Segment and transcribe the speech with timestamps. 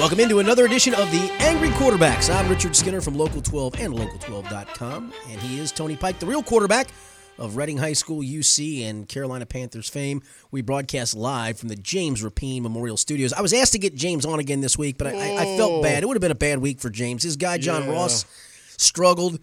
[0.00, 2.34] Welcome into another edition of the Angry Quarterbacks.
[2.34, 6.42] I'm Richard Skinner from Local 12 and Local12.com, and he is Tony Pike, the real
[6.42, 6.88] quarterback
[7.38, 10.22] of Reading High School, UC, and Carolina Panthers fame.
[10.50, 13.34] We broadcast live from the James Rapien Memorial Studios.
[13.34, 15.82] I was asked to get James on again this week, but I, I, I felt
[15.82, 16.02] bad.
[16.02, 17.22] It would have been a bad week for James.
[17.22, 17.92] His guy, John Yeah.
[17.92, 18.24] Ross,
[18.78, 19.38] struggled.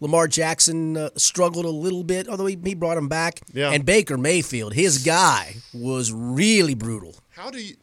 [0.00, 3.40] Lamar Jackson uh, struggled a little bit, although he, he brought him back.
[3.52, 3.70] Yeah.
[3.70, 7.16] And Baker Mayfield, his guy, was really brutal.
[7.28, 7.74] How do you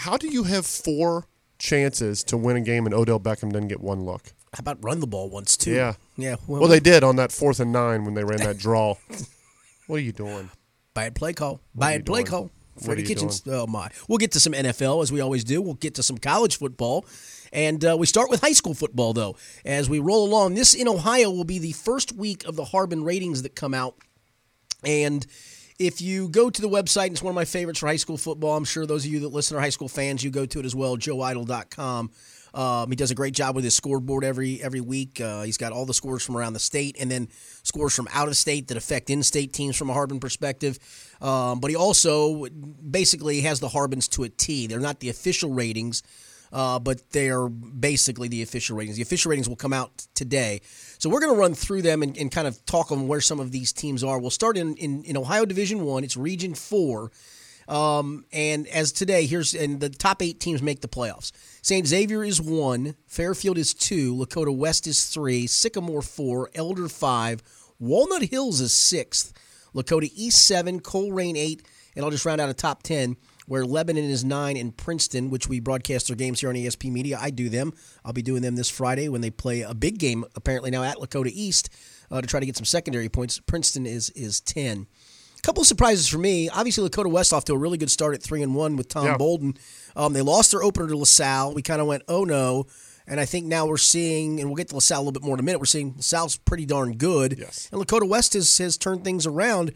[0.00, 1.26] how do you have four
[1.58, 4.32] chances to win a game and Odell Beckham didn't get one look?
[4.54, 5.72] How about run the ball once, too?
[5.72, 5.94] Yeah.
[6.16, 6.36] Yeah.
[6.46, 8.96] Well, they did on that fourth and nine when they ran that draw.
[9.86, 10.50] what are you doing?
[10.94, 11.60] Bad play call.
[11.74, 12.26] Bad play doing?
[12.26, 12.50] call.
[12.82, 13.42] Freddie Kitchens.
[13.46, 13.90] Oh my.
[14.08, 15.60] We'll get to some NFL as we always do.
[15.60, 17.04] We'll get to some college football,
[17.52, 19.36] and uh, we start with high school football though.
[19.66, 23.04] As we roll along, this in Ohio will be the first week of the Harbin
[23.04, 23.96] ratings that come out,
[24.84, 25.26] and.
[25.80, 28.54] If you go to the website, it's one of my favorites for high school football.
[28.54, 30.22] I'm sure those of you that listen are high school fans.
[30.22, 32.10] You go to it as well, joeeitel.com.
[32.52, 35.22] Um, he does a great job with his scoreboard every every week.
[35.22, 37.28] Uh, he's got all the scores from around the state and then
[37.62, 40.78] scores from out of state that affect in-state teams from a Harbin perspective.
[41.22, 42.44] Um, but he also
[42.90, 44.66] basically has the Harbins to a T.
[44.66, 46.02] They're not the official ratings,
[46.52, 48.96] uh, but they are basically the official ratings.
[48.96, 50.60] The official ratings will come out today.
[50.98, 53.40] So we're going to run through them and, and kind of talk on where some
[53.40, 54.18] of these teams are.
[54.18, 56.04] We'll start in, in, in Ohio Division One.
[56.04, 57.12] It's Region Four.
[57.68, 61.30] Um, and as today, here's and the top eight teams make the playoffs.
[61.62, 61.86] St.
[61.86, 67.42] Xavier is one, Fairfield is two, Lakota West is three, Sycamore four, Elder five,
[67.78, 69.32] Walnut Hills is sixth,
[69.72, 71.62] Lakota East seven, Colerain eight,
[71.94, 73.16] and I'll just round out a top ten
[73.50, 77.18] where Lebanon is nine and Princeton, which we broadcast their games here on ESP Media.
[77.20, 77.72] I do them.
[78.04, 80.98] I'll be doing them this Friday when they play a big game apparently now at
[80.98, 81.68] Lakota East
[82.12, 83.40] uh, to try to get some secondary points.
[83.40, 84.86] Princeton is is ten
[85.36, 86.48] A couple of surprises for me.
[86.48, 89.06] Obviously, Lakota West off to a really good start at three and one with Tom
[89.06, 89.16] Yeah.
[89.16, 89.54] Bolden.
[89.96, 91.52] Um, they lost their opener to LaSalle.
[91.52, 92.66] We kind of went, oh no.
[93.08, 95.34] And I think now we're seeing, and we'll get to LaSalle a little bit more
[95.34, 95.58] in a minute.
[95.58, 97.36] We're seeing LaSalle's pretty darn good.
[97.36, 97.68] Yes.
[97.72, 99.72] And Lakota West has, has turned things around.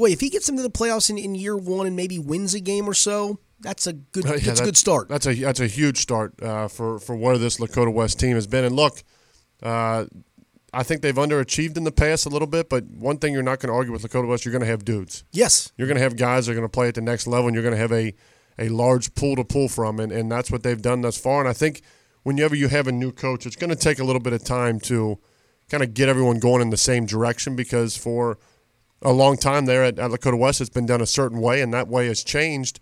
[0.00, 2.60] Boy, if he gets into the playoffs in, in year one and maybe wins a
[2.60, 4.24] game or so, that's a good.
[4.24, 5.10] Uh, yeah, that's a good start.
[5.10, 8.46] That's a that's a huge start uh, for for where this Lakota West team has
[8.46, 8.64] been.
[8.64, 9.02] And look,
[9.62, 10.06] uh,
[10.72, 12.70] I think they've underachieved in the past a little bit.
[12.70, 14.86] But one thing you're not going to argue with Lakota West, you're going to have
[14.86, 15.24] dudes.
[15.32, 15.70] Yes.
[15.76, 17.54] You're going to have guys that are going to play at the next level, and
[17.54, 18.14] you're going to have a
[18.58, 21.40] a large pool to pull from, and, and that's what they've done thus far.
[21.40, 21.82] And I think
[22.22, 24.80] whenever you have a new coach, it's going to take a little bit of time
[24.80, 25.18] to
[25.68, 28.38] kind of get everyone going in the same direction because for
[29.02, 31.72] a long time there at, at Lakota West, it's been done a certain way, and
[31.72, 32.80] that way has changed.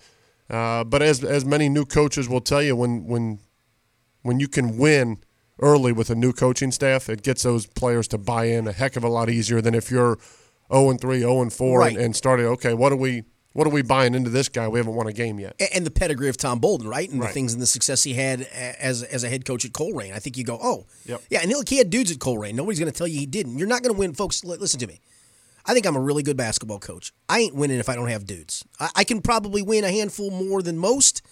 [0.50, 3.38] Uh, but as as many new coaches will tell you, when when
[4.22, 5.18] when you can win
[5.60, 8.96] early with a new coaching staff, it gets those players to buy in a heck
[8.96, 10.18] of a lot easier than if you're
[10.72, 11.92] 0 and 3, 0 and 4, Right.
[11.96, 12.46] and, and started.
[12.46, 14.68] Okay, what are we what are we buying into this guy?
[14.68, 15.60] We haven't won a game yet.
[15.74, 17.10] And the pedigree of Tom Bolden, right?
[17.10, 20.12] And the things and the success he had as as a head coach at Colerain.
[20.14, 21.22] I think you go, oh, Yep.
[21.30, 21.40] yeah.
[21.42, 22.54] And he had dudes at Colerain.
[22.54, 23.58] Nobody's going to tell you he didn't.
[23.58, 24.44] You're not going to win, folks.
[24.44, 25.00] li- Listen to me.
[25.68, 27.12] I think I'm a really good basketball coach.
[27.28, 28.64] I ain't winning if I don't have dudes.
[28.80, 31.22] I, I can probably win a handful more than most,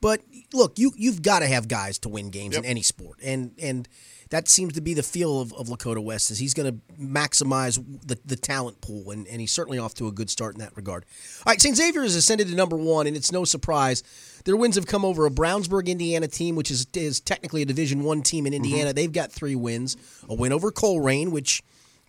[0.00, 0.20] but
[0.52, 3.88] look, you you've got to have guys to win games in any sport, and and
[4.30, 7.82] that seems to be the feel of, of Lakota West is he's going to maximize
[8.04, 10.76] the, the talent pool, and, and he's certainly off to a good start in that
[10.76, 11.04] regard.
[11.46, 11.76] All right, St.
[11.76, 14.02] Xavier has ascended to number one, and it's no surprise.
[14.44, 18.02] Their wins have come over a Brownsburg, Indiana team, which is is technically a Division
[18.02, 18.64] One team in mm-hmm.
[18.64, 18.92] Indiana.
[18.92, 19.96] They've got three wins,
[20.28, 21.62] a win over Colerain, which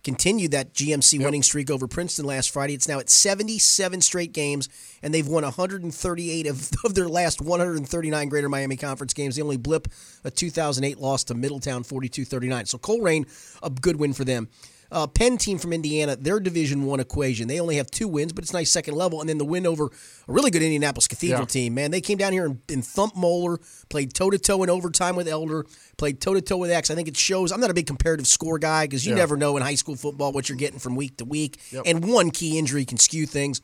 [0.06, 2.74] continued that GMC winning streak over Princeton last Friday.
[2.74, 4.68] It's now at 77 straight games,
[5.02, 9.34] and they've won 138 of, of their last 139 Greater Miami Conference games.
[9.34, 9.88] They only blip
[10.22, 12.68] a 2008 loss to Middletown 42-39.
[12.68, 13.26] So Colerain,
[13.64, 14.48] a good win for them.
[14.92, 17.48] Uh, Penn team from Indiana, their Division One equation.
[17.48, 19.20] They only have two wins, but it's nice second level.
[19.20, 19.90] And then the win over a
[20.32, 21.46] really good Indianapolis Cathedral Yeah.
[21.46, 21.74] team.
[21.74, 23.58] Man, they came down here and, and thumped Moeller,
[23.88, 25.64] played toe to toe in overtime with Elder,
[25.96, 26.90] played toe to toe with X.
[26.90, 27.50] I think it shows.
[27.52, 29.18] I'm not a big comparative score guy because you Yeah.
[29.18, 31.82] never know in high school football what you're getting from week to week, Yep.
[31.86, 33.60] and one key injury can skew things.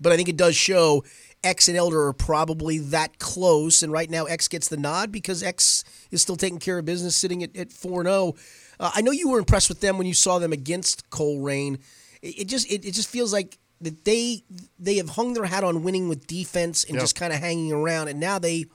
[0.00, 1.04] But I think it does show
[1.42, 5.42] X and Elder are probably that close, and right now X gets the nod because
[5.42, 8.34] X is still taking care of business, sitting at four and zero.
[8.78, 11.78] Uh, I know you were impressed with them when you saw them against Colerain.
[12.22, 14.42] It, it just it, it just feels like that they
[14.78, 17.00] they have hung their hat on winning with defense and Yeah.
[17.00, 18.66] just kind of hanging around, and now they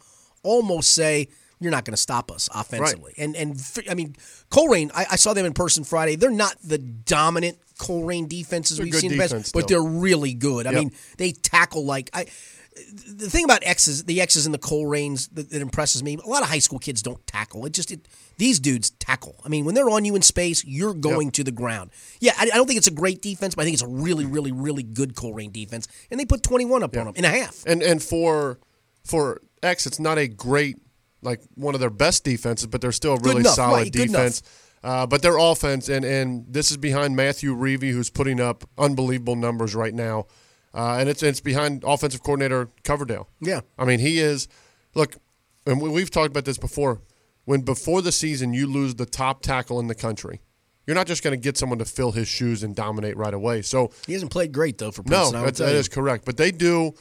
[0.44, 1.28] almost say
[1.60, 3.14] you're not going to stop us offensively.
[3.18, 4.16] And and f- I mean,
[4.50, 6.16] Colerain, I, I saw them in person Friday.
[6.16, 9.82] They're not the dominant Colerain defenses They're we've seen, in the past, defense but they're
[9.84, 10.68] really good.
[10.68, 12.26] I mean, they tackle like I.
[12.76, 16.18] The thing about X's, the X's and the Colerains that, that impresses me.
[16.24, 17.66] A lot of high school kids don't tackle.
[17.66, 18.08] It just it,
[18.38, 19.36] these dudes tackle.
[19.46, 21.92] I mean, when they're on you in space, you're going to the ground.
[22.20, 24.26] Yeah, I, I don't think it's a great defense, but I think it's a really,
[24.26, 25.88] really, really good Colerain defense.
[26.12, 27.64] And they put 21 up on them in a half.
[27.66, 28.60] And and for
[29.06, 30.78] for X, it's not a great
[31.22, 34.44] like one of their best defenses, but they're still a really enough, solid right, defense.
[34.84, 39.36] Uh, but their offense, and, and this is behind Matthew Rueve, who's putting up unbelievable
[39.36, 40.28] numbers right now.
[40.76, 43.30] Uh, and it's it's behind offensive coordinator Coverdale.
[43.40, 43.62] Yeah.
[43.78, 44.48] I mean, he is.
[44.94, 45.16] Look,
[45.66, 47.02] and we- we've talked about this before.
[47.46, 50.42] When before the season you lose the top tackle in the country,
[50.86, 53.62] you're not just going to get someone to fill his shoes and dominate right away.
[53.62, 55.36] So He hasn't played great though for no, Princeton.
[55.40, 56.26] I would that, that is correct.
[56.26, 56.94] But they do,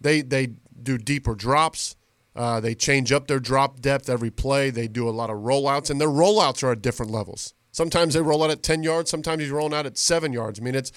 [0.00, 0.48] they they
[0.82, 1.96] do deeper drops.
[2.34, 4.70] Uh, they change up their drop depth every play.
[4.70, 7.52] They do a lot of rollouts, and their rollouts are at different levels.
[7.72, 9.10] Sometimes they roll out at ten yards.
[9.10, 10.58] Sometimes he's rolling out at seven yards.
[10.58, 10.92] I mean, it's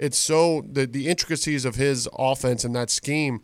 [0.00, 3.40] it's so the the intricacies of his offense and that scheme.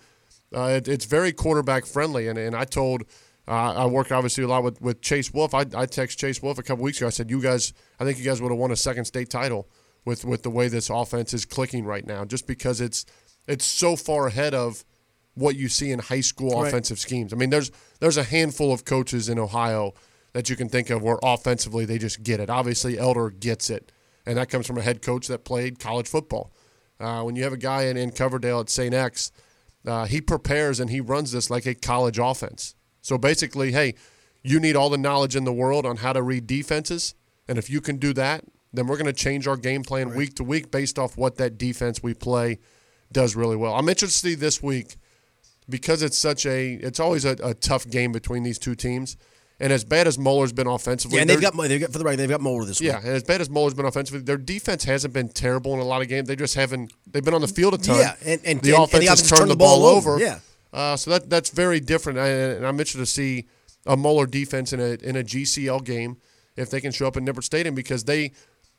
[0.54, 3.04] Uh, it, it's very quarterback friendly, and and I told.
[3.48, 5.54] Uh, I work obviously a lot with, with Chase Wolf.
[5.54, 7.06] I, I text Chase Wolf a couple weeks ago.
[7.06, 9.68] I said, "You guys, I think you guys would have won a second state title
[10.04, 13.06] with with the way this offense is clicking right now, just because it's
[13.46, 14.84] it's so far ahead of
[15.34, 16.66] what you see in high school Right.
[16.66, 17.32] offensive schemes.
[17.32, 17.70] I mean, there's
[18.00, 19.94] there's a handful of coaches in Ohio
[20.32, 22.50] that you can think of where offensively they just get it.
[22.50, 23.92] Obviously, Elder gets it,
[24.26, 26.52] and that comes from a head coach that played college football.
[26.98, 28.94] Uh, when you have a guy in, in Coverdale at St.
[28.94, 29.30] X,
[29.86, 32.74] uh, he prepares and he runs this like a college offense.
[33.02, 33.94] So basically, hey,
[34.42, 37.14] you need all the knowledge in the world on how to read defenses,
[37.48, 40.34] and if you can do that, then we're going to change our game plan week
[40.34, 42.58] to week based off what that defense we play
[43.12, 43.74] does really well.
[43.74, 44.96] I'm interested to see this week
[45.68, 49.16] because it's such a it's always a, a tough game between these two teams.
[49.58, 52.04] And as bad as Moeller's been offensively, Yeah, and they've got they've got for the
[52.04, 52.88] right they've got Moeller this week.
[52.88, 55.84] yeah, and as bad as Moeller's been offensively, their defense hasn't been terrible in a
[55.84, 56.28] lot of games.
[56.28, 56.92] They just haven't.
[57.10, 57.96] They've been on the field a ton.
[57.98, 60.18] Yeah, and- and- the and- offense and the has offense turned, the ball, over.
[60.18, 60.40] Yeah.
[60.74, 62.18] uh, so that that's very different.
[62.18, 63.46] And and I'm interested to see
[63.86, 66.18] a Moeller defense in a in a GCL game
[66.56, 68.32] if they can show up in Nippert Stadium because they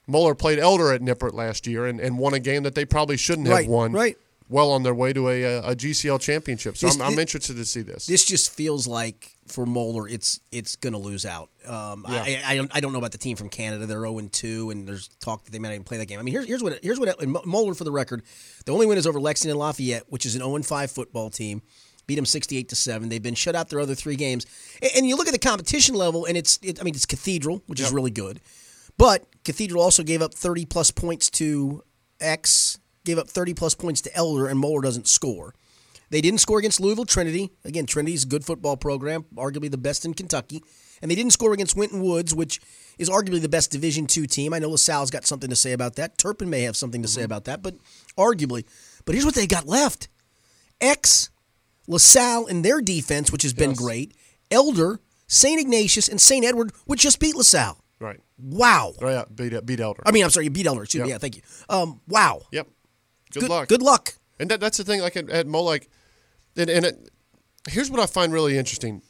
[0.05, 3.17] Moeller played Elder at Nippert last year and, and won a game that they probably
[3.17, 3.93] shouldn't Right, have won.
[3.93, 4.15] right.
[4.49, 6.77] Well on their way to a, a, GCL championship.
[6.77, 8.05] So This- I'm, I'm interested to see this.
[8.05, 11.49] This just feels like for Moeller, it's it's going to lose out.
[11.65, 13.85] Um, I, I don't I don't know about the team from Canada.
[13.85, 16.19] They're zero and two, and there's talk that they might not even play that game.
[16.19, 17.15] I mean, here's here's what here's what
[17.45, 18.23] Moeller for the record,
[18.65, 21.61] the only win is over Lexington Lafayette, which is an zero and five football team.
[22.05, 23.09] Beat them sixty eight to seven.
[23.09, 24.45] They've been shut out their other three games,
[24.81, 27.63] and, and you look at the competition level, and it's it, I mean it's Cathedral,
[27.67, 28.39] which is really good,
[28.97, 31.83] but Cathedral also gave up thirty plus points to
[32.21, 35.53] X, gave up thirty plus points to Elder, and Moeller doesn't score.
[36.09, 37.49] They didn't score against Louisville Trinity.
[37.65, 40.61] Again, Trinity's a good football program, arguably the best in Kentucky.
[41.01, 42.59] And they didn't score against Winton Woods, which
[42.97, 44.53] is arguably the best Division two team.
[44.53, 46.17] I know LaSalle's got something to say about that.
[46.17, 47.75] Turpin may have something to say about that, but
[48.17, 48.63] arguably.
[49.05, 50.07] But here's what they got left.
[50.81, 51.29] X,
[51.87, 54.15] LaSalle and their defense, which has been great.
[54.49, 55.59] Elder, St.
[55.59, 56.45] Ignatius, and St.
[56.45, 57.77] Edward, which just beat LaSalle.
[57.99, 58.19] right.
[58.39, 58.93] Wow.
[59.01, 60.03] Oh, yeah, beat, beat Elder.
[60.05, 60.83] I mean, I'm sorry, you beat Elder.
[60.83, 61.09] Excuse me.
[61.09, 61.41] Yeah, thank you.
[61.69, 62.43] Um, wow.
[62.51, 62.67] yep.
[63.31, 63.67] Good, Good luck.
[63.67, 64.13] Good luck.
[64.39, 65.79] And that, that's the thing, like at, at Moeller,
[66.55, 67.09] and, and it,
[67.67, 69.01] here's what I find really interesting: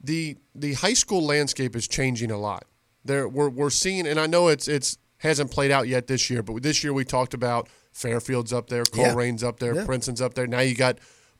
[0.00, 2.64] the the high school landscape is changing a lot.
[3.04, 6.42] There, we're we're seeing, and I know it's it's hasn't played out yet this year,
[6.42, 9.08] but this year we talked about Fairfield's up there, Yeah.
[9.08, 9.84] Colerain's up there, Yeah.
[9.84, 10.46] Princeton's up there.
[10.46, 10.98] Now you got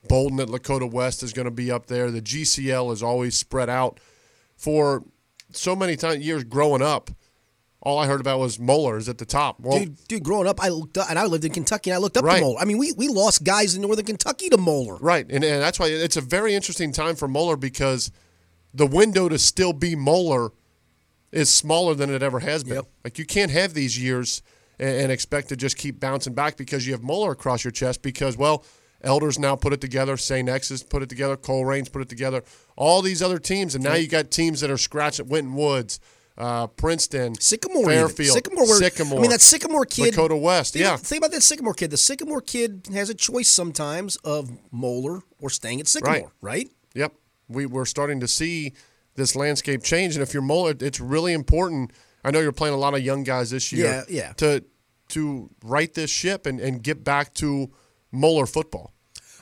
[0.09, 2.11] Bolden at Lakota West is going to be up there.
[2.11, 3.99] The GCL is always spread out.
[4.57, 5.03] For
[5.51, 7.09] so many time, years growing up,
[7.81, 9.59] all I heard about was Moeller's at the top.
[9.59, 11.99] Well, dude, dude, growing up, I looked up, and I lived in Kentucky, and I
[11.99, 12.35] looked up Right.
[12.35, 12.59] to Moeller.
[12.59, 14.97] I mean, we, we lost guys in Northern Kentucky to Moeller.
[14.97, 18.11] Right, and, and that's why it's a very interesting time for Moeller because
[18.73, 20.51] the window to still be Moeller
[21.31, 22.75] is smaller than it ever has been.
[22.75, 22.85] Yep.
[23.03, 24.41] Like you can't have these years
[24.79, 28.01] and, and expect to just keep bouncing back because you have Moeller across your chest.
[28.01, 28.65] Because well,
[29.01, 30.49] Elders now put it together, St.
[30.49, 32.43] X has put it together, Colerain's put it together,
[32.75, 35.99] all these other teams, and now you got teams that are scratching Winton Woods.
[36.39, 37.85] Uh, Princeton, Sycamore.
[37.85, 39.19] Fairfield, Sycamore, were- Sycamore.
[39.19, 40.13] I mean, that Sycamore kid.
[40.13, 40.95] Lakota West, Think, yeah.
[40.95, 41.91] Think about that Sycamore kid.
[41.91, 46.25] The Sycamore kid has a choice sometimes of Moeller or staying at Sycamore, Right.
[46.41, 46.69] right?
[46.95, 47.13] Yep.
[47.49, 48.73] We, we're starting to see
[49.15, 50.15] this landscape change.
[50.15, 51.91] And if you're Moeller, it's really important.
[52.23, 53.85] I know you're playing a lot of young guys this year.
[53.85, 54.33] Yeah, yeah.
[54.37, 54.63] To
[55.09, 57.71] to right this ship and, and get back to
[58.11, 58.93] Moeller football.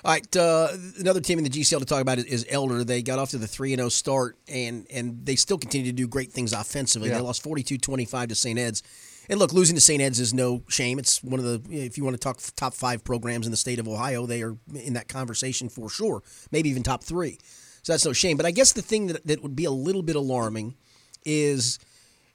[0.08, 0.70] All right, uh,
[1.02, 2.86] another team in the GCL to talk about is, Elder.
[2.86, 6.08] They got off to the 3 0 start, and, and they still continue to do
[6.08, 7.10] great things offensively.
[7.10, 7.16] Yeah.
[7.16, 8.58] They lost 42 25 to St.
[8.58, 8.84] Ed's.
[9.30, 10.02] And look, losing to St.
[10.02, 10.98] Ed's is no shame.
[10.98, 13.80] It's one of the, if you want to talk top five programs in the state
[13.80, 16.24] of Ohio, they are in that conversation for sure,
[16.54, 17.38] maybe even top three.
[17.84, 18.38] So that's no shame.
[18.38, 20.76] But I guess the thing that, that would be a little bit alarming
[21.26, 21.80] is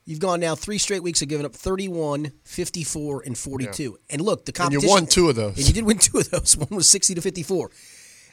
[0.04, 3.98] you've gone now three straight weeks of giving up 31, 54, and 42.
[4.10, 4.88] And look, the And you competition.
[4.88, 5.56] won two of those.
[5.56, 6.56] And you did win two of those.
[6.56, 7.70] One was 60 to 54.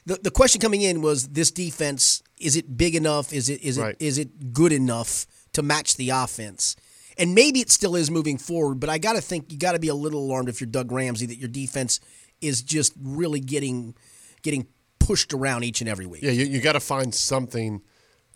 [0.06, 3.78] The, the question coming in was this defense is it big enough is it is
[3.78, 6.76] it is it good enough to match the offense
[7.18, 9.80] and maybe it still is moving forward but I got to think you got to
[9.80, 12.00] be a little alarmed if you're Doug Ramsey that your defense
[12.40, 13.94] is just really getting
[14.42, 14.68] getting
[15.00, 17.82] pushed around each and every week Yeah, you, you got to find something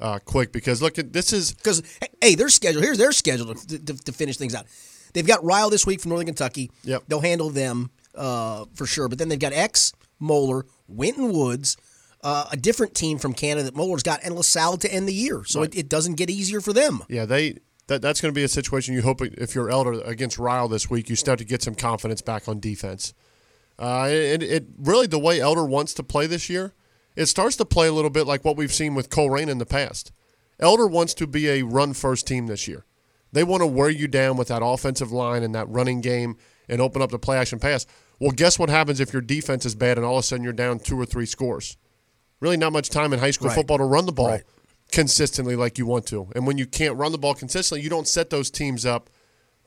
[0.03, 1.81] uh, quick because look, at this is because
[2.21, 4.65] hey, their schedule here's their schedule to, to, to, finish things out.
[5.13, 6.69] They've got Ryle this week from Northern Kentucky.
[6.83, 7.03] Yep.
[7.07, 9.07] they'll handle them uh, for sure.
[9.07, 11.77] But then they've got X, Moeller, Winton Woods,
[12.21, 15.43] uh, a different team from Canada that Moeller's got, and LaSalle to end the year.
[15.45, 15.73] So right.
[15.73, 17.03] it, it, doesn't get easier for them.
[17.07, 20.37] Yeah, they that, that's going to be a situation you hope if you're Elder against
[20.37, 23.13] Ryle this week, you start to get some confidence back on defense.
[23.79, 26.73] Uh, it, it really the way Elder wants to play this year,
[27.15, 29.65] it starts to play a little bit like what we've seen with Colerain in the
[29.65, 30.11] past.
[30.59, 32.85] Elder wants to be a run first team this year.
[33.31, 36.37] They want to wear you down with that offensive line and that running game
[36.69, 37.85] and open up the play action pass.
[38.19, 40.53] Well, guess what happens if your defense is bad and all of a sudden you're
[40.53, 41.77] down two or three scores?
[42.39, 43.55] Really, not much time in high school right.
[43.55, 44.29] football to run the ball.
[44.29, 44.43] Right
[44.93, 46.29] consistently like you want to.
[46.35, 49.09] And when you can't run the ball consistently, you don't set those teams up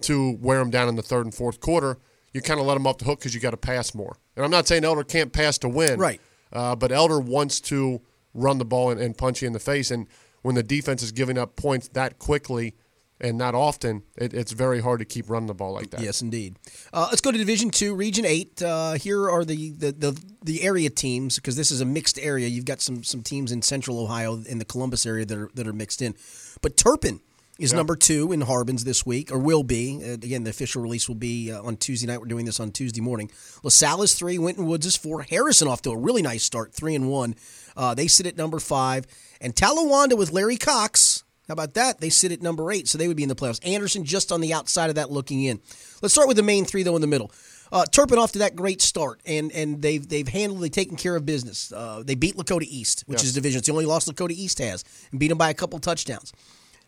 [0.02, 1.98] to wear them down in the third and fourth quarter.
[2.32, 4.16] You kind of let them off the hook because you got to pass more.
[4.36, 6.20] And I'm not saying Elder can't pass to win, right?
[6.52, 8.00] Uh, but Elder wants to
[8.34, 9.90] run the ball and, and punch you in the face.
[9.90, 10.06] And
[10.42, 12.74] when the defense is giving up points that quickly–
[13.20, 16.00] and not often, it, it's very hard to keep running the ball like that.
[16.00, 16.56] Yes, indeed.
[16.92, 18.60] Uh, let's go to Division Two, Region Eight.
[18.60, 22.46] Uh, here are the, the, the, the area teams because this is a mixed area.
[22.46, 25.66] You've got some some teams in Central Ohio in the Columbus area that are that
[25.66, 26.14] are mixed in,
[26.60, 27.20] but Turpin
[27.58, 27.76] is yeah.
[27.76, 30.02] number two in Harbins this week, or will be.
[30.02, 32.20] Uh, again, the official release will be uh, on Tuesday night.
[32.20, 33.30] We're doing this on Tuesday morning.
[33.62, 35.22] LaSalle is three, Winton Woods is four.
[35.22, 37.34] Harrison off to a really nice start, three and one.
[37.76, 39.06] Uh, they sit at number five,
[39.40, 42.00] and Talawanda with Larry Cox how about that?
[42.00, 43.64] They sit at number eight, so they would be in the playoffs.
[43.66, 45.60] Anderson just on the outside of that looking in.
[46.02, 47.30] Let's start with the main three, though, in the middle.
[47.70, 51.16] Uh, Turpin off to that great start, and and they've they've handled, they've taken care
[51.16, 51.72] of business.
[51.72, 53.28] Uh, they beat Lakota East, which yes.
[53.28, 53.58] is division.
[53.58, 56.32] It's the only loss Lakota East has, and beat them by a couple touchdowns.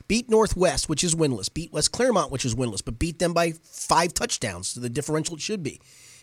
[0.09, 1.53] Beat Northwest, which is winless.
[1.53, 4.69] Beat West Clermont, which is winless, but beat them by five touchdowns.
[4.69, 5.81] So the differential it should be.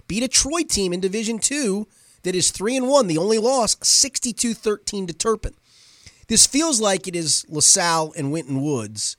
[0.08, 1.88] Beat a Troy team in Division Two
[2.24, 3.08] that is three and one.
[3.08, 5.54] The only loss, 62-13 to Turpin.
[6.28, 9.16] This feels like it is LaSalle and Winton Woods,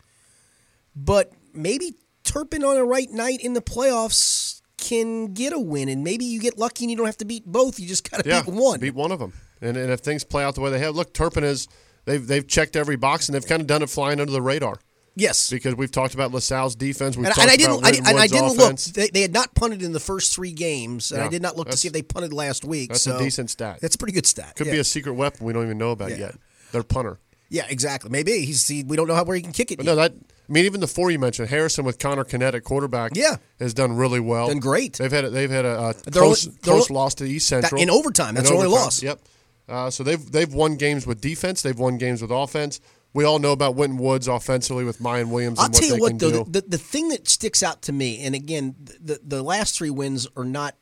[0.94, 1.94] but maybe
[2.24, 6.40] Turpin on a right night in the playoffs can get a win, and maybe you
[6.40, 7.78] get lucky and you don't have to beat both.
[7.78, 8.80] You just got to yeah, beat one.
[8.80, 11.14] Beat one of them, and, and if things play out the way they have, look,
[11.14, 11.68] Turpin is
[12.06, 14.78] they've they've checked every box and they've kind of done it flying under the radar.
[15.18, 17.16] Yes, because we've talked about LaSalle's defense.
[17.16, 18.88] We've and, talked and I didn't, about I, and I didn't offense.
[18.88, 18.96] look.
[18.96, 21.56] They, they, had not punted in the first three games, and yeah, I did not
[21.56, 22.90] look to see if they punted last week.
[22.90, 23.78] That's so a decent stat.
[23.80, 24.56] That's a pretty good stat.
[24.56, 24.74] Could yeah.
[24.74, 26.16] be a secret weapon we don't even know about yeah.
[26.16, 26.34] yet.
[26.72, 27.18] Their punter.
[27.48, 28.10] Yeah, exactly.
[28.10, 29.82] Maybe he's he, we don't know how where he can kick it.
[29.82, 33.36] No, that I mean even the four you mentioned, Harrison with Connor Kinetic, quarterback, yeah,
[33.58, 34.48] has done really well.
[34.48, 34.94] Done great.
[34.94, 37.82] They've had a, they've had a, a close, only, close loss to East Central that,
[37.82, 38.34] in overtime.
[38.34, 39.02] That's the only loss.
[39.02, 39.20] Yep.
[39.68, 41.62] Uh, so they've they've won games with defense.
[41.62, 42.80] They've won games with offense.
[43.12, 45.58] We all know about Winton Woods offensively with Mayan Williams.
[45.58, 48.34] I'll tell you what, though, the, the, the thing that sticks out to me, and
[48.34, 50.76] again, the the last three wins are not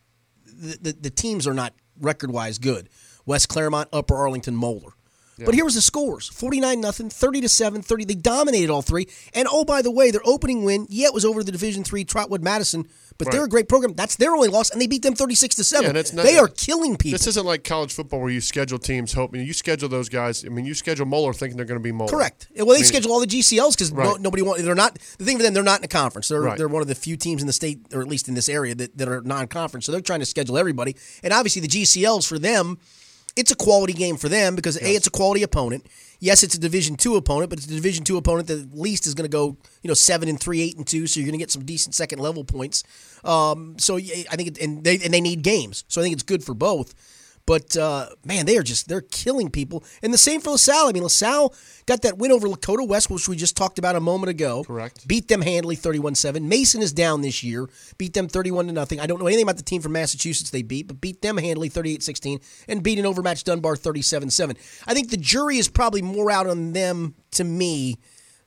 [0.45, 2.89] the, the, the teams are not record wise good.
[3.25, 4.94] West Clermont, Upper Arlington, Moeller.
[5.37, 5.47] Yeah.
[5.47, 8.05] But here was the scores 49 nothing, 30 to 7, 30.
[8.05, 9.09] They dominated all three.
[9.33, 12.05] And oh, by the way, their opening win, yeah, it was over the Division three
[12.05, 12.87] Trotwood Madison,
[13.19, 13.33] but right.
[13.33, 13.95] they're a great program.
[13.95, 15.85] That's their only loss, and they beat them 36 to 7.
[15.95, 17.19] Yeah, not, they are killing people.
[17.19, 20.45] This isn't like college football where you schedule teams hoping you schedule those guys.
[20.45, 22.11] I mean, you schedule Moeller thinking they're going to be Moeller.
[22.11, 22.49] Correct.
[22.57, 24.07] Well, they I mean, schedule all the GCLs because right.
[24.07, 24.63] no, nobody wants.
[24.63, 24.99] They're not.
[25.19, 26.29] The thing for them, they're not in a conference.
[26.29, 26.57] They're right.
[26.59, 28.75] they're one of the few teams in the state, or at least in this area,
[28.75, 29.87] that, that are non-conference.
[29.87, 32.79] So they're trying to schedule everybody, and obviously the GCLs for them
[33.37, 34.91] it's a quality game for them because yes.
[34.91, 35.87] a it's a quality opponent.
[36.21, 39.07] Yes, it's a Division two opponent, but it's a Division two opponent that at least
[39.07, 41.39] is going to go you know seven and three, eight and two, so you're going
[41.39, 42.85] to get some decent second level points.
[43.25, 46.23] Um, so I think it, and they and they need games, so I think it's
[46.23, 46.95] good for both.
[47.47, 49.85] But uh, man, they are just they're killing people.
[50.03, 50.89] And the same for LaSalle.
[50.89, 51.55] I mean, LaSalle
[51.87, 54.65] got that win over Lakota West, which we just talked about a moment ago.
[54.65, 55.07] Correct.
[55.07, 56.43] Beat them handily 31-7.
[56.43, 57.69] Mason is down this year.
[57.99, 58.99] Beat them 31 to nothing.
[58.99, 61.69] I don't know anything about the team from Massachusetts they beat, but beat them handily
[61.69, 64.57] 38-16 and beat an overmatched Dunbar 37-7.
[64.87, 67.99] I think the jury is probably more out on them to me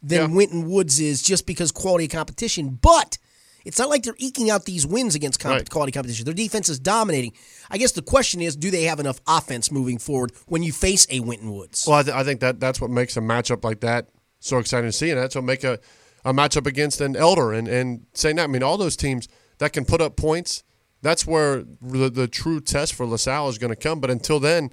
[0.01, 0.35] than yeah.
[0.35, 2.79] Winton Woods is just because quality of competition.
[2.81, 3.17] But
[3.67, 5.69] it's not like they're eking out these wins against comp- right.
[5.69, 6.25] quality competition.
[6.25, 7.33] Their defense is dominating.
[7.69, 11.05] I guess the question is, do they have enough offense moving forward when you face
[11.09, 11.85] a Winton Woods?
[11.85, 14.09] Well, I, th- I think that that's what makes a matchup like that
[14.39, 15.79] so exciting to see, and that's what make a,
[16.23, 18.43] a matchup against an Elder and and saying that.
[18.43, 20.63] I mean, all those teams that can put up points.
[21.03, 23.99] That's where the, the true test for LaSalle is going to come.
[23.99, 24.71] But until then,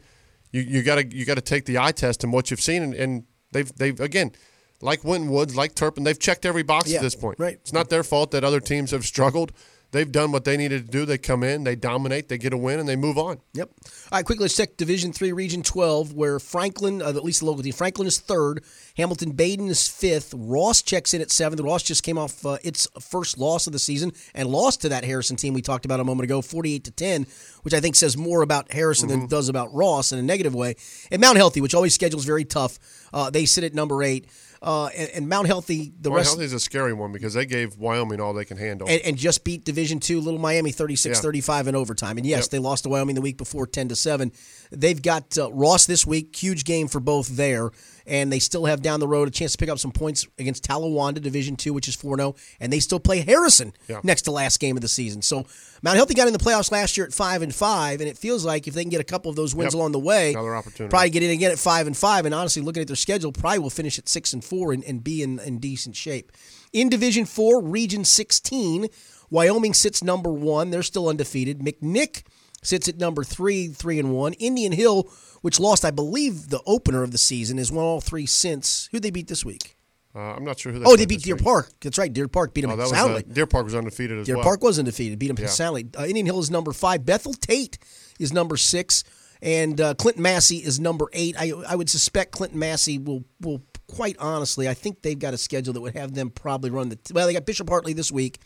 [0.52, 2.82] you you got to you got to take the eye test and what you've seen,
[2.82, 4.32] and, and they've they've again
[4.80, 7.38] like Winton Woods, like Turpin, they've checked every box yeah, at this point.
[7.38, 7.54] Right.
[7.54, 9.52] It's not their fault that other teams have struggled.
[9.94, 11.06] They've done what they needed to do.
[11.06, 13.38] They come in, they dominate, they get a win, and they move on.
[13.52, 13.70] Yep.
[14.10, 17.46] All right, quickly, let's check Division Three, Region 12, where Franklin, uh, at least the
[17.46, 18.64] local team, Franklin is third,
[18.96, 20.34] Hamilton Badin is fifth.
[20.36, 21.60] Ross checks in at seventh.
[21.60, 25.04] Ross just came off uh, its first loss of the season and lost to that
[25.04, 27.26] Harrison team we talked about a moment ago, 48 to 10,
[27.62, 30.56] which I think says more about Harrison than it does about Ross in a negative
[30.56, 30.74] way.
[31.12, 32.80] And Mount Healthy, which always schedules very tough,
[33.12, 34.26] uh, they sit at number eight.
[34.64, 36.10] Uh, and, and Mount Healthy, the rest.
[36.10, 38.88] Mount rest Healthy is a scary one because they gave Wyoming all they can handle.
[38.88, 42.16] and, and just beat Division Two Little Miami 36-35 in overtime.
[42.16, 42.50] And yes, Yep.
[42.50, 44.32] they lost to Wyoming the week before 10 to 7.
[44.72, 47.72] They've got uh, Ross this week, huge game for both there,
[48.06, 50.62] and they still have down the road a chance to pick up some points against
[50.64, 54.00] Talawanda Division 2, which is 4-0, and they still play Harrison Yeah.
[54.02, 55.22] next to last game of the season.
[55.22, 55.46] So
[55.82, 58.44] Mount Healthy got in the playoffs last year at 5 and 5, and it feels
[58.44, 59.78] like if they can get a couple of those wins Yep.
[59.78, 60.90] along the way, Another opportunity.
[60.90, 63.58] probably get in again at 5 and 5 and honestly looking at their schedule, probably
[63.60, 66.32] will finish at 6 and 4 and, and be in, in decent shape.
[66.72, 68.88] In Division 4, Region 16,
[69.30, 70.70] Wyoming sits number 1.
[70.70, 71.60] They're still undefeated.
[71.60, 72.22] McNick
[72.64, 74.32] sits at number 3, 3 and 1.
[74.34, 75.08] Indian Hill,
[75.42, 78.88] which lost I believe the opener of the season, has won all three since.
[78.90, 79.76] Who they beat this week?
[80.16, 80.78] uh, I'm not sure who.
[80.78, 81.44] They Oh, they beat Deer week.
[81.44, 81.70] Park.
[81.80, 82.12] That's right.
[82.12, 83.24] Deer Park beat them Oh, soundly.
[83.28, 84.42] uh, Deer Park was undefeated as Deer well.
[84.44, 85.18] Deer Park was undefeated.
[85.18, 85.46] Beat them Yeah.
[85.48, 85.86] soundly.
[85.98, 87.04] Uh, Indian Hill is number five.
[87.04, 87.78] Bethel Tate
[88.20, 89.02] is number six,
[89.42, 91.34] and uh, Clinton Massie is number eight.
[91.38, 94.68] I I would suspect Clinton Massie will will quite honestly.
[94.68, 96.98] I think they've got a schedule that would have them probably run the.
[97.12, 98.38] Well, they got Bishop Hartley this week.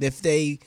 [0.00, 0.58] If they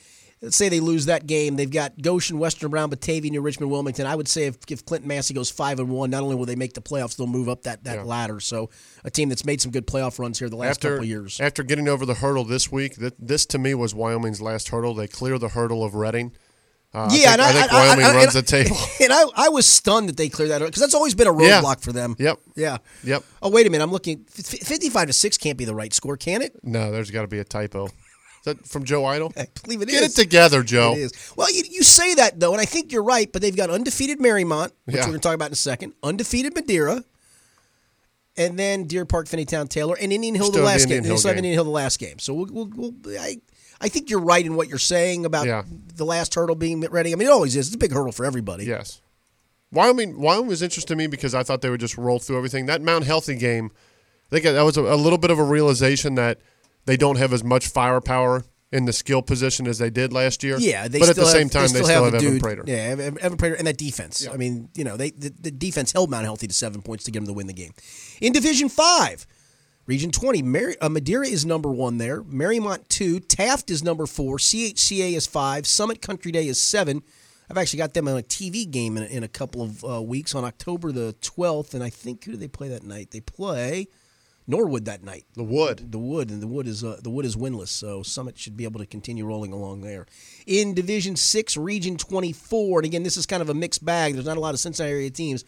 [0.44, 4.06] let's say they lose that game, they've got Goshen, Western Brown, Batavia, New Richmond, Wilmington.
[4.06, 6.54] I would say if, if Clinton Massie goes five and one, not only will they
[6.56, 8.02] make the playoffs, they'll move up that, that Yeah.
[8.04, 8.38] ladder.
[8.40, 8.70] So
[9.04, 11.40] a team that's made some good playoff runs here the last after couple years.
[11.40, 14.94] after getting over the hurdle this week, that this to me was Wyoming's last hurdle.
[14.94, 16.32] They clear the hurdle of Reading.
[16.92, 18.76] Uh, Yeah, I and I, I, think I- I- Wyoming I- runs the table.
[19.00, 21.60] And I, I was stunned that they cleared that because that's always been a Yeah.
[21.60, 22.14] roadblock for them.
[22.20, 22.38] Yep.
[22.54, 22.76] Yeah.
[23.02, 23.24] Yep.
[23.42, 24.24] Oh wait a minute, I'm looking.
[24.30, 26.54] Fifty-five to six can't be the right score, can it?
[26.62, 27.88] No, there's got to be a typo.
[28.46, 29.32] Is that from Joe Eitel?
[29.38, 29.94] I believe it is.
[30.00, 30.92] Get it together, Joe.
[30.92, 31.32] It is.
[31.34, 33.32] Well, you, you say that though, and I think you're right.
[33.32, 35.02] But they've got undefeated Marymount, which Yeah.
[35.02, 35.94] we're going to talk about in a second.
[36.02, 37.02] Undefeated Madeira,
[38.36, 41.06] and then Deer Park, Finneytown, Taylor, and Indian Hill Still the the last Indian game.
[41.06, 41.38] Hill They still game.
[41.38, 42.18] Indian Hill the last game.
[42.18, 43.38] So we'll, we'll, we'll I,
[43.80, 45.62] I think you're right in what you're saying about Yeah.
[45.96, 47.12] the last hurdle being ready.
[47.12, 47.68] I mean, it always is.
[47.68, 48.64] It's a big hurdle for everybody.
[48.66, 49.00] Yes.
[49.72, 52.66] Wyoming Wyoming was interesting to me because I thought they would just roll through everything.
[52.66, 53.70] That Mount Healthy game,
[54.26, 56.38] I think that was a, a little bit of a realization that
[56.86, 58.44] they don't have as much firepower
[58.74, 60.56] in the skill position as they did last year.
[60.58, 62.42] Yeah, they but at the have, same time, they still, still have, have, Evan dude.
[62.42, 62.64] Prater.
[62.66, 64.26] Yeah, Evan, Prater and that defense.
[64.26, 67.12] I mean, you know, they the, the defense held Mount Healthy to seven points to
[67.12, 67.72] get them to win the game.
[68.20, 69.26] In Division Five,
[69.86, 72.22] Region Twenty, Mary, uh, Madeira is number one there.
[72.22, 77.02] Marymount two, Taft is number four, CHCA is five, Summit Country Day is seven.
[77.48, 80.34] I've actually got them on a TV game in, in a couple of uh, weeks
[80.34, 83.12] on October the twelfth, and I think who do they play that night?
[83.12, 83.86] They play
[84.46, 85.24] Norwood that night.
[85.34, 85.90] The Wood.
[85.90, 88.64] The Wood and the Wood is uh, the Wood is winless, so Summit should be
[88.64, 90.06] able to continue rolling along there.
[90.46, 94.14] In Division Six, Region Twenty Four, and again, this is kind of a mixed bag.
[94.14, 95.44] There's not a lot of Cincinnati area teams.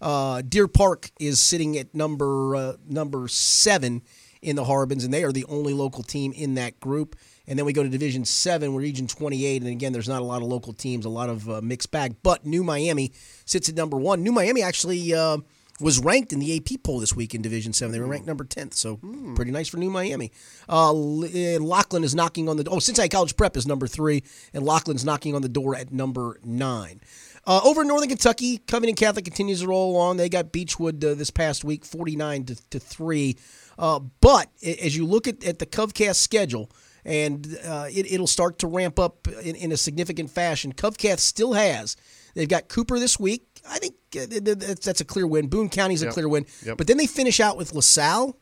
[0.00, 4.02] Uh, Deer Park is sitting at number uh, number seven
[4.42, 7.16] in the Harbins, and they are the only local team in that group.
[7.46, 10.40] And then we go to Division Seven, Region 28, and again, there's not a lot
[10.40, 12.16] of local teams, a lot of uh, mixed bag.
[12.22, 13.12] But New Miami
[13.44, 14.22] sits at number one.
[14.22, 15.38] New Miami actually uh,
[15.80, 17.92] was ranked in the AP poll this week in Division Seven.
[17.92, 18.98] They were ranked number 10th, so
[19.34, 20.32] pretty nice for New Miami.
[20.68, 24.64] Uh, uh, Lockland is knocking on the oh Cincinnati College Prep is number three, and
[24.64, 27.00] Lockland's knocking on the door at number nine.
[27.46, 30.18] Uh, over in Northern Kentucky, Covington Catholic continues to roll along.
[30.18, 33.36] They got Beechwood uh, this past week, 49 to, to 3.
[33.78, 36.70] Uh, but as you look at, at the CovCath schedule,
[37.04, 41.54] and uh, it, it'll start to ramp up in, in a significant fashion, CovCath still
[41.54, 41.96] has.
[42.34, 43.49] They've got Cooper this week.
[43.68, 45.48] I think uh, th- th- that's, a clear win.
[45.48, 46.14] Boone County's a Yep.
[46.14, 46.46] clear win.
[46.64, 46.78] Yep.
[46.78, 48.36] But then they finish out with LaSalle,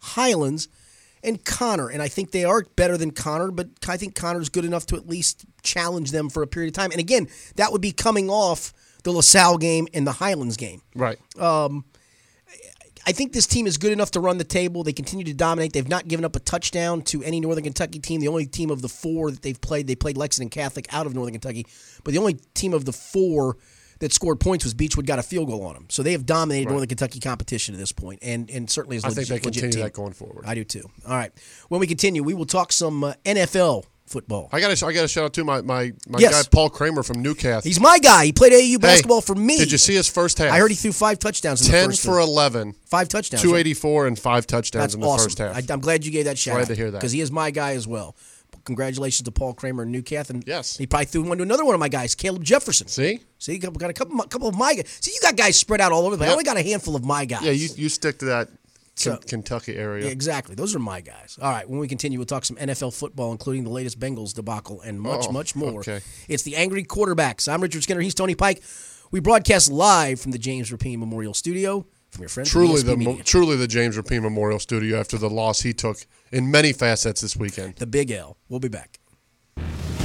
[0.00, 0.68] Highlands,
[1.22, 1.88] and Conner.
[1.88, 4.96] And I think they are better than Conner, but I think Conner's good enough to
[4.96, 6.90] at least challenge them for a period of time.
[6.90, 8.72] And again, that would be coming off
[9.04, 10.82] the LaSalle game and the Highlands game.
[10.94, 11.18] Right.
[13.06, 14.82] I think this team is good enough to run the table.
[14.82, 15.74] They continue to dominate.
[15.74, 18.20] They've not given up a touchdown to any Northern Kentucky team.
[18.20, 21.14] The only team of the four that they've played, they played Lexington Catholic out of
[21.14, 21.66] Northern Kentucky,
[22.02, 23.58] but the only team of the four
[24.04, 25.86] that scored points was Beechwood got a field goal on them.
[25.88, 29.08] So they have dominated Northern Kentucky competition at this point, and and certainly is I
[29.08, 29.82] legit, think they continue team.
[29.82, 30.44] that going forward.
[30.46, 30.84] I do too.
[31.08, 31.32] All right.
[31.68, 34.50] When we continue, we will talk some uh, NFL football.
[34.52, 36.42] I got to I got to shout out to my my, my Yes.
[36.42, 37.64] guy Paul Kramer from Newcath.
[37.64, 38.26] He's my guy.
[38.26, 39.56] He played AAU basketball for me.
[39.56, 40.52] Did you see his first half?
[40.52, 42.28] I heard he threw five touchdowns in the ten for half.
[42.28, 43.42] eleven, five touchdowns.
[43.42, 45.24] two eighty four, and five touchdowns That's in the awesome.
[45.26, 45.56] first half.
[45.56, 46.98] I, am glad you gave that shout Glad out to hear that.
[46.98, 48.14] because he is my guy as well.
[48.64, 50.76] Congratulations to Paul Kramer and Newcath, and Yes.
[50.76, 52.88] he probably threw one to another one of my guys, Caleb Jefferson.
[52.88, 53.20] see?
[53.38, 54.88] See, got got a couple, couple of my guys.
[55.00, 56.30] See, you got guys spread out all over the place.
[56.30, 57.42] I only got a handful of my guys.
[57.42, 58.48] Yeah, you you stick to that
[58.96, 60.06] So- Kentucky area.
[60.06, 60.54] Yeah, exactly.
[60.54, 61.36] Those are my guys.
[61.42, 61.68] All right.
[61.68, 65.26] When we continue, we'll talk some NFL football, including the latest Bengals debacle and much,
[65.28, 65.80] Oh, much more.
[65.80, 66.00] okay.
[66.28, 67.52] It's the Angry Quarterbacks.
[67.52, 68.00] I'm Richard Skinner.
[68.00, 68.62] He's Tony Pike.
[69.10, 71.86] We broadcast live from the James Rapien Memorial Studio.
[72.14, 72.48] From your friend.
[72.48, 75.98] Truly the mo- truly the James Rapien Memorial Studio after the loss he took
[76.32, 77.76] in many facets this weekend.
[77.76, 78.36] The Big L.
[78.48, 78.98] We'll be back.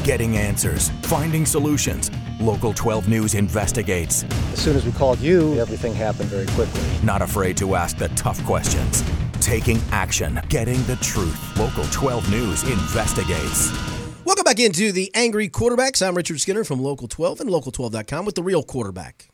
[0.03, 2.09] Getting answers, finding solutions.
[2.41, 4.23] Local 12 News investigates.
[4.53, 6.81] As soon as we called you, everything happened very quickly.
[7.03, 9.03] Not afraid to ask the tough questions.
[9.39, 11.57] Taking action, getting the truth.
[11.59, 13.71] Local 12 News investigates.
[14.25, 16.05] Welcome back into the Angry Quarterbacks.
[16.05, 19.29] I'm Richard Skinner from Local 12 and Local12.com with the real quarterback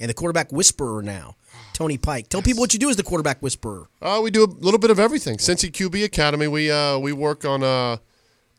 [0.00, 1.36] and the quarterback whisperer now,
[1.80, 2.28] Tony Pike.
[2.28, 3.88] Tell people what you do as the quarterback whisperer.
[4.02, 5.38] Uh, we do a little bit of everything.
[5.38, 7.96] Cincy QB Academy, we uh, we work on uh,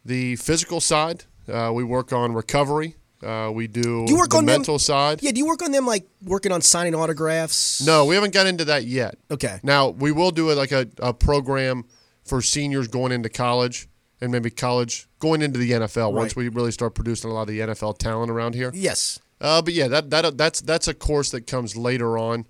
[0.04, 1.26] the physical side.
[1.48, 2.96] Uh, we work on recovery.
[3.22, 5.22] Uh, we do, Do you work the on them- mental side.
[5.22, 7.80] Yeah, do you work on them like working on signing autographs?
[7.86, 9.20] No, we haven't got into that yet.
[9.30, 9.60] Okay.
[9.62, 11.86] Now we will do it like a, a program
[12.26, 13.88] for seniors going into college
[14.20, 17.50] and maybe college going into the NFL once we really start producing a lot of
[17.50, 18.72] the NFL talent around here.
[18.74, 19.20] Yes.
[19.40, 22.48] Uh, but yeah, that that that's that's a course that comes later on,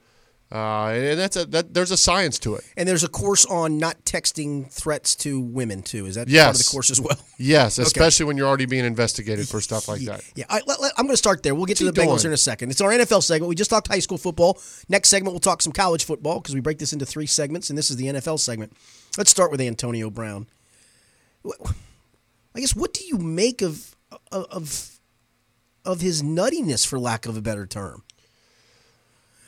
[0.51, 2.63] uh, and that's a that there's a science to it.
[2.75, 6.05] And there's a course on not texting threats to women too.
[6.05, 7.17] Is that part of the course as well?
[7.41, 10.23] Yes, especially when you're already being investigated for stuff like that.
[10.35, 10.61] Yeah, I,
[10.95, 11.55] I'm going to start there.
[11.55, 12.69] We'll get to the Bengals in a second.
[12.69, 13.49] It's our NFL segment.
[13.49, 14.61] We just talked high school football.
[14.89, 17.77] Next segment, we'll talk some college football because we break this into three segments, and
[17.79, 18.73] this is the NFL segment.
[19.17, 20.45] Let's start with Antonio Brown.
[22.55, 23.95] I guess what do you make of
[24.31, 24.99] of,
[25.83, 28.03] of his nuttiness, for lack of a better term?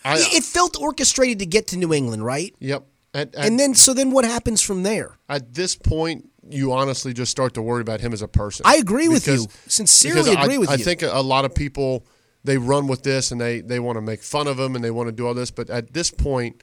[0.05, 2.53] I, it, felt orchestrated to get to New England, right?
[2.59, 2.85] yep.
[3.13, 5.17] At, at, And then, so then, what happens from there?
[5.29, 8.63] at this point, you honestly just start to worry about him as a person.
[8.65, 9.45] I agree with you.
[9.67, 10.83] Sincerely because I- agree with I you.
[10.83, 12.05] think a lot of people
[12.43, 14.91] they run with this and they they want to make fun of him and they
[14.91, 16.61] want to do all this, but at this point,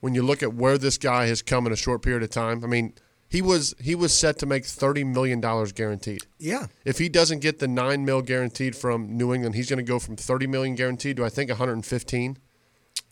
[0.00, 2.62] when you look at where this guy has come in a short period of time,
[2.62, 2.92] I mean,
[3.28, 6.20] he was he was set to make thirty million dollars guaranteed.
[6.38, 6.66] yeah.
[6.84, 9.98] If he doesn't get the nine mil guaranteed from New England, he's going to go
[9.98, 12.36] from thirty million guaranteed to I think one hundred and fifteen,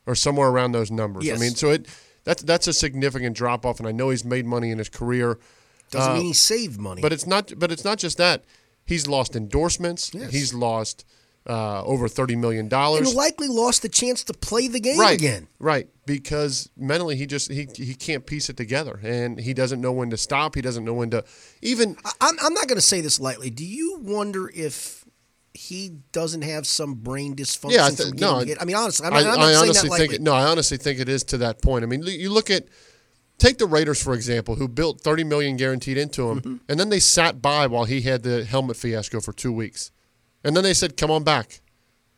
[0.06, 1.24] or somewhere around those numbers.
[1.24, 1.38] Yes.
[1.38, 1.86] I mean, so it
[2.24, 5.38] that's that's a significant drop off, and I know he's made money in his career.
[5.90, 7.02] Doesn't Uh, mean he saved money.
[7.02, 7.52] But it's not.
[7.58, 8.44] But it's not just that.
[8.86, 10.12] He's lost endorsements.
[10.14, 10.30] Yes.
[10.32, 11.04] He's lost
[11.46, 13.14] uh, over thirty million and dollars.
[13.14, 15.18] likely lost the chance to play the game Right.
[15.18, 15.46] again.
[15.58, 15.88] Right.
[16.06, 20.10] Because mentally, he just he he can't piece it together, and he doesn't know when
[20.10, 20.54] to stop.
[20.54, 21.24] He doesn't know when to
[21.62, 21.96] even.
[22.04, 23.50] I- I'm, I'm not going to say this lightly.
[23.50, 25.03] Do you wonder if
[25.54, 27.72] he doesn't have some brain dysfunction?
[27.72, 28.58] Yeah, I th- no, hit?
[28.60, 30.32] I mean, honestly, I'm I, I'm not I saying honestly that think it, no.
[30.34, 31.84] I honestly think it is to that point.
[31.84, 32.66] I mean, you look at
[33.38, 36.56] take the Raiders for example, who built thirty million guaranteed into him, Mm-hmm.
[36.68, 39.90] and then they sat by while he had the helmet fiasco for two weeks,
[40.42, 41.60] and then they said, "Come on back."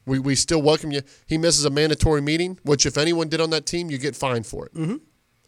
[0.09, 1.03] We, we still welcome you.
[1.27, 4.46] He misses a mandatory meeting, which if anyone did on that team, you get fined
[4.46, 4.75] for it.
[4.75, 4.96] Mm-hmm.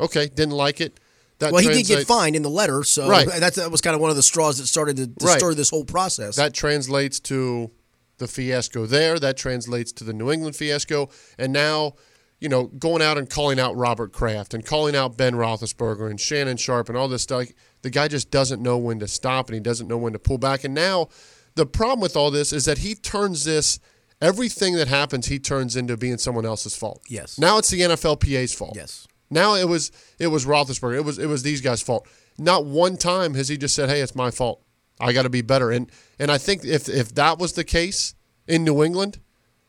[0.01, 0.99] Okay, didn't like it.
[1.39, 3.29] That Well, he did get fined in the letter, so Right.
[3.29, 5.39] that's, that was kind of one of the straws that started to, to Right.
[5.39, 6.35] stir this whole process.
[6.35, 7.71] That translates to
[8.19, 9.19] the fiasco there.
[9.19, 11.09] That translates to the New England fiasco.
[11.39, 11.95] And now,
[12.41, 16.21] you know, going out and calling out Robert Kraft and calling out Ben Roethlisberger and
[16.21, 17.47] Shannon Sharpe and all this stuff.
[17.83, 20.39] The guy just doesn't know when to stop and he doesn't know when to pull
[20.39, 20.65] back.
[20.65, 21.09] And now,
[21.55, 23.81] the problem with all this is that he turns this.
[24.21, 27.03] Everything that happens, he turns into being someone else's fault.
[27.09, 27.39] Yes.
[27.39, 28.75] Now it's the NFLPA's fault.
[28.75, 29.07] yes.
[29.31, 30.97] Now it was it was Roethlisberger.
[30.97, 32.09] It was it was these guys' fault.
[32.39, 34.63] Not one time has he just said, "Hey, it's my fault.
[35.01, 38.15] I got to be better." And and I think if if that was the case
[38.47, 39.19] in New England,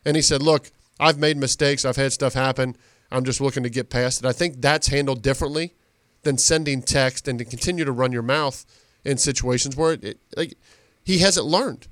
[0.05, 1.85] and he said, "Look, I've made mistakes.
[1.85, 2.75] I've had stuff happen.
[3.11, 5.75] I'm just looking to get past it." I think that's handled differently
[6.23, 8.65] than sending text and to continue to run your mouth
[9.05, 10.57] in situations where it, it like
[11.03, 11.87] he hasn't learned.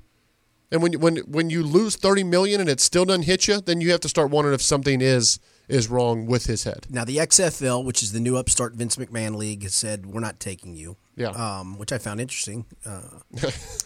[0.70, 3.80] And when when when you lose thirty million and it still doesn't hit you, then
[3.80, 6.86] you have to start wondering if something is is wrong with his head.
[6.90, 10.40] Now, the XFL, which is the new upstart Vince McMahon league, has said, we're not
[10.40, 10.96] taking you.
[11.16, 11.28] Yeah.
[11.30, 12.64] Um, which I found interesting.
[12.86, 13.20] Uh,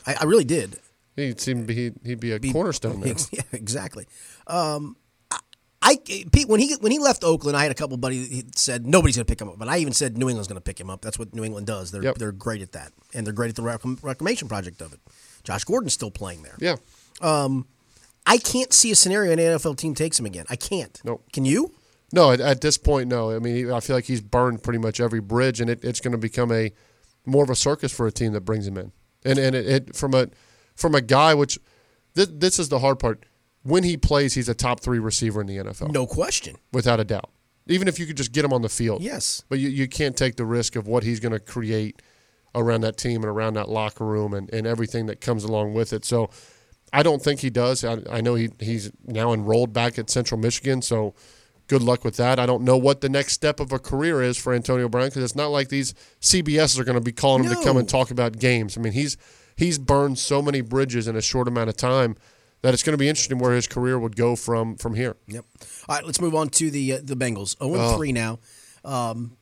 [0.06, 0.78] I, I really did.
[1.16, 3.16] He seemed to be he'd be a cornerstone man.
[3.32, 4.06] Yeah, exactly.
[4.46, 4.96] Um,
[5.30, 5.38] I,
[5.82, 5.96] I
[6.32, 9.16] Pete when he when he left Oakland, I had a couple buddies he said nobody's
[9.16, 10.88] going to pick him up, but I even said New England's going to pick him
[10.88, 11.02] up.
[11.02, 11.90] That's what New England does.
[11.90, 12.16] They're Yep.
[12.18, 13.62] they're great at that, and they're great at the
[14.02, 15.00] reclamation project of it.
[15.44, 16.56] Josh Gordon's still playing there.
[16.58, 16.76] Yeah.
[18.26, 20.46] I can't see a scenario an NFL team takes him again.
[20.48, 21.00] I can't.
[21.04, 21.24] Nope.
[21.32, 21.74] Can you?
[22.12, 23.30] No, at, at this point, no.
[23.35, 26.12] I mean, I feel like he's burned pretty much every bridge, and it, it's going
[26.12, 26.72] to become a
[27.24, 28.92] more of a circus for a team that brings him in.
[29.24, 30.28] And and it, it from a
[30.76, 31.58] from a guy which
[32.14, 33.24] this, this is the hard part.
[33.64, 36.56] When he plays, he's a top three receiver in the NFL, No question.
[36.72, 37.30] without a doubt.
[37.68, 39.44] Even if you could just get him on the field, Yes.
[39.48, 42.02] But you, you can't take the risk of what he's going to create
[42.56, 45.92] around that team and around that locker room and, and everything that comes along with
[45.92, 46.04] it.
[46.04, 46.28] So
[46.92, 47.85] I don't think he does.
[47.85, 51.14] I, I know he, he's now enrolled back at Central Michigan, so
[51.66, 52.38] good luck with that.
[52.38, 55.24] I don't know what the next step of a career is for Antonio Brown because
[55.24, 58.11] it's not like these CBSs are going to be calling him to come and talk
[58.11, 58.76] about games.
[58.76, 59.16] I mean, he's
[59.57, 62.16] he's burned so many bridges in a short amount of time
[62.61, 65.16] that it's going to be interesting where his career would go from from here.
[65.28, 65.44] Yep.
[65.88, 67.57] All right, let's move on to the uh, the Bengals.
[67.59, 68.38] 0 and 3 now.
[68.85, 69.37] Um,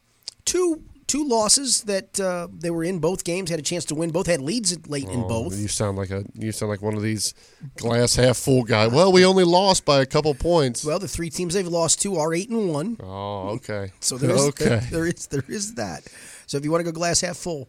[0.45, 4.11] two two losses that uh, they were in both games, had a chance to win.
[4.11, 5.59] Both had leads late in Oh, both.
[5.59, 7.35] You sound like a you sound like one of these
[7.77, 8.87] glass half full guy.
[8.87, 10.85] Well, we only lost by a couple points.
[10.85, 12.96] Well, the three teams they've lost to are 8 and 1.
[13.03, 13.90] Oh, okay.
[13.99, 14.64] So there is okay.
[14.64, 16.07] there, there is there is that.
[16.46, 17.68] So if you want to go glass half full,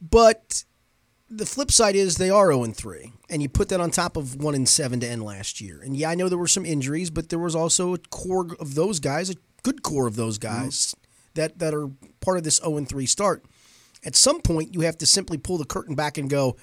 [0.00, 0.64] but
[1.28, 4.16] the flip side is they are 0 and 3, and you put that on top
[4.16, 5.82] of 1 and 7 to end last year.
[5.82, 8.74] And yeah, I know there were some injuries, but there was also a core of
[8.76, 10.94] those guys, a good core of those guys
[11.34, 11.88] that that are
[12.20, 13.44] part of this 0 and 3 start.
[14.04, 16.56] At some point, you have to simply pull the curtain back and go,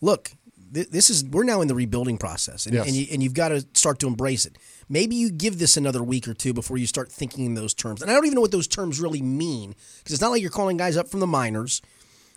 [0.00, 0.30] look,
[0.72, 2.86] th- this is we're now in the rebuilding process, and, Yes.
[2.86, 4.56] and, you, and you've got to start to embrace it.
[4.88, 8.02] Maybe you give this another week or two before you start thinking in those terms.
[8.02, 10.50] And I don't even know what those terms really mean because it's not like you're
[10.50, 11.82] calling guys up from the minors.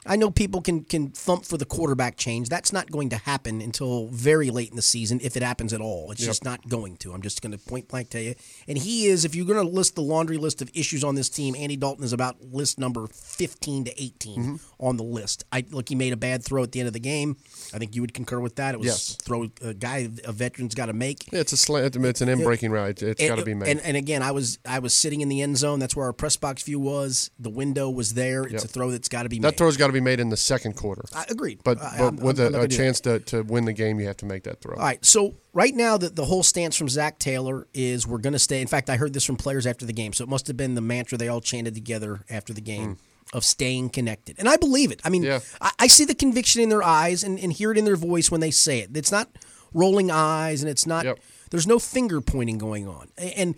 [0.06, 2.50] I know people can can thump for the quarterback change.
[2.50, 5.82] That's not going to happen until very late in the season, if it happens at
[5.82, 6.12] all.
[6.12, 7.14] It's just not going to.
[7.14, 8.36] I'm just going to point blank tell you.
[8.68, 11.30] And he is, if you're going to list the laundry list of issues on this
[11.30, 14.56] team, Andy Dalton is about list number 15 to 18 Mm-hmm.
[14.80, 15.44] on the list.
[15.52, 17.38] I look, he made a bad throw at the end of the game.
[17.74, 18.74] I think you would concur with that.
[18.74, 19.16] It was Yes.
[19.22, 21.32] throw a guy a veteran's got to make.
[21.32, 21.74] Yeah, it's a.
[21.76, 23.02] It's an in breaking route.
[23.02, 23.70] It's got to be made.
[23.70, 25.80] And, and again, I was I was sitting in the end zone.
[25.80, 27.32] That's where our press box view was.
[27.40, 28.44] The window was there.
[28.44, 28.64] It's Yep.
[28.64, 29.58] a throw that's got to be that made.
[29.58, 31.04] throw's got to be made in the second quarter.
[31.16, 31.60] I agreed.
[31.64, 32.84] But but I'm- with I'm- a, I'm a gonna do that.
[32.84, 34.76] chance to, to win the game, you have to make that throw.
[34.76, 35.04] All right.
[35.06, 38.62] So right now, the, the whole stance from Zac Taylor is we're going to stay.
[38.62, 40.14] In fact, I heard this from players after the game.
[40.14, 43.38] So it must have been the mantra they all chanted together after the game hmm.
[43.38, 44.36] of staying connected.
[44.40, 45.02] And I believe it.
[45.04, 45.24] I mean.
[45.24, 45.40] Yeah.
[45.62, 48.32] I, I see the conviction in their eyes and, and hear it in their voice
[48.32, 48.96] when they say it.
[48.96, 49.30] It's not
[49.74, 51.20] rolling eyes and it's not, Yep.
[51.52, 53.10] there's no finger pointing going on.
[53.18, 53.56] And,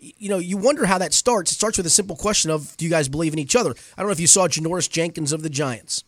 [0.00, 1.52] you know, you wonder how that starts.
[1.52, 3.70] It starts with a simple question of, do you guys believe in each other?
[3.96, 6.04] I don't know if you saw Janoris Jenkins of the Giants.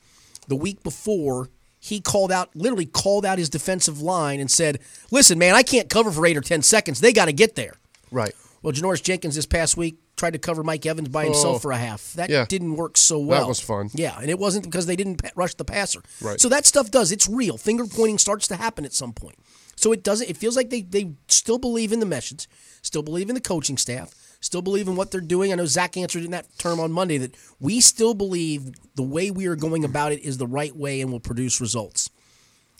[0.48, 4.78] The week before, he called out, literally called out his defensive line and said,
[5.10, 7.00] listen, man, I can't cover for eight or 10 seconds.
[7.00, 7.74] They got to get there.
[8.10, 8.32] Right.
[8.62, 11.58] Well, Janoris Jenkins this past week tried to cover Mike Evans by himself Oh.
[11.58, 12.12] for a half.
[12.12, 12.44] That Yeah.
[12.48, 13.40] didn't work so well.
[13.40, 13.90] That was fun.
[13.94, 16.00] Yeah, and it wasn't because they didn't rush the passer.
[16.20, 16.40] Right.
[16.40, 17.10] So that stuff does.
[17.10, 17.56] It's real.
[17.58, 19.36] Finger pointing starts to happen at some point.
[19.76, 20.28] So it doesn't.
[20.30, 22.48] It feels like they they still believe in the message,
[22.82, 25.52] still believe in the coaching staff, still believe in what they're doing.
[25.52, 29.30] I know Zac answered in that term on Monday that we still believe the way
[29.30, 32.10] we are going about it is the right way and will produce results.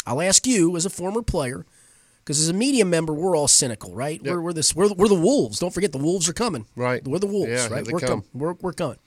[0.06, 1.64] I'll ask you as a former player,
[2.18, 4.20] because as a media member, we're all cynical, right?
[4.22, 5.58] We're, we're this we're, we're the wolves.
[5.58, 6.66] Don't forget the wolves are coming.
[6.76, 7.02] Right.
[7.06, 7.86] We're the wolves, Yeah, right?
[7.90, 8.24] We're coming.
[8.32, 8.98] We're, we're coming.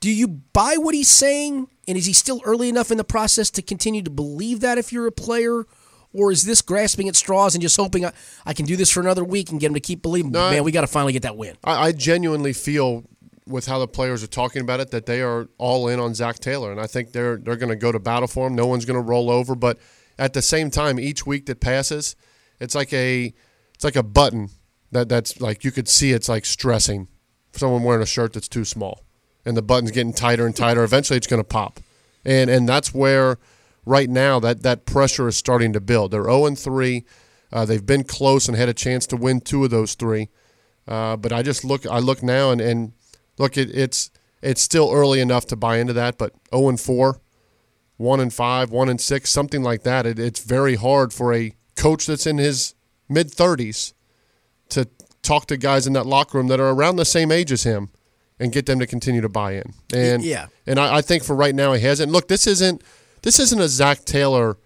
[0.00, 1.68] Do you buy what he's saying?
[1.88, 4.92] And is he still early enough in the process to continue to believe that if
[4.92, 5.64] you're a player?
[6.18, 8.12] Or is this grasping at straws and just hoping I,
[8.44, 10.32] I can do this for another week and get him to keep believing?
[10.32, 11.56] No, I- Man, we got to finally get that win.
[11.64, 13.04] I, I genuinely feel
[13.46, 16.38] with how the players are talking about it that they are all in on Zac
[16.38, 18.54] Taylor, and I think they're they're going to go to battle for him.
[18.54, 19.78] No one's going to roll over, but
[20.18, 22.14] at the same time, each week that passes,
[22.60, 23.32] it's like a
[23.74, 24.50] it's like a button
[24.92, 27.08] that that's like you could see it's like stressing
[27.52, 29.02] someone wearing a shirt that's too small,
[29.46, 30.82] and the button's getting tighter and tighter.
[30.84, 31.80] Eventually, it's going to pop,
[32.26, 33.38] and and that's where
[33.88, 36.10] right now that that pressure is starting to build.
[36.10, 37.04] They're zero and three.
[37.50, 40.28] Uh, they've been close and had a chance to win two of those three.
[40.86, 42.92] Uh, but I just look, I look now and, and
[43.38, 44.10] look, it, it's
[44.42, 46.18] it's still early enough to buy into that.
[46.18, 47.20] But zero and four,
[47.96, 50.06] one and five, one and six, something like that.
[50.06, 52.74] It, it's very hard for a coach that's in his
[53.08, 53.94] mid thirties
[54.68, 54.88] to
[55.22, 57.90] talk to guys in that locker room that are around the same age as him
[58.38, 59.72] and get them to continue to buy in.
[59.92, 60.46] And yeah.
[60.66, 62.12] and I, I think for right now he hasn't.
[62.12, 62.82] Look, this isn't
[63.22, 64.58] this isn't a Zac Taylor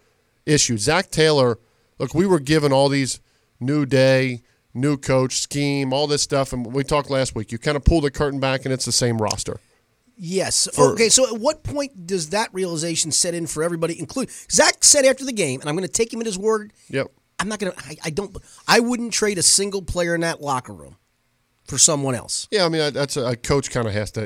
[0.47, 0.79] issue.
[0.79, 1.59] Zac Taylor,
[1.99, 3.21] look, we were given all these
[3.61, 4.43] new day,
[4.75, 7.53] new coach scheme, all this stuff, and we talked last week.
[7.53, 9.61] You kind of pull the curtain back, and it's the same roster.
[10.17, 10.69] Yes.
[10.73, 11.09] For- okay.
[11.09, 15.25] So, at what point does that realization set in for everybody, including Zac said after
[15.25, 16.73] the game, and I'm going to take him at his word.
[16.91, 17.11] Yep.
[17.39, 17.97] I'm not going to.
[18.05, 18.37] I don't.
[18.69, 20.97] I wouldn't trade a single player in that locker room
[21.67, 22.49] for someone else.
[22.51, 24.23] Yeah, I mean that's a, a coach kind of has to.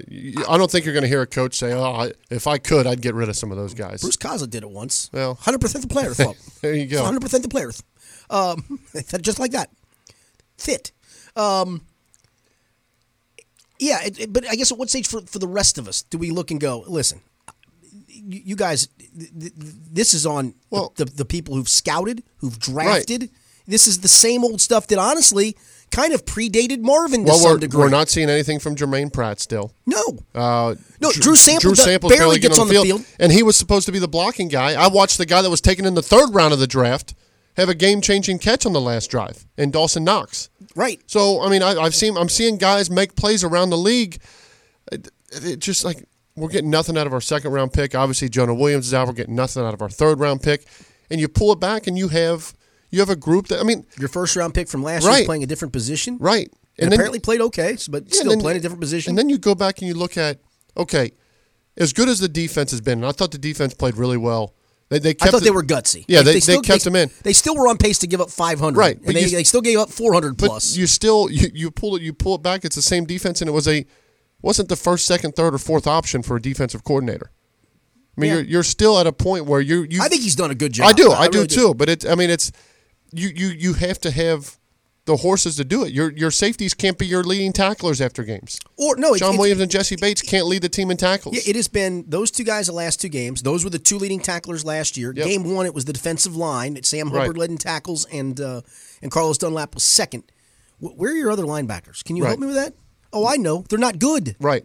[0.49, 2.87] I don't think you're going to hear a coach say, "Oh, I, if I could,
[2.87, 5.11] I'd get rid of some of those guys." Bruce Kaza did it once.
[5.13, 5.37] Well.
[5.37, 6.13] 100% the player.
[6.63, 7.03] There you go.
[7.05, 7.71] 100% the player.
[8.31, 8.81] Um,
[9.21, 9.71] just like that.
[10.59, 10.91] Fit.
[11.37, 11.83] Um,
[13.79, 16.03] yeah, it, it- but I guess at what stage for, for the rest of us
[16.03, 17.21] do we look and go, listen,
[18.09, 22.23] you, you guys, th- th- this is on Well- the, the, the people who've scouted,
[22.39, 23.31] who've drafted.
[23.69, 25.57] This is the same old stuff that honestly
[25.91, 27.81] kind of predated Marvin to well, some we're, degree.
[27.81, 29.73] we're not seeing anything from Germaine Pratt still.
[29.87, 30.03] No.
[30.35, 33.05] Uh, No, Drew Sample does- Sample's barely gets on the field.
[33.19, 34.75] and he was supposed to be the blocking guy.
[34.75, 37.15] I watched the guy that was taken in the third round of the draft
[37.57, 40.51] have a game-changing catch on the last drive, and Dawson Knox.
[40.75, 41.01] Right.
[41.07, 44.19] So I mean, I, I've seen I'm seeing guys make plays around the league.
[44.93, 47.95] It, it just like we're getting nothing out of our second round pick.
[47.95, 49.07] Obviously, Jonah Williams is out.
[49.07, 50.67] We're getting nothing out of our third round pick,
[51.11, 52.53] and you pull it back, and you have
[52.97, 55.21] you have a group that I mean, Your first round pick from last year Right.
[55.21, 56.17] is playing a different position.
[56.19, 56.51] right?
[56.79, 59.11] And, then- apparently played okay, but Yeah, still and playing a different position.
[59.11, 60.41] And then you go back and you look at
[60.77, 61.13] okay,
[61.77, 64.55] as good as the defense has been, and I thought the defense played really well.
[64.89, 66.05] They, they I thought it- they were gutsy.
[66.09, 67.11] Yeah, they, they, still- kept them in.
[67.23, 68.79] They still were on pace to give up 500.
[68.79, 70.77] Right, and but they, you- they still gave up 400 But plus.
[70.77, 72.65] you still you, you pull it you pull it back.
[72.65, 73.85] It's the same defense, and it was a
[74.43, 77.31] wasn't the first, second, third, or fourth option for a defensive coordinator.
[78.17, 78.37] I mean, Yeah.
[78.37, 80.01] you're you're still at a point where you you.
[80.03, 80.89] I think he's done a good job.
[80.89, 81.75] I do, I, do really too.
[81.75, 82.53] But it's I mean it's
[83.13, 84.57] you you you have to have
[85.05, 85.93] the horses to do it.
[85.93, 88.59] Your your safeties can't be your leading tacklers after games.
[88.77, 91.37] Or no, John it's- Williams and Jessie Bates can't lead the team in tackles.
[91.37, 93.43] Yeah, it has been those two guys the last two games.
[93.43, 95.13] Those were the two leading tacklers last year.
[95.15, 95.27] Yep.
[95.27, 97.21] Game one, it was the defensive line Sam Right.
[97.21, 98.63] Hubbard led in tackles, and uh,
[99.01, 100.25] and Carlos Dunlap was second.
[100.81, 102.03] Where are your other linebackers?
[102.05, 102.75] Can you help me with that?
[103.13, 104.37] Oh, I know they're not good.
[104.41, 104.65] right.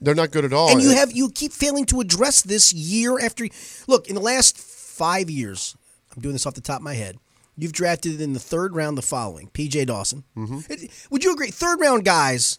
[0.00, 0.70] They're not good at all.
[0.70, 3.46] and you have you keep failing to address this year after.
[3.86, 5.76] Look, in the last five years,
[6.14, 7.18] I'm doing this off the top of my head.
[7.56, 9.84] You've drafted in the third round the following: P.J.
[9.86, 10.24] Dawson.
[10.36, 10.86] Mm-hmm.
[11.10, 11.50] Would you agree?
[11.50, 12.58] Third round guys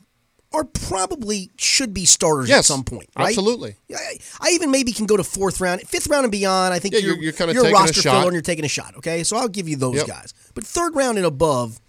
[0.52, 3.30] are probably should be starters Yes, at some point, right?
[3.30, 3.76] absolutely.
[3.92, 6.76] I, I even maybe can go to fourth round, fifth round and beyond.
[6.76, 8.12] I think Yeah, you're you're- you're kinda you're a a roster shot.
[8.14, 8.96] filler and you're taking a shot.
[8.98, 10.06] Okay, so I'll give you those Yep.
[10.08, 10.34] guys.
[10.54, 11.80] But third round and above,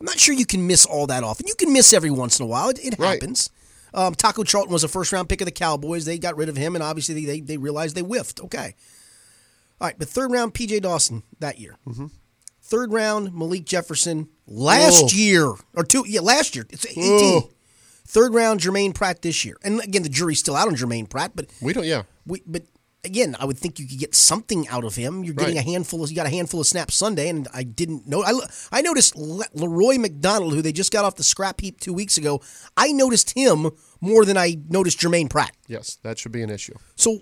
[0.00, 1.46] I'm not sure you can miss all that often.
[1.46, 2.70] You can miss every once in a while.
[2.70, 3.20] It, it Right.
[3.20, 3.50] happens.
[3.92, 6.06] Um, Taco Charlton was a first round pick of the Cowboys.
[6.06, 8.40] They got rid of him, and obviously they, they, they realized they whiffed.
[8.40, 8.74] Okay.
[9.82, 11.76] All right, but third round, PJ Dawson that year.
[11.86, 12.06] Mm-hmm.
[12.68, 15.08] Third round, Malik Jefferson last Oh.
[15.16, 15.54] year.
[15.74, 16.66] Or two, yeah, last year.
[16.70, 17.02] It's 18.
[17.06, 17.50] Oh.
[18.06, 19.56] Third round, Germaine Pratt this year.
[19.62, 21.84] And again, the jury's still out on Germaine Pratt, but we don't.
[21.84, 22.02] Yeah.
[22.26, 22.62] we, but
[23.04, 25.24] again, I would think you could get something out of him.
[25.24, 25.64] You're getting Right.
[25.66, 28.22] a handful of you got a handful of snaps Sunday, and I didn't know.
[28.22, 28.32] I,
[28.72, 32.16] I noticed Le- Leroy McDonald, who they just got off the scrap heap two weeks
[32.18, 32.40] ago.
[32.76, 35.52] I noticed him more than I noticed Germaine Pratt.
[35.68, 36.74] Yes, that should be an issue.
[36.96, 37.20] So,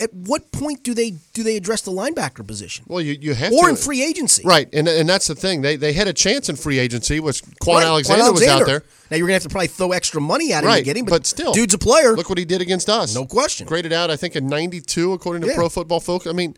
[0.00, 3.50] at what point do they do they address the linebacker position, Well, you, you have
[3.50, 4.42] to or to in free agency?
[4.44, 5.62] Right, and and that's the thing.
[5.62, 7.20] They they had a chance in free agency.
[7.20, 8.82] Was Kwon Right, Alexander, was out there?
[9.10, 11.04] Now you're gonna have to probably throw extra money at him Right, to get him,
[11.04, 12.16] but, but still, dude's a player.
[12.16, 13.14] Look what he did against us.
[13.14, 13.66] No question.
[13.66, 15.54] Graded out, I think, a 92 according to Yeah.
[15.54, 16.26] Pro Football Focus.
[16.28, 16.56] I mean,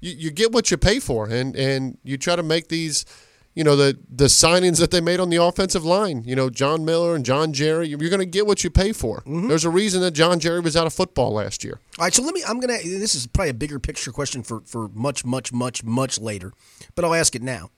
[0.00, 3.04] you, you get what you pay for, and and you try to make these,
[3.54, 6.22] you know, the the signings that they made on the offensive line.
[6.24, 7.88] You know, John Miller and John Jerry.
[7.88, 9.18] You're going to get what you pay for.
[9.20, 9.48] Mm-hmm.
[9.48, 11.80] There's a reason that John Jerry was out of football last year.
[11.98, 12.42] All right, so let me.
[12.46, 12.78] I'm gonna.
[12.82, 16.52] This is probably a bigger picture question for for much, much, much, much later,
[16.94, 17.70] but I'll ask it now.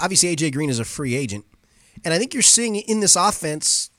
[0.00, 1.44] Obviously, AJ Green is a free agent,
[2.04, 3.90] and I think you're seeing in this offense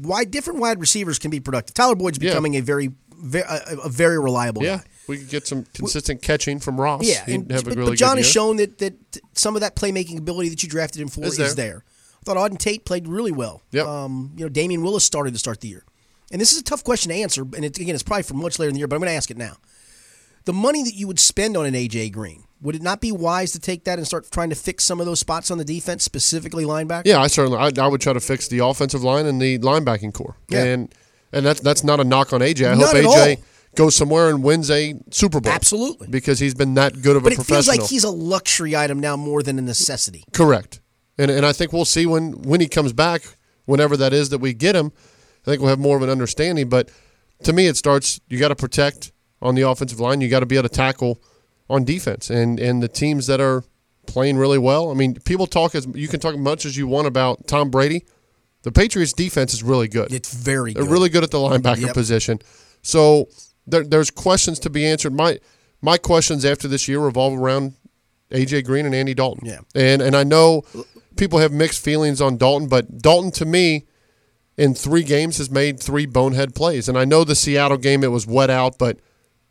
[0.00, 1.74] why different wide receivers can be productive.
[1.74, 2.30] Tyler Boyd's Yeah.
[2.30, 4.84] becoming a very, very a, a very reliable Yeah, guy.
[5.08, 7.04] We could get some consistent catching from Ross.
[7.04, 8.94] Yeah, He'd and, have a but, really but John has shown that that
[9.32, 11.84] some of that playmaking ability that you drafted him for Is is there.
[12.20, 13.62] I thought Auden Tate played really well.
[13.72, 13.86] Yep.
[13.86, 15.84] Um, you know, Damion Willis started to start the year,
[16.30, 17.42] and this is a tough question to answer.
[17.42, 19.16] And it, again, it's probably for much later in the year, but I'm going to
[19.16, 19.56] ask it now.
[20.44, 23.52] The money that you would spend on an AJ Green, would it not be wise
[23.52, 26.04] to take that and start trying to fix some of those spots on the defense,
[26.04, 27.02] specifically linebacker?
[27.06, 27.58] Yeah, I certainly.
[27.58, 30.36] I, I would try to fix the offensive line and the linebacking corps.
[30.48, 30.64] Yeah.
[30.64, 30.94] And
[31.32, 32.70] and that's that's not a knock on AJ.
[32.70, 33.42] I Not hope AJ.
[33.76, 35.52] Goes somewhere and wins a Super Bowl.
[35.52, 36.08] Absolutely.
[36.08, 37.82] Because he's been that good of But a it feels professional.
[37.84, 40.24] like he's a luxury item now more than a necessity.
[40.32, 40.80] Correct.
[41.18, 43.22] And and I think we'll see when when he comes back,
[43.64, 44.92] whenever that is that we get him.
[45.42, 46.68] I think we'll have more of an understanding.
[46.68, 46.90] But
[47.44, 48.20] to me, it starts.
[48.28, 50.20] You got to protect on the offensive line.
[50.20, 51.20] You got to be able to tackle
[51.68, 52.30] on defense.
[52.30, 53.64] And and the teams that are
[54.06, 54.90] playing really well.
[54.90, 58.04] I mean, people talk as you can talk much as you want about Tom Brady.
[58.62, 60.12] The Patriots defense is really good.
[60.12, 60.92] It's very They're good.
[60.92, 61.94] really good at the linebacker Yep.
[61.94, 62.38] position.
[62.82, 63.28] So
[63.66, 65.12] there, there's questions to be answered.
[65.12, 65.38] My
[65.80, 67.74] my questions after this year revolve around
[68.30, 69.46] AJ Green and Andy Dalton.
[69.46, 69.60] Yeah.
[69.74, 70.64] And and I know
[71.16, 73.86] people have mixed feelings on Dalton, but Dalton to me
[74.56, 76.88] in three games has made three bonehead plays.
[76.88, 78.98] And I know the Seattle game it was wet out, but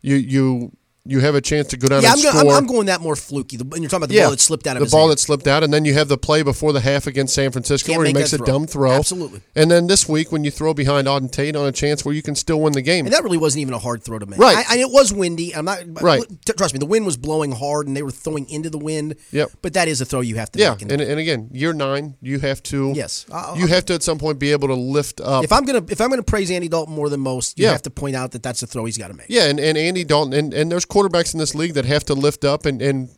[0.00, 0.72] you you
[1.04, 2.52] you have a chance to go down yeah, I'm, go- score.
[2.52, 3.56] I'm, I'm going that more fluky.
[3.56, 5.12] The, and you're talking about the ball that slipped out of the ball hand.
[5.12, 7.88] that slipped out, and then you have the play before the half against San Francisco
[7.88, 8.46] Can't where he makes a throw.
[8.46, 8.92] dumb throw.
[8.92, 9.40] Absolutely.
[9.56, 12.22] And then this week when you throw behind Auden Tate on a chance where you
[12.22, 13.06] can still win the game.
[13.06, 14.38] And that really wasn't even a hard throw to make.
[14.38, 14.56] Right.
[14.56, 15.54] I, and it was windy.
[15.54, 15.80] I'm not.
[16.00, 16.22] Right.
[16.56, 19.16] Trust me, the wind was blowing hard, and they were throwing into the wind.
[19.32, 19.50] Yep.
[19.60, 20.82] But that is a throw you have to yeah, make.
[20.82, 22.92] and, and again, year nine, you have to.
[22.94, 23.26] Yes.
[23.32, 25.42] I'll- you have to at some point be able to lift up.
[25.44, 27.72] if I'm gonna if I'm gonna praise Andy Dalton more than most, you Yeah.
[27.72, 29.26] have to point out that that's a throw he's got to make.
[29.28, 32.14] yeah, and, and Andy Dalton, and, and there's quarterbacks in this league that have to
[32.14, 33.08] lift up and, and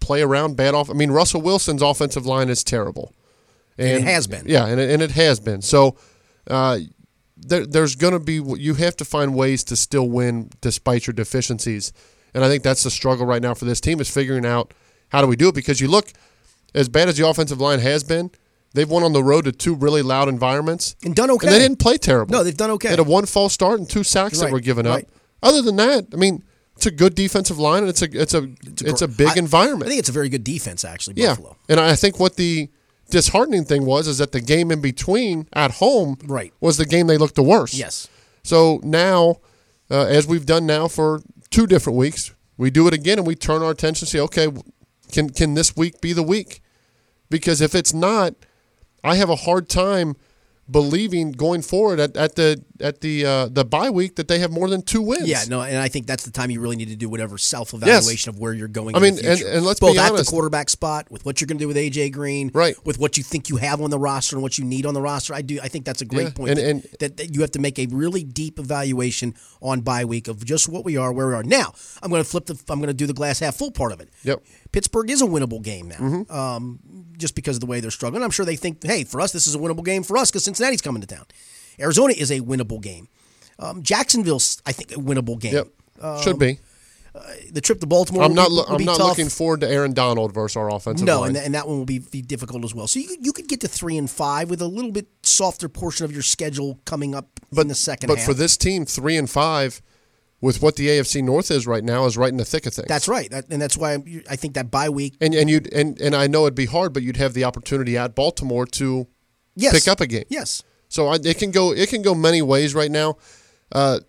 [0.00, 0.90] play around bad off.
[0.90, 3.14] I mean, Russell Wilson's offensive line is terrible,
[3.76, 4.44] And it has been.
[4.46, 5.62] Yeah, and it, and it has been.
[5.62, 5.96] So
[6.48, 6.78] uh,
[7.36, 11.14] there, there's going to be you have to find ways to still win despite your
[11.14, 11.92] deficiencies,
[12.34, 14.72] and I think that's the struggle right now for this team is figuring out
[15.10, 16.12] how do we do it because you look
[16.74, 18.30] as bad as the offensive line has been.
[18.74, 21.46] They've won on the road to two really loud environments And done okay.
[21.46, 22.32] and they didn't play terrible.
[22.32, 22.88] No, they've done okay.
[22.88, 24.96] They had a one false start and two sacks that were given up.
[24.96, 25.08] right.
[25.42, 26.44] Other than that, I mean,
[26.78, 28.48] it's a good defensive line, and it's a it's a
[28.84, 29.86] it's a big I- environment.
[29.86, 31.14] I think it's a very good defense, actually.
[31.20, 31.34] yeah,
[31.68, 32.70] and I think what the
[33.10, 36.52] disheartening thing was is that the game in between at home Right.
[36.60, 37.74] was the game they looked the worst.
[37.74, 38.06] Yes.
[38.44, 39.38] So now,
[39.90, 41.20] uh, as we've done now for
[41.50, 44.48] two different weeks, we do it again and we turn our attention and say, okay,
[45.10, 46.60] can can this week be the week?
[47.28, 48.34] Because if it's not,
[49.02, 50.14] I have a hard time
[50.70, 54.50] believing going forward at, at the at the uh, the bye week that they have
[54.50, 55.28] more than two wins.
[55.28, 57.74] Yeah, no, and I think that's the time you really need to do whatever self
[57.74, 58.94] evaluation of where you're going.
[58.94, 60.26] I in the mean, and- and let's both be at honest.
[60.26, 62.74] the quarterback spot with what you're going to do with AJ Green, Right.
[62.84, 65.02] With what you think you have on the roster and what you need on the
[65.02, 65.34] roster.
[65.34, 65.58] I do.
[65.62, 66.50] I think that's a great Yeah, point.
[66.50, 70.04] and- that, and- that, that you have to make a really deep evaluation on bye
[70.04, 71.42] week of just what we are, where we are.
[71.42, 72.58] Now, I'm going to flip the.
[72.68, 74.08] I'm going to do the glass half full part of it.
[74.24, 74.42] Yep.
[74.72, 76.32] Pittsburgh is a winnable game now, Mm-hmm.
[76.32, 76.78] um,
[77.16, 78.22] just because of the way they're struggling.
[78.22, 80.44] I'm sure they think, hey, for us, this is a winnable game for us because
[80.44, 81.24] Cincinnati's coming to town.
[81.80, 83.08] Arizona is a winnable game.
[83.58, 85.54] Um, Jacksonville's, I think, a winnable game.
[85.54, 86.22] Yep.
[86.22, 86.58] Should be.
[87.50, 88.22] The trip to Baltimore.
[88.22, 88.48] I'm not.
[88.50, 89.08] be- I'm not tough.
[89.08, 91.30] looking forward to Aaron Donald versus our offensive No, line.
[91.30, 92.86] and, and that one will be, be difficult as well.
[92.86, 95.68] So you could- you could get to three and five with a little bit softer
[95.68, 98.26] portion of your schedule coming up in the second but half.
[98.26, 99.82] for this team, three and five,
[100.40, 102.86] with what the AFC North is right now, is right in the thick of things.
[102.86, 105.16] that's right, that, and that's why I'm- I think that bye week.
[105.20, 107.98] and and you and and I know it'd be hard, but you'd have the opportunity
[107.98, 109.08] at Baltimore to
[109.56, 110.24] Yes, pick up a game.
[110.28, 113.16] Yes, So I, it can go it can go many ways right now.
[113.70, 114.00] Uh,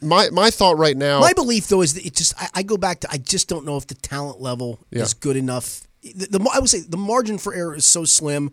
[0.00, 1.20] my my thought right now.
[1.20, 3.64] My belief, though, is that it just I, I go back to I just don't
[3.64, 5.02] know if the talent level Yeah.
[5.02, 5.82] is good enough.
[6.02, 8.52] The, the I would say the margin for error is so slim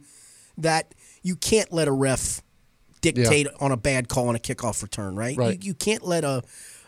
[0.57, 2.41] that you can't let a ref
[3.01, 5.15] dictate on a bad call on a kickoff return.
[5.15, 5.37] Right?
[5.37, 5.63] Right.
[5.63, 6.41] You, you can't let a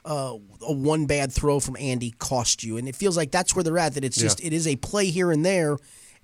[0.04, 3.64] uh, a one bad throw from Andy cost you, and it feels like that's where
[3.64, 3.94] they're at.
[3.94, 5.78] That it's just it is a play here and there,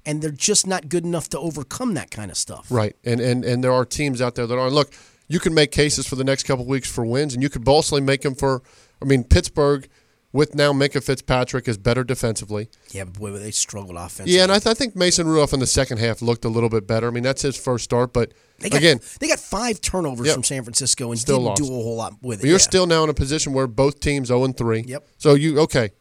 [0.05, 2.67] and they're just not good enough to overcome that kind of stuff.
[2.69, 4.69] Right, and and and there are teams out there that are.
[4.69, 4.93] Look,
[5.27, 7.99] you can make cases for the next couple weeks for wins, and you could also
[8.01, 8.61] make them for.
[9.01, 9.87] I mean, Pittsburgh
[10.31, 12.67] with now Minkah Fitzpatrick is better defensively.
[12.91, 14.33] Yeah, but boy, they struggled offensively.
[14.35, 16.69] Yeah, and I, th- I think Mason Rudolph in the second half looked a little
[16.69, 17.07] bit better.
[17.07, 20.33] I mean, that's his first start, but They got, again, they got five turnovers Yep.
[20.33, 21.61] from San Francisco and Still didn't lost.
[21.61, 22.41] do a whole lot with it.
[22.41, 22.63] But you're yeah.
[22.63, 24.85] still now in a position where both teams 0 and 3.
[24.87, 25.07] Yep.
[25.19, 25.91] So you okay.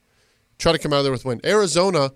[0.59, 1.41] Try to come out of there with a win.
[1.45, 2.13] Arizona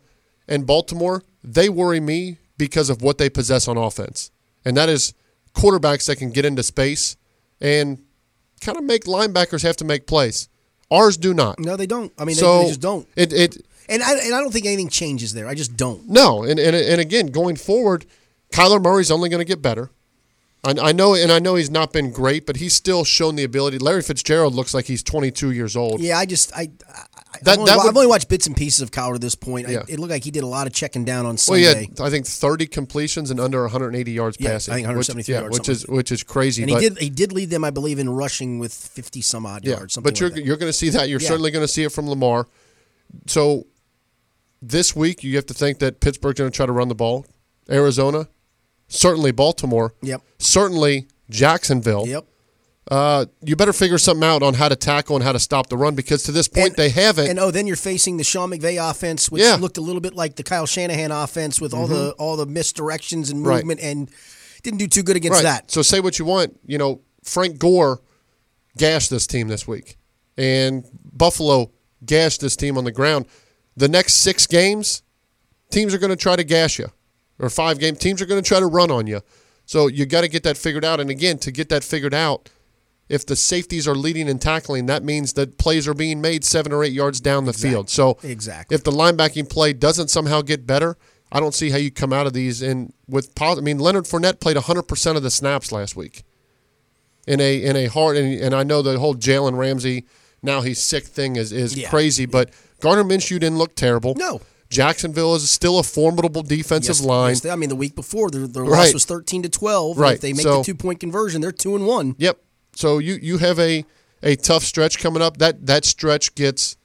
[0.48, 4.30] and Baltimore, they worry me because of what they possess on offense.
[4.64, 5.14] And that is
[5.54, 7.16] quarterbacks that can get into space
[7.60, 8.02] and
[8.60, 10.48] kind of make linebackers have to make plays.
[10.90, 11.58] Ours do not.
[11.58, 12.12] No, they don't.
[12.18, 13.08] I mean, they- they, just don't.
[13.16, 13.56] It it
[13.88, 15.48] And I, and I don't think anything changes there.
[15.48, 16.08] I just don't.
[16.08, 18.06] no, and and and again, going forward,
[18.52, 19.90] Kyler Murray's only going to get better.
[20.66, 23.44] I, I know, and I know he's not been great, but he's still shown the
[23.44, 23.78] ability.
[23.78, 26.00] Larry Fitzgerald looks like he's 22 years old.
[26.00, 26.68] Yeah, I just I, I
[27.42, 29.34] That- I've, only, that would- I've only watched bits and pieces of Coward to this
[29.34, 29.68] point.
[29.68, 29.82] I, Yeah.
[29.88, 31.62] it looked like he did a lot of checking down on Sunday.
[31.64, 34.74] Well, had I think 30 completions and under 180 yards Yeah, I passing.
[34.74, 36.62] think 173 which, yeah, yards, which is which is crazy.
[36.62, 39.64] and he did he did lead them, I believe, in rushing with fifty some odd
[39.64, 39.94] yeah, yards.
[39.94, 41.08] Something but you're like you're going to see that.
[41.08, 41.28] You're Yeah.
[41.28, 42.48] certainly going to see it from Lamar.
[43.26, 43.66] So
[44.62, 47.26] this week you have to think that Pittsburgh's going to try to run the ball.
[47.70, 48.28] Arizona,
[48.88, 50.22] certainly Baltimore, Yep.
[50.38, 52.06] certainly Jacksonville.
[52.06, 52.24] Yep.
[52.88, 55.76] Uh, you better figure something out on how to tackle and how to stop the
[55.76, 57.28] run because to this point And- they haven't.
[57.28, 59.54] And oh, then you're facing the Sean McVay offense, which Yeah.
[59.54, 59.62] Mm-hmm.
[59.62, 63.28] looked a little bit like the Kyle Shanahan offense with all the all the misdirections
[63.30, 63.56] and Right.
[63.56, 64.08] movement, and
[64.62, 65.42] didn't do too good against right.
[65.42, 65.70] that.
[65.72, 66.60] So say what you want.
[66.64, 68.00] You know, Frank Gore
[68.76, 69.96] gashed this team this week,
[70.38, 71.72] and Buffalo
[72.04, 73.26] gashed this team on the ground.
[73.76, 75.02] The next six games,
[75.70, 76.86] teams are going to try to gash you,
[77.38, 79.20] or five game teams are going to try to run on you.
[79.64, 81.00] So you got to get that figured out.
[81.00, 82.48] And again, to get that figured out,
[83.08, 86.72] if the safeties are leading and tackling, that means that plays are being made seven
[86.72, 87.88] or eight yards down the field.
[87.90, 88.74] So Exactly.
[88.74, 90.96] if the linebacking play doesn't somehow get better,
[91.30, 92.62] I don't see how you come out of these.
[92.62, 96.24] And with pos- I mean, Leonard Fournette played 100 percent of the snaps last week.
[97.26, 100.06] In a in a hard and, and I know the whole Jalen Ramsey
[100.42, 101.90] now he's sick thing is is Yeah.
[101.90, 104.14] crazy, but Gardner Minshew didn't look terrible.
[104.16, 104.40] No.
[104.70, 107.30] Jacksonville is still a formidable defensive Yes, line.
[107.34, 108.84] yes, I mean, the week before their, their Right.
[108.86, 109.98] loss was thirteen to twelve.
[109.98, 112.14] Right, If they make so- the two point conversion, they're two and one.
[112.18, 112.38] Yep.
[112.74, 113.84] So you you have a
[114.22, 115.36] a tough stretch coming up.
[115.38, 116.76] That that stretch gets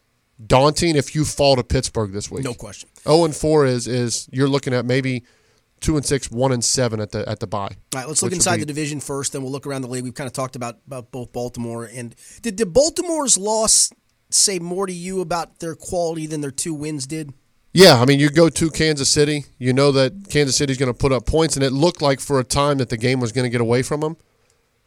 [0.46, 2.44] daunting if you fall to Pittsburgh this week.
[2.44, 2.90] No question.
[3.04, 5.24] 0 and 4 is is you're looking at maybe
[5.82, 7.60] 2 and 6, 1 and 7 at the at the bye.
[7.62, 10.04] All right, let's look inside be- the division first, then we'll look around the league.
[10.04, 13.90] We've kind of talked about, about both Baltimore and did, the Baltimore's loss
[14.30, 17.34] say more to you about their quality than their two wins did?
[17.74, 20.98] Yeah, I mean, you go to Kansas City, you know that Kansas City's going to
[20.98, 23.44] put up points, and it looked like for a time that the game was going
[23.46, 24.18] to get away from them.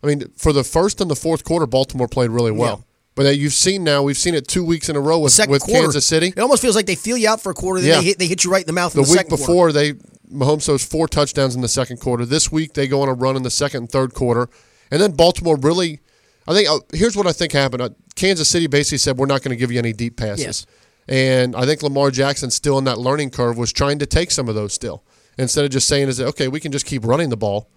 [0.02, 2.78] I mean, for the first and the fourth quarter, Baltimore played really well.
[2.80, 2.84] Yeah.
[3.14, 5.82] But you've seen now, we've seen it two weeks in a row with, with quarter,
[5.82, 6.28] Kansas City.
[6.28, 8.00] It almost feels like they feel you out for a quarter, then Yeah.
[8.00, 9.42] they, hit, they hit you right in the mouth The in the week second quarter.
[9.42, 9.92] before, they
[10.30, 12.26] Mahomes throws four touchdowns in the second quarter.
[12.26, 14.48] This week, they go on a run in the second and third quarter,
[14.90, 16.00] and then Baltimore really.
[16.46, 17.80] I think uh, here's what I think happened.
[17.80, 20.44] Uh, Kansas City basically said we're not going to give you any deep passes.
[20.44, 20.66] Yes.
[21.08, 24.48] And I think Lamar Jackson still in that learning curve was trying to take some
[24.48, 25.02] of those still
[25.38, 27.68] instead of just saying is that okay we can just keep running the ball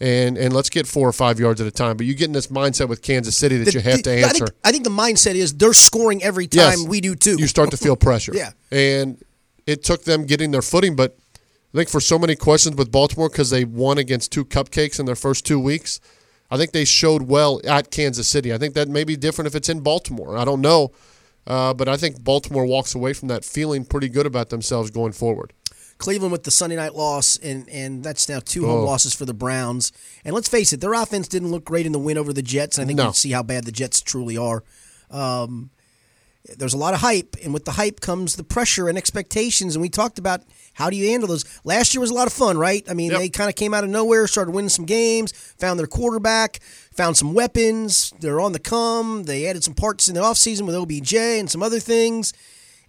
[0.00, 1.96] and and let's get four or five yards at a time.
[1.96, 4.14] But you get in this mindset with Kansas City that The- you have to I
[4.16, 4.46] answer.
[4.46, 6.86] think, I think the mindset is they're scoring every time Yes.
[6.88, 7.36] we do too.
[7.38, 8.32] You start to feel pressure.
[8.36, 8.50] Yeah.
[8.72, 9.22] And
[9.66, 11.16] it took them getting their footing, but
[11.72, 15.06] I think for so many questions with Baltimore because they won against two cupcakes in
[15.06, 16.00] their first two weeks,
[16.50, 18.52] I think they showed well at Kansas City.
[18.52, 20.36] I think that may be different if it's in Baltimore.
[20.36, 20.92] I don't know.
[21.46, 25.12] Uh, but I think Baltimore walks away from that feeling pretty good about themselves going
[25.12, 25.52] forward.
[25.98, 28.84] Cleveland with the Sunday night loss, and and that's now two home Oh.
[28.84, 29.92] losses for the Browns.
[30.24, 32.78] And let's face it, their offense didn't look great in the win over the Jets.
[32.78, 33.08] And I think No.
[33.08, 34.64] you see how bad the Jets truly are.
[35.10, 35.70] Um,
[36.58, 39.76] there's a lot of hype, and with the hype comes the pressure and expectations.
[39.76, 40.42] And we talked about
[40.74, 41.44] how do you handle those.
[41.64, 42.84] Last year was a lot of fun, right?
[42.90, 43.20] I mean, Yep.
[43.20, 46.60] they kind of came out of nowhere, started winning some games, found their quarterback,
[46.96, 48.12] found some weapons.
[48.20, 49.24] They're on the come.
[49.24, 52.32] They added some parts in the offseason with OBJ and some other things.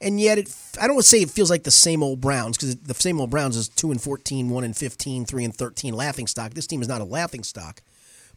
[0.02, 2.58] And yet, it, I don't want to say it feels like the same old Browns
[2.58, 5.94] because the same old Browns is 2 and 14, 1 and 15, 3 and 13
[5.94, 6.54] laughing stock.
[6.54, 7.82] This team is not a laughing stock.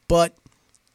[0.07, 0.35] But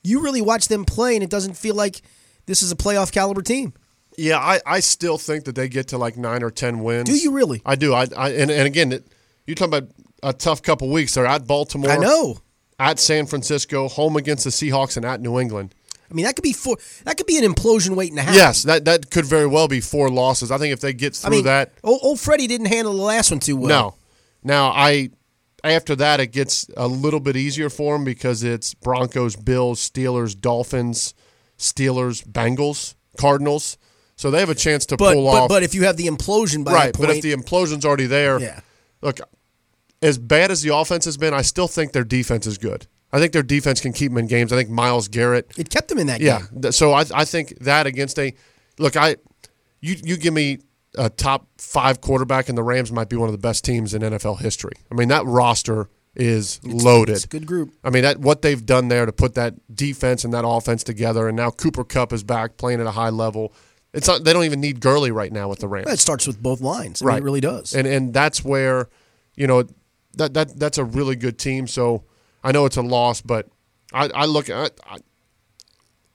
[0.04, 2.02] you really watch them play, and it doesn't feel like
[2.46, 3.74] this is a playoff caliber team.
[4.18, 7.10] Yeah, I, I still think that they get to like nine or ten wins.
[7.10, 7.62] Do you really?
[7.66, 7.94] I do.
[7.94, 9.08] I, I and, and again, it,
[9.46, 9.90] you're talking about
[10.22, 11.16] a tough couple weeks.
[11.16, 11.92] They're at Baltimore.
[11.92, 12.38] I know.
[12.80, 15.74] At San Francisco, home against the Seahawks, and at New England.
[16.10, 16.78] I mean, that could be four.
[17.06, 18.36] That could be an implosion waiting to happen.
[18.36, 20.52] Yes, that that could very well be four losses.
[20.52, 23.02] I think if they get I through mean, that, old, old Freddie didn't handle the
[23.02, 23.70] last one too well.
[23.70, 23.96] no.
[24.44, 25.10] Now I
[25.64, 30.40] after that it gets a little bit easier for them because it's Broncos, Bills, Steelers,
[30.40, 31.14] Dolphins,
[31.58, 33.78] Steelers, Bengals, Cardinals.
[34.16, 35.50] So they have a chance to but pull but, off.
[35.50, 38.60] but if you have the implosion by right, but if the implosion's already there, Yeah.
[39.02, 39.20] Look,
[40.04, 42.88] as bad as the offense has been, I still think their defense is good.
[43.12, 44.52] I think their defense can keep them in games.
[44.52, 46.40] I think Myles Garrett it kept them in that Yeah.
[46.40, 46.48] game.
[46.64, 46.70] Yeah.
[46.72, 48.34] So I I think that against a
[48.80, 49.18] look I
[49.82, 50.60] you you give me
[50.98, 54.02] a top five quarterback and the Rams might be one of the best teams in
[54.02, 54.74] NFL history.
[54.92, 57.14] I mean that roster is loaded.
[57.16, 57.74] It's a good group.
[57.84, 61.28] I mean that what they've done there to put that defense and that offense together,
[61.28, 63.54] and now Cooper Kupp is back playing at a high level.
[63.94, 65.92] It's not they don't even need Gurley right now with the Rams.
[65.92, 67.02] It starts with both lines.
[67.02, 67.22] I mean, Right.
[67.22, 67.74] it really does.
[67.76, 68.90] And and that's where,
[69.36, 69.64] you know,
[70.18, 71.68] that that that's a really good team.
[71.68, 72.04] So
[72.44, 73.48] I know it's a loss, but
[73.92, 74.98] I, I look at I,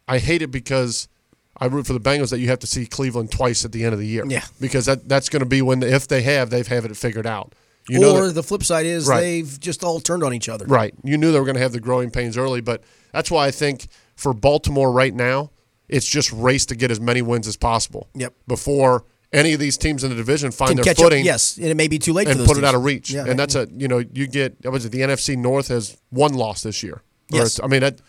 [0.06, 1.08] I hate it because
[1.56, 3.92] I root for the Bengals that you have to see Cleveland twice at the end
[3.92, 4.24] of the year.
[4.26, 4.44] Yeah.
[4.60, 7.54] Because that that's going to be when if they have they've have it figured out.
[7.88, 9.20] You or that- the flip side is Right.
[9.20, 10.66] they've just all turned on each other.
[10.66, 10.94] Right.
[11.02, 12.82] You knew they were going to have the growing pains early, but
[13.12, 15.50] that's why I think for Baltimore right now,
[15.88, 18.08] it's just race to get as many wins as possible.
[18.14, 18.34] Yep.
[18.46, 21.20] Before any of these teams in the division find Can their footing.
[21.20, 21.26] up.
[21.26, 23.10] Yes, and it may be too late and put it out of reach.
[23.10, 25.96] Yeah, and that's a you know you get what was it the NFC North has
[26.10, 27.02] one loss this year.
[27.30, 27.60] Yes.
[27.62, 28.00] I mean that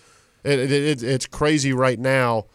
[0.44, 2.46] it, it, it, it's crazy right now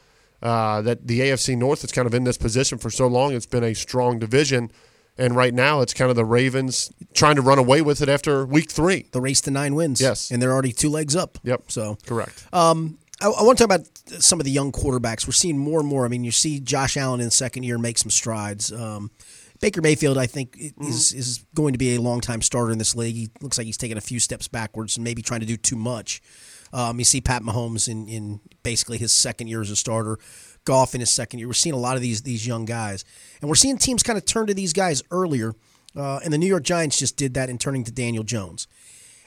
[0.43, 3.35] uh, that the AFC North is kind of in this position for so long.
[3.35, 4.71] It's been a strong division,
[5.19, 8.47] and right now it's kind of the Ravens trying to run away with it after
[8.47, 9.07] week three.
[9.12, 10.01] the race to nine wins.
[10.01, 10.31] Yes.
[10.31, 11.39] and they're already two legs up.
[11.43, 11.71] Yep.
[11.71, 12.47] So Correct.
[12.53, 15.27] Um, I, I want to talk about some of the young quarterbacks.
[15.27, 16.05] We're seeing more and more.
[16.05, 18.70] I mean, you see Josh Allen in second year make some strides.
[18.72, 19.11] Um,
[19.61, 22.79] Baker Mayfield, I think, i- is is going to be a long time starter in
[22.79, 23.14] this league.
[23.14, 25.77] He looks like he's taking a few steps backwards and maybe trying to do too
[25.77, 26.20] much.
[26.72, 30.18] Um, you see Pat Mahomes in, in basically his second year as a starter,
[30.64, 31.47] Goff in his second year.
[31.47, 33.05] We're seeing a lot of these these young guys,
[33.41, 35.55] and we're seeing teams kind of turn to these guys earlier.
[35.97, 38.66] Uh, and the New York Giants just did that in turning to Daniel Jones.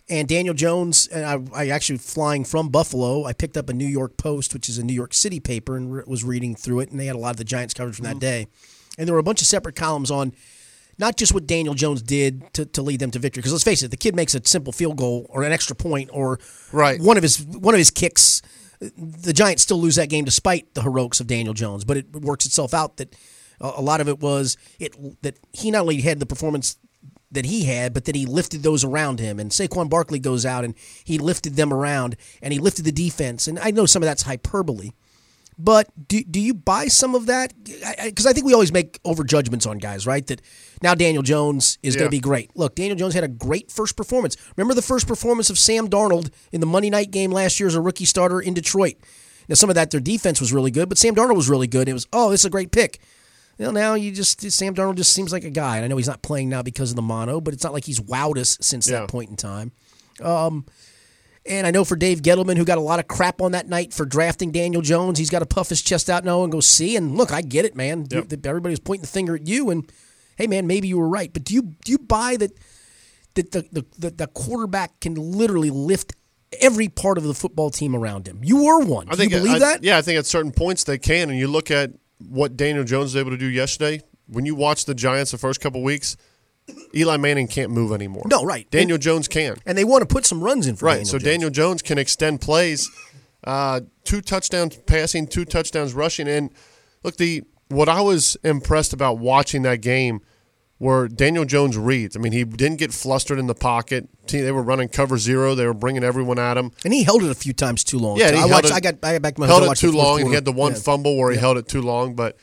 [0.09, 3.87] And Daniel Jones, and I, I actually flying from Buffalo, I picked up a New
[3.87, 6.91] York Post, which is a New York City paper, and re- was reading through it.
[6.91, 8.19] And they had a lot of the Giants coverage from that mm-hmm.
[8.19, 8.47] day.
[8.97, 10.33] And there were a bunch of separate columns on
[10.97, 13.41] not just what Daniel Jones did to, to lead them to victory.
[13.41, 16.09] Because let's face it, the kid makes a simple field goal or an extra point
[16.13, 16.39] or
[16.71, 16.99] Right.
[17.01, 18.41] one of his one of his kicks.
[18.79, 22.45] The Giants still lose that game despite the heroics of Daniel Jones, but it works
[22.45, 23.13] itself out that
[23.59, 26.77] a a lot of it was it that he not only had the performance
[27.31, 29.39] that he had, but then he lifted those around him.
[29.39, 30.73] And Saquon Barkley goes out and
[31.03, 33.47] he lifted them around and he lifted the defense.
[33.47, 34.91] And I know some of that's hyperbole,
[35.57, 37.53] but do, do you buy some of that?
[38.03, 40.25] Because I, think we always make over judgments on guys, right?
[40.27, 40.41] That
[40.83, 42.55] now Daniel Jones is going to be great.
[42.55, 44.37] Look, Daniel Jones had a great first performance.
[44.55, 47.75] Remember the first performance of Sam Darnold in the Monday night game last year as
[47.75, 48.95] a rookie starter in Detroit?
[49.49, 51.89] Now, some of that, their defense was really good, but Sam Darnold was really good.
[51.89, 52.99] It was, oh, this is a great pick.
[53.59, 55.77] Well, now you just Sam Darnold just seems like a guy.
[55.77, 57.85] And I know he's not playing now because of the mono, but it's not like
[57.85, 58.99] he's wowed us since Yeah.
[59.01, 59.71] that point in time.
[60.21, 60.65] Um,
[61.45, 63.93] and I know for Dave Gettleman, who got a lot of crap on that night
[63.93, 66.95] for drafting Daniel Jones, he's got to puff his chest out now and go see.
[66.95, 68.05] And look, I get it, man.
[68.11, 68.45] You- Yep.
[68.45, 69.89] Everybody was pointing the finger at you, and
[70.37, 71.31] hey, man, maybe you were right.
[71.31, 72.51] But do you do you buy that
[73.35, 76.13] that the the, the, the quarterback can literally lift
[76.61, 78.39] every part of the football team around him.
[78.43, 79.07] You were one.
[79.09, 79.83] I think you believe I- that?
[79.83, 81.29] Yeah, I think at certain points they can.
[81.29, 84.01] And you look at what Daniel Jones was able to do yesterday.
[84.27, 86.17] When you watch the Giants the first couple weeks,
[86.93, 88.23] Eli Manning can't move anymore.
[88.29, 88.69] No, right.
[88.71, 89.55] Daniel Jones can.
[89.65, 90.93] And they want to put some runs in for Right.
[90.95, 91.23] Daniel so Jones.
[91.23, 92.89] Daniel Jones can extend plays,
[93.43, 96.27] uh, two touchdowns passing, two touchdowns rushing.
[96.27, 96.49] And
[97.03, 100.21] look, the what I was impressed about watching that game
[100.79, 102.15] were Daniel Jones reads.
[102.15, 104.07] I mean, he didn't get flustered in the pocket.
[104.27, 105.55] They were running cover zero.
[105.55, 106.71] They were bringing everyone at him.
[106.85, 108.17] And he held it a few times too long.
[108.17, 108.67] Yeah, I watched.
[108.67, 108.95] it- I got.
[109.03, 110.79] I got back to my held it too long, and he had the one Yeah.
[110.79, 112.13] fumble where he held it too long.
[112.15, 112.37] But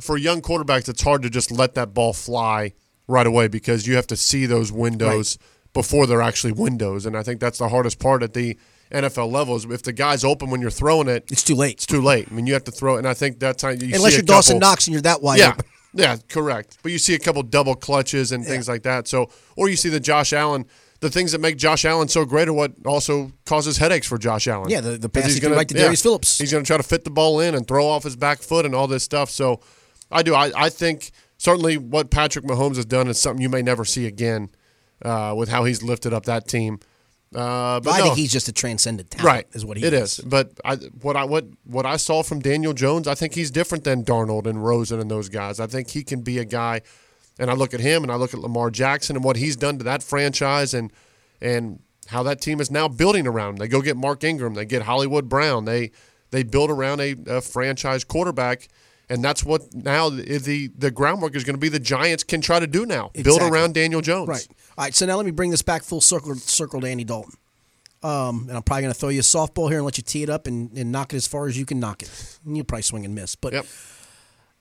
[0.00, 2.72] for young quarterbacks, it's hard to just let that ball fly
[3.08, 5.36] right away because you have to see those windows
[5.72, 7.04] before they're actually windows.
[7.06, 8.56] And I think that's the hardest part at the
[8.92, 11.72] NFL level is if the guy's open when you're throwing it, It's too late.
[11.74, 12.28] it's too late.
[12.30, 12.98] I mean, you have to throw it.
[12.98, 15.38] And I think that's how you Unless see you're Dawson Knox and you're that wide
[15.38, 15.64] yeah, open.
[15.94, 16.78] Yeah, correct.
[16.82, 19.08] But you see a couple double clutches and things like that.
[19.08, 20.66] So, or you see the Josh Allen.
[21.00, 24.46] The things that make Josh Allen so great are what also causes headaches for Josh
[24.46, 24.70] Allen.
[24.70, 26.38] Yeah, the- the pass he's gonna- right to Darius Phillips.
[26.38, 28.64] He's going to try to fit the ball in and throw off his back foot
[28.64, 29.28] and all this stuff.
[29.28, 29.60] So,
[30.12, 30.32] I do.
[30.34, 34.06] I, I think certainly what Patrick Mahomes has done is something you may never see
[34.06, 34.50] again
[35.04, 36.78] uh, with how he's lifted up that team.
[37.34, 38.04] Uh, but I no.
[38.04, 39.26] think he's just a transcendent talent.
[39.26, 40.18] Right, Is what he It is.
[40.18, 40.24] is.
[40.24, 43.84] But I, what I what what I saw from Daniel Jones, I think he's different
[43.84, 45.58] than Darnold and Rosen and those guys.
[45.58, 46.82] I think he can be a guy,
[47.38, 49.78] and I look at him and I look at Lamar Jackson and what he's done
[49.78, 50.92] to that franchise and
[51.40, 53.56] and how that team is now building around him.
[53.56, 55.90] They go get Mark Ingram, they get Hollywood Brown, they
[56.30, 58.68] they build around a, a franchise quarterback.
[59.12, 61.68] And that's what now the the, the groundwork is going to be.
[61.68, 64.28] The Giants can try to do now, build around Daniel Jones.
[64.28, 64.46] Right.
[64.78, 64.94] All right.
[64.94, 67.34] So now let me bring this back full circle, circle to Andy Dalton.
[68.02, 70.22] Um, and I'm probably going to throw you a softball here and let you tee
[70.22, 72.10] it up and, and knock it as far as you can knock it.
[72.44, 73.36] And you'll probably swing and miss.
[73.36, 73.66] But Yep.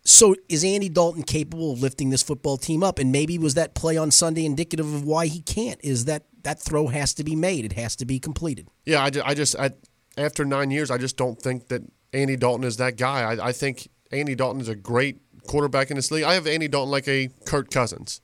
[0.03, 2.99] so is Andy Dalton capable of lifting this football team up?
[2.99, 5.79] And maybe was that play on Sunday indicative of why he can't?
[5.83, 7.65] Is that that throw has to be made?
[7.65, 8.67] It has to be completed.
[8.85, 9.71] Yeah, I, ju- I just I,
[10.17, 11.81] after nine years, I just don't think that
[12.13, 13.21] Andy Dalton is that guy.
[13.21, 16.23] I, I think Andy Dalton is a great quarterback in this league.
[16.23, 18.21] I have Andy Dalton like a Kirk Cousins.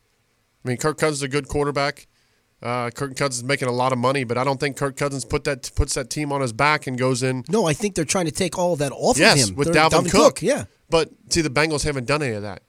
[0.66, 2.08] I mean, Kirk Cousins is a good quarterback.
[2.62, 5.24] Uh, Kirk Cousins is making a lot of money, but I don't think Kirk Cousins
[5.26, 7.44] put that puts that team on his back and goes in.
[7.50, 9.56] No, I think they're trying to take all of that off Yes, of him.
[9.56, 10.42] with They're- Dalvin, Cook.
[10.42, 10.66] Yeah.
[10.90, 12.64] But see, the Bengals haven't done any of that.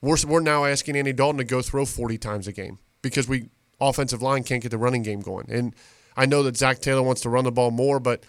[0.00, 3.50] We're we're now asking Andy Dalton to go throw forty times a game because we
[3.80, 5.46] offensive line can't get the running game going.
[5.48, 5.74] And
[6.16, 8.24] I know that Zac Taylor wants to run the ball more, but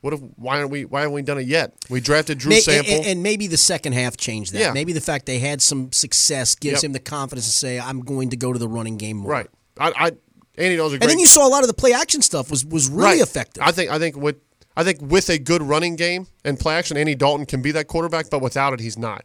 [0.00, 1.74] what if why aren't we why haven't we done it yet?
[1.88, 2.92] We drafted Drew May- Sample.
[2.94, 4.58] And, and maybe the second half changed that.
[4.60, 4.72] Yeah.
[4.72, 6.88] Maybe the fact they had some success gives Yep.
[6.88, 9.46] him the confidence to say, "I'm going to go to the running game more." right.
[9.78, 10.12] I, I
[10.58, 12.50] Andy Dalton's a great And then you saw a lot of the play action stuff
[12.50, 13.20] was was really right.
[13.20, 13.62] effective.
[13.62, 14.36] I think I think with
[14.76, 17.86] I think with a good running game and play action, Andy Dalton can be that
[17.86, 19.24] quarterback, but without it, he's not.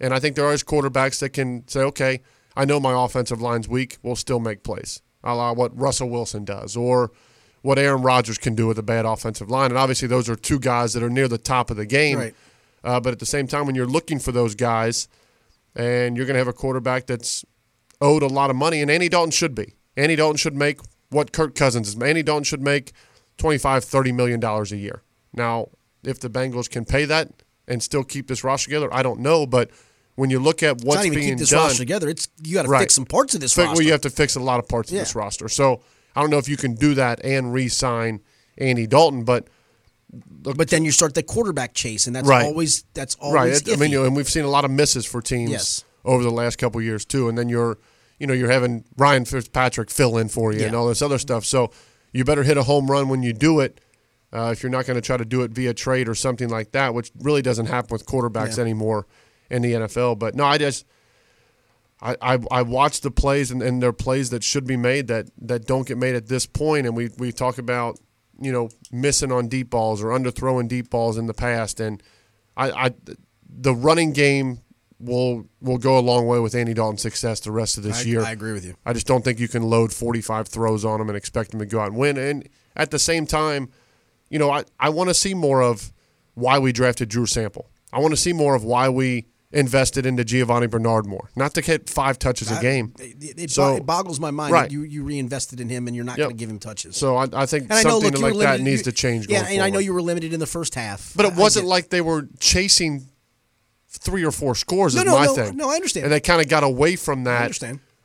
[0.00, 2.20] And I think there are quarterbacks that can say, okay,
[2.56, 6.44] I know my offensive line's weak, we'll still make plays, a la what Russell Wilson
[6.44, 7.10] does, or
[7.66, 9.70] what Aaron Rodgers can do with a bad offensive line.
[9.72, 12.18] And obviously, those are two guys that are near the top of the game.
[12.18, 12.34] Right.
[12.84, 15.08] Uh, but at the same time, when you're looking for those guys,
[15.74, 17.44] and you're going to have a quarterback that's
[18.00, 19.74] owed a lot of money, and Andy Dalton should be.
[19.96, 20.78] Andy Dalton should make
[21.10, 22.00] what Kirk Cousins is.
[22.00, 22.92] Andy Dalton should make
[23.38, 25.02] 25, 30 million dollars a year.
[25.32, 25.68] Now,
[26.04, 27.30] if the Bengals can pay that
[27.66, 29.44] and still keep this roster together, I don't know.
[29.46, 29.70] But
[30.14, 32.08] when you look at It's what's not even being keep this done, roster together.
[32.08, 32.80] It's you got to Right.
[32.82, 33.72] fix some parts of this roster.
[33.72, 35.00] well, you have to fix a lot of parts Yeah.
[35.00, 35.48] of this roster.
[35.48, 35.80] So
[36.16, 38.20] I don't know if you can do that and re-sign
[38.58, 39.48] Andy Dalton, but
[40.40, 42.44] but then you start the quarterback chase, and that's Right.
[42.44, 43.28] always that's right.
[43.38, 43.70] always.
[43.70, 45.84] I mean, you know, and we've seen a lot of misses for teams Yes.
[46.04, 47.28] over the last couple of years too.
[47.28, 47.78] And then you're,
[48.18, 51.44] you know, you're having Ryan Fitzpatrick fill in for you and all this other stuff.
[51.44, 51.70] So
[52.12, 53.80] you better hit a home run when you do it.
[54.32, 56.72] Uh, if you're not going to try to do it via trade or something like
[56.72, 58.62] that, which really doesn't happen with quarterbacks Yeah.
[58.62, 59.06] anymore
[59.50, 60.14] in the NFL.
[60.18, 60.84] But no, I just.
[62.06, 65.08] I, I, I watch the plays and, and there are plays that should be made
[65.08, 67.98] that, that don't get made at this point and we, we talk about
[68.40, 72.02] you know missing on deep balls or underthrowing deep balls in the past and
[72.56, 72.90] I, I
[73.48, 74.60] the running game
[74.98, 78.08] will will go a long way with Andy Dalton's success the rest of this I,
[78.08, 78.22] year.
[78.22, 78.76] I agree with you.
[78.84, 81.66] I just don't think you can load 45 throws on him and expect him to
[81.66, 82.16] go out and win.
[82.16, 83.70] And at the same time,
[84.30, 85.92] you know, I, I want to see more of
[86.34, 87.68] why we drafted Drew Sample.
[87.92, 91.30] I want to see more of why we invested into Giovani Bernard more.
[91.36, 92.92] Not to get five touches a game.
[92.98, 94.62] It, it, So- it boggles my mind Right.
[94.62, 96.24] that you you reinvested in him and you're not Yep.
[96.26, 96.96] going to give him touches.
[96.96, 99.28] So I, I think and I know, something look, like that needs you- to change.
[99.28, 101.90] Yeah, and I know you were limited in the first half, But it wasn't like
[101.90, 103.06] they were chasing
[103.88, 104.94] three or four scores.
[104.94, 105.56] No, is no, my no, thing.
[105.56, 106.04] no, I understand.
[106.04, 107.58] And they kind of got away from that.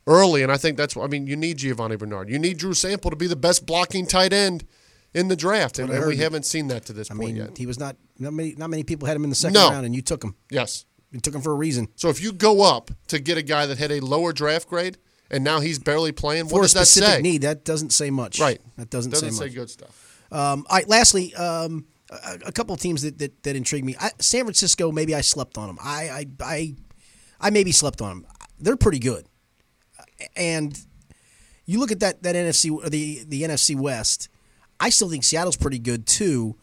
[0.08, 0.96] early, and I think that's.
[0.96, 2.30] what I mean, you need Giovani Bernard.
[2.30, 4.66] You need Drew Sample to be the best blocking tight end
[5.14, 7.58] in the draft, and, and we haven't seen that to this I point mean, yet.
[7.58, 9.70] he was not not many not many people had him in the second No.
[9.70, 10.36] round, and you took him.
[10.50, 10.86] Yes.
[11.12, 11.88] You took him for a reason.
[11.96, 14.98] So if you go up to get a guy that had a lower draft grade,
[15.30, 17.22] and now he's barely playing, For what does that say?
[17.22, 18.40] need, that doesn't say much.
[18.40, 18.62] Right.
[18.78, 19.56] That doesn't, Doesn't say say much.
[19.56, 20.28] good stuff.
[20.32, 20.88] Um, all right.
[20.88, 23.96] Lastly, um, a, a couple of teams that that, that intrigue me.
[24.00, 24.92] I, San Francisco.
[24.92, 25.78] Maybe I slept on them.
[25.82, 26.76] I I I,
[27.40, 28.26] I maybe slept on them.
[28.60, 29.26] They're pretty good,
[30.36, 30.78] and
[31.66, 34.30] you look at that that NFC or the the NFC West.
[34.80, 36.58] I still think Seattle's pretty good too.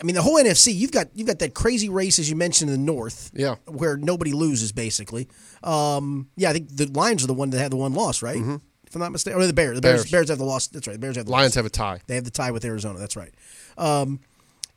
[0.00, 0.74] I mean, the whole NFC.
[0.74, 3.30] You've got you've got that crazy race as you mentioned in the North.
[3.34, 3.56] Yeah.
[3.66, 5.28] where nobody loses basically.
[5.62, 8.36] Um, yeah, I think the Lions are the one that had the one loss, right?
[8.36, 9.76] If I'm not mistaken, or the Bears.
[9.76, 10.02] The Bears.
[10.02, 10.10] Bears.
[10.10, 10.68] Bears have the loss.
[10.68, 10.94] That's right.
[10.94, 11.56] The Bears have the Lions loss.
[11.56, 12.00] have a tie.
[12.06, 12.98] They have the tie with Arizona.
[12.98, 13.34] That's right.
[13.76, 14.20] Um,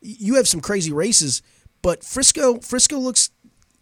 [0.01, 1.41] you have some crazy races,
[1.81, 3.29] but Frisco, Frisco looks,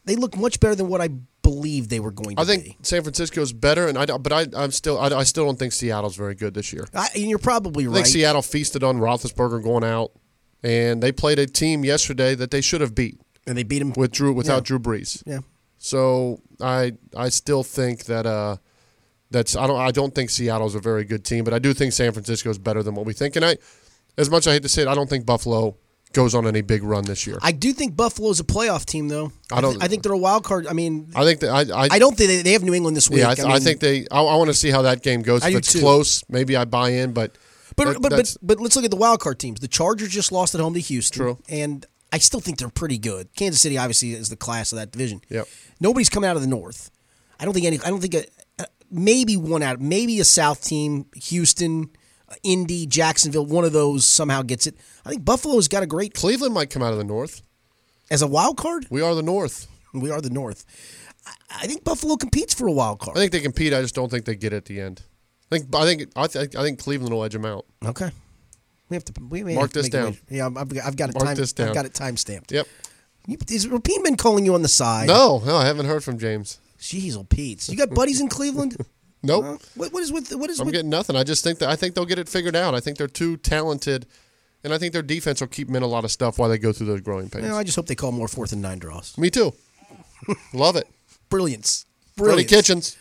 [0.06, 1.10] they look much better than what I
[1.42, 2.78] believe they were going to I think be.
[2.84, 6.16] San Francisco's better, and I but I I'm still I, I still don't think Seattle's
[6.16, 6.86] very good this year.
[6.94, 7.96] I, and you're probably I right.
[7.96, 10.12] think Seattle feasted on Roethlisberger going out,
[10.64, 13.94] and they played a team yesterday that they should have beat and they beat him.
[13.96, 14.62] with Drew without Yeah.
[14.62, 15.24] Drew Brees.
[15.26, 15.40] yeah.
[15.78, 18.58] So I I still think that uh
[19.32, 21.94] that's I don't I don't think Seattle's a very good team, but I do think
[21.94, 23.36] San Francisco is better than what we think.
[23.36, 23.58] And I,
[24.18, 25.78] as much as I hate to say it, I don't think Buffalo
[26.12, 27.38] goes on any big run this year.
[27.44, 29.32] I do think Buffalo's a playoff team, though.
[29.52, 30.66] I don't- I think they're a wild card.
[30.66, 32.98] I mean, I think that I I, I don't think they, they have New England
[32.98, 33.20] this week.
[33.20, 35.22] yeah I, th- I mean, think they I, I want to see how that game
[35.22, 35.44] goes.
[35.44, 35.80] I If it's too.
[35.80, 37.38] close, maybe I buy in, but
[37.86, 39.60] But that- but, but but let's look at the wild card teams.
[39.60, 41.18] The Chargers just lost at home to Houston.
[41.22, 41.38] True.
[41.50, 43.30] And I still think they're pretty good.
[43.36, 45.22] Kansas City obviously is the class of that division.
[45.30, 45.48] Yep.
[45.80, 46.92] Nobody's coming out of the North.
[47.40, 47.80] I don't think any.
[47.82, 48.26] I don't think a,
[48.92, 49.80] maybe one out.
[49.80, 51.90] Maybe a South team, Houston,
[52.28, 53.46] uh, Indy, Jacksonville.
[53.46, 54.76] One of those somehow gets it.
[55.06, 57.42] I think Buffalo's got a great Cleveland might come out of the North.
[58.12, 58.88] as a wild card.
[58.90, 59.68] We are the North.
[59.94, 60.66] We are the North.
[61.26, 63.18] I, I think Buffalo competes for a wild card.
[63.18, 63.74] I think they compete.
[63.74, 65.04] I just don't think they get it at the end.
[65.52, 67.66] I think I think I think, I think Cleveland will edge them out.
[67.86, 68.12] okay.
[68.90, 69.14] We have to.
[69.30, 70.18] We Mark this down.
[70.30, 71.16] Yeah, I've, I've got it.
[71.16, 71.70] Mark time, this down.
[71.70, 72.52] I've got it time stamped.
[72.52, 72.68] Yep.
[73.48, 75.08] Is Rapien been calling you on the side?
[75.08, 76.58] No, no, I haven't heard from James.
[76.80, 77.70] Jeez, old Pete.
[77.70, 78.78] You got buddies in Cleveland?
[79.22, 79.62] Nope.
[79.76, 80.74] What, what is with what is I'm with?
[80.74, 81.18] getting nothing.
[81.18, 82.74] I just think that I think they'll get it figured out.
[82.74, 84.06] I think they're too talented,
[84.64, 86.58] and I think their defense will keep them in a lot of stuff while they
[86.58, 87.44] go through those growing pains.
[87.44, 89.18] You know, I just hope they call more fourth and nine draws.
[89.18, 89.54] Me too.
[90.54, 90.88] Love it.
[91.28, 91.86] Brilliance,
[92.16, 92.96] Freddie Kitchens,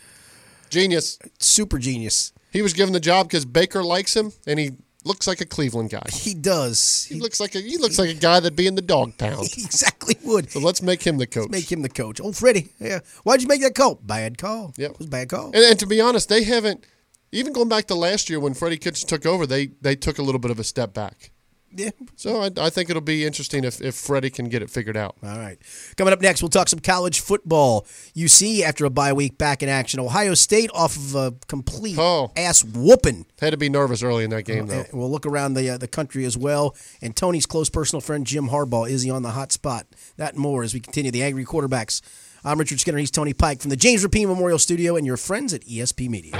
[0.70, 1.20] genius.
[1.38, 2.32] super genius.
[2.50, 4.72] He was given the job because Baker likes him, and he
[5.04, 6.04] looks like a Cleveland guy.
[6.10, 7.06] He does.
[7.08, 9.16] He He looks like a he looks like a guy that'd be in the dog
[9.18, 9.46] pound.
[9.56, 10.50] exactly would.
[10.50, 11.50] So let's make him the coach.
[11.50, 12.20] Make him the coach.
[12.22, 12.68] Oh, Freddie.
[12.78, 13.00] Yeah.
[13.24, 13.96] Why'd you make that call?
[13.96, 14.74] Bad call.
[14.76, 15.46] Yeah, It was a bad call.
[15.46, 16.84] And, and to be honest, they haven't
[17.32, 19.46] even going back to last year when Freddie Kitchens took over.
[19.46, 21.30] They they took a little bit of a step back.
[21.74, 21.90] Yeah.
[22.16, 25.16] So I, I think it'll be interesting if, if Freddie can get it figured out.
[25.22, 25.58] All right.
[25.96, 27.82] Coming up next, we'll talk some college football.
[28.16, 30.00] UC after a bye week back in action.
[30.00, 32.32] Ohio State off of a complete Oh.
[32.36, 33.26] ass whooping.
[33.40, 34.80] Had to be nervous early in that game though.
[34.90, 36.74] And we'll look around the uh, the country as well.
[37.02, 39.86] And Tony's close personal friend Jim Harbaugh is he on the hot spot?
[40.16, 42.00] That and more as we continue the Angry Quarterbacks.
[42.44, 42.98] I'm Richard Skinner.
[42.98, 46.34] He's Tony Pike from the James Rapien Memorial Studio and your friends at ESP Media.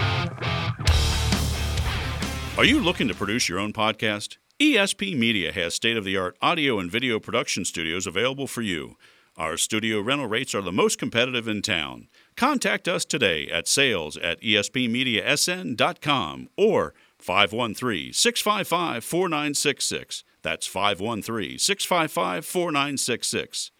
[2.56, 4.36] Are you looking to produce your own podcast?
[4.60, 8.96] ESP Media has state of the art audio and video production studios available for you.
[9.36, 12.08] Our studio rental rates are the most competitive in town.
[12.36, 20.24] Contact us today at sales at espmediasn.com or 513 655 4966.
[20.42, 23.70] That's 513 655 4966.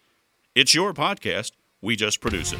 [0.55, 1.51] It's your podcast.
[1.81, 2.59] We just produce it.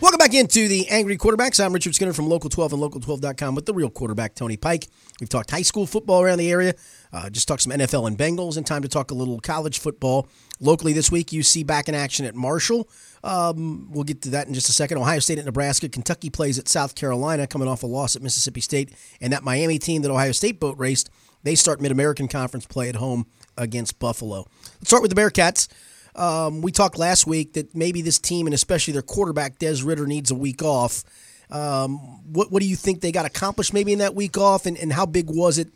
[0.00, 1.62] Welcome back into the Angry Quarterbacks.
[1.62, 4.88] I'm Richard Skinner from Local 12 and Local12.com with the real quarterback, Tony Pike.
[5.20, 6.74] We've talked high school football around the area,
[7.12, 10.26] uh, just talked some NFL and Bengals, and time to talk a little college football.
[10.58, 12.88] Locally this week, UC back in action at Marshall.
[13.22, 14.96] Um, we'll get to that in just a second.
[14.96, 15.86] Ohio State at Nebraska.
[15.90, 18.94] Kentucky plays at South Carolina, coming off a loss at Mississippi State.
[19.20, 21.10] And that Miami team that Ohio State boat raced,
[21.42, 23.26] they start Mid American Conference play at home
[23.58, 24.46] against Buffalo.
[24.78, 25.68] Let's start with the Bearcats.
[26.16, 30.06] Um, we talked last week that maybe this team and especially their quarterback Des Ridder
[30.06, 31.04] needs a week off.
[31.50, 31.98] Um,
[32.32, 34.92] what what do you think they got accomplished maybe in that week off, and, and
[34.92, 35.68] how big was it?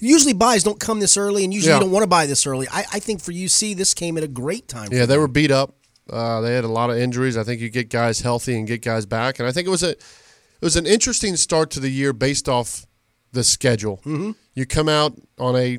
[0.00, 1.76] Usually buys don't come this early, and usually Yeah.
[1.76, 2.66] you don't want to buy this early.
[2.70, 4.88] I, I think for UC this came at a great time.
[4.88, 5.74] for Yeah, they were beat up.
[6.10, 7.38] Uh, they had a lot of injuries.
[7.38, 9.82] I think you get guys healthy and get guys back, and I think it was
[9.82, 12.86] a it was an interesting start to the year based off
[13.32, 13.98] the schedule.
[14.04, 14.32] Mm-hmm.
[14.54, 15.78] You come out on a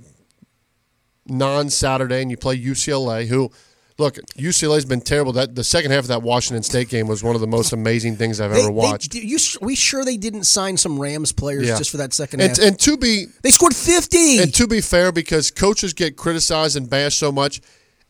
[1.27, 3.51] non Saturday and you play UCLA, who
[3.97, 5.31] look UCLA's been terrible.
[5.33, 8.17] That the second half of that Washington State game was one of the most amazing
[8.17, 9.15] things I've They- ever they- watched.
[9.15, 11.77] you, we sure they didn't sign some Rams players Yeah.
[11.77, 12.65] just for that second and, half.
[12.67, 14.39] and to be they scored fifty.
[14.39, 17.61] And to be fair, because coaches get criticized and bashed so much,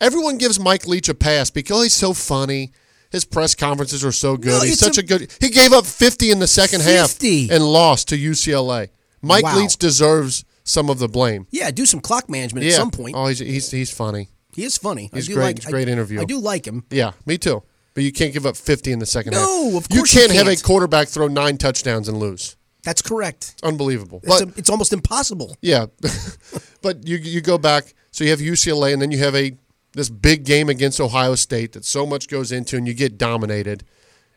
[0.02, 2.72] everyone gives Mike Leach a pass because he's so funny.
[3.12, 4.60] His press conferences are so good.
[4.60, 5.32] No, he's such a- a, good.
[5.40, 7.48] He gave up 50 in the second 50?
[7.48, 8.90] half and lost to UCLA.
[9.22, 9.58] Mike Wow.
[9.60, 11.48] Leach deserves some of the blame.
[11.52, 12.72] yeah, do some clock management yeah.
[12.74, 13.16] at some point.
[13.16, 14.30] Oh, he's, he's he's funny.
[14.56, 15.10] He is funny.
[15.14, 15.64] he's I do great.
[15.64, 16.22] Like, great I, interview.
[16.22, 16.86] I do like him.
[16.90, 17.64] Yeah, me too.
[17.94, 19.44] But you can't give up 50 in the second half.
[19.44, 22.58] No, of course you you can't have a quarterback throw nine touchdowns and lose.
[22.84, 23.54] That's correct.
[23.54, 24.20] It's unbelievable.
[24.24, 25.58] It's, But a- it's almost impossible.
[25.62, 25.88] yeah,
[26.82, 27.94] but you you go back.
[28.12, 29.58] So you have UCLA, and then you have a
[29.94, 33.84] this big game against Ohio State that so much goes into, and you get dominated,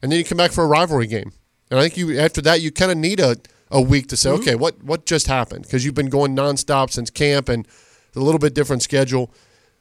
[0.03, 1.33] and then you come back for a rivalry game.
[1.71, 3.37] And I think you after that you kind of need a,
[3.71, 4.41] a week to say, mm-hmm.
[4.41, 5.65] okay, what what just happened?
[5.65, 7.69] Because you've been going nonstop since camp, and
[8.17, 9.31] a little bit different schedule.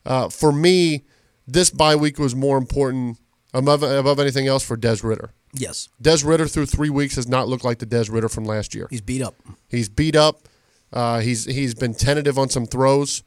[0.08, 1.04] Uh, for me,
[1.46, 3.20] this bye week was more important
[3.54, 5.32] above, above anything else for Des Ridder.
[5.54, 8.74] Yes, Des Ridder through three weeks has not looked like the Des Ridder from last
[8.74, 8.88] year.
[8.90, 9.36] he's beat up.
[9.68, 10.48] He's beat up.
[10.94, 13.24] Uh, he's he's been tentative on some throws.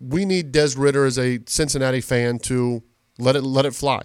[0.00, 2.82] We need Des Ridder as a Cincinnati fan to
[3.18, 4.02] let it let it fly,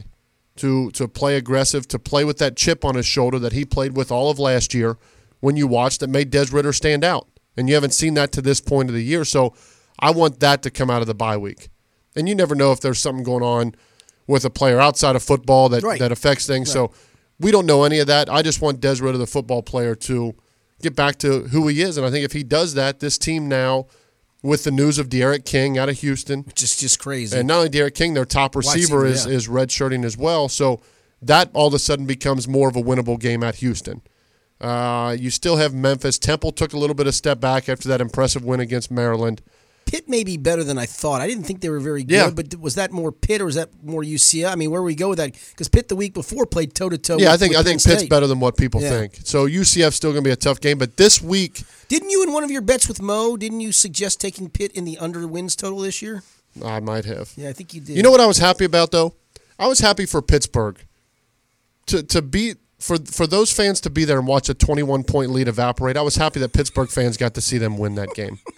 [0.58, 3.96] to to play aggressive, to play with that chip on his shoulder that he played
[3.96, 4.98] with all of last year.
[5.40, 8.42] When you watched, that made Des Ridder stand out, and you haven't seen that to
[8.42, 9.24] this point of the year.
[9.24, 9.56] So,
[9.98, 11.70] I want that to come out of the bye week.
[12.20, 13.74] And you never know if there's something going on
[14.28, 15.99] with a player outside of football that Right.
[15.99, 16.72] that affects things.
[16.72, 16.91] So,
[17.39, 18.30] we don't know any of that.
[18.30, 20.36] I just want Des Ridder, the football player, to
[20.82, 21.95] get back to who he is.
[21.97, 23.88] And I think if he does that, this team now,
[24.43, 27.38] with the news of D'Eriq King out of Houston, Just just crazy.
[27.38, 29.32] and not only D'Eriq King, their top receiver is, yeah.
[29.34, 30.47] is redshirting as well.
[30.49, 30.82] So
[31.22, 34.01] that all of a sudden becomes more of a winnable game at Houston.
[34.61, 36.20] Uh, you still have Memphis.
[36.20, 39.41] Temple took a little bit of step back after that impressive win against Maryland.
[39.90, 41.20] Pitt may be better than I thought.
[41.20, 42.30] I didn't think they were very good, Yeah.
[42.30, 44.52] but was that more Pitt or was that more UCF?
[44.52, 45.34] I mean, where we go with that?
[45.50, 47.18] Because Pitt the week before played toe to toe.
[47.18, 48.92] Yeah, I think I think Pitt's better than what people Yeah.
[48.92, 49.20] think.
[49.24, 52.32] So UCF's still going to be a tough game, but this week Didn't you in
[52.34, 53.36] one of your bets with Mo?
[53.36, 56.22] Didn't you suggest taking Pitt in the under wins total this year?
[56.64, 57.32] I might have.
[57.36, 57.98] Yeah, I think you did.
[57.98, 59.16] You know what I was happy about though?
[59.58, 60.78] I was happy for Pittsburgh
[61.88, 65.32] to to beat for for those fans to be there and watch a 21 point
[65.32, 65.98] lead evaporate.
[65.98, 68.40] I was happy that Pittsburgh fans got to see them win that game.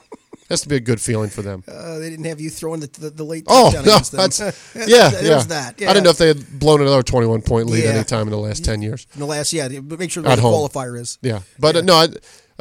[0.52, 1.64] Has to be a good feeling for them.
[1.68, 4.40] Uh, they didn't have you throwing the, the, the late Oh no, that's
[4.76, 5.44] yeah, There's yeah.
[5.44, 5.76] that.
[5.82, 7.92] I didn't know if they had blown another 21 point lead Yeah.
[7.92, 9.08] any time in the last 10 years.
[9.14, 9.54] in the last.
[9.54, 11.18] Yeah, but make sure the qualifier is.
[11.22, 12.08] Yeah, but uh, no, I,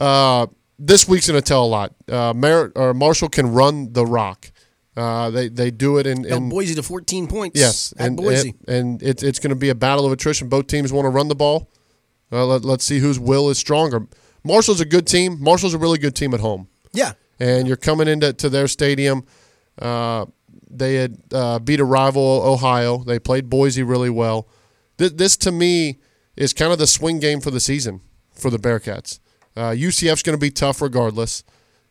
[0.02, 0.46] uh,
[0.78, 1.94] this week's going to tell a lot.
[2.08, 4.50] Uh, Mer- or Marshall can run the rock.
[4.96, 7.58] Uh, they they do it in, in Boise to 14 points.
[7.58, 8.54] Yes, and Boise.
[8.66, 10.48] and, and it's it's going to be a battle of attrition.
[10.48, 11.70] Both teams want to run the ball.
[12.32, 14.06] Uh, let, let's see whose will is stronger.
[14.44, 15.36] Marshall's a good team.
[15.40, 19.24] Marshall's a really good team at home, yeah, and you're coming into to their stadium.
[19.80, 20.26] Uh,
[20.70, 22.98] they had uh, beat a rival, Ohio.
[22.98, 24.46] They played Boise really well.
[24.98, 25.98] This, this to me
[26.36, 28.00] is kind of the swing game for the season
[28.32, 29.18] for the Bearcats.
[29.56, 31.42] Uh, UCF's going to be tough regardless,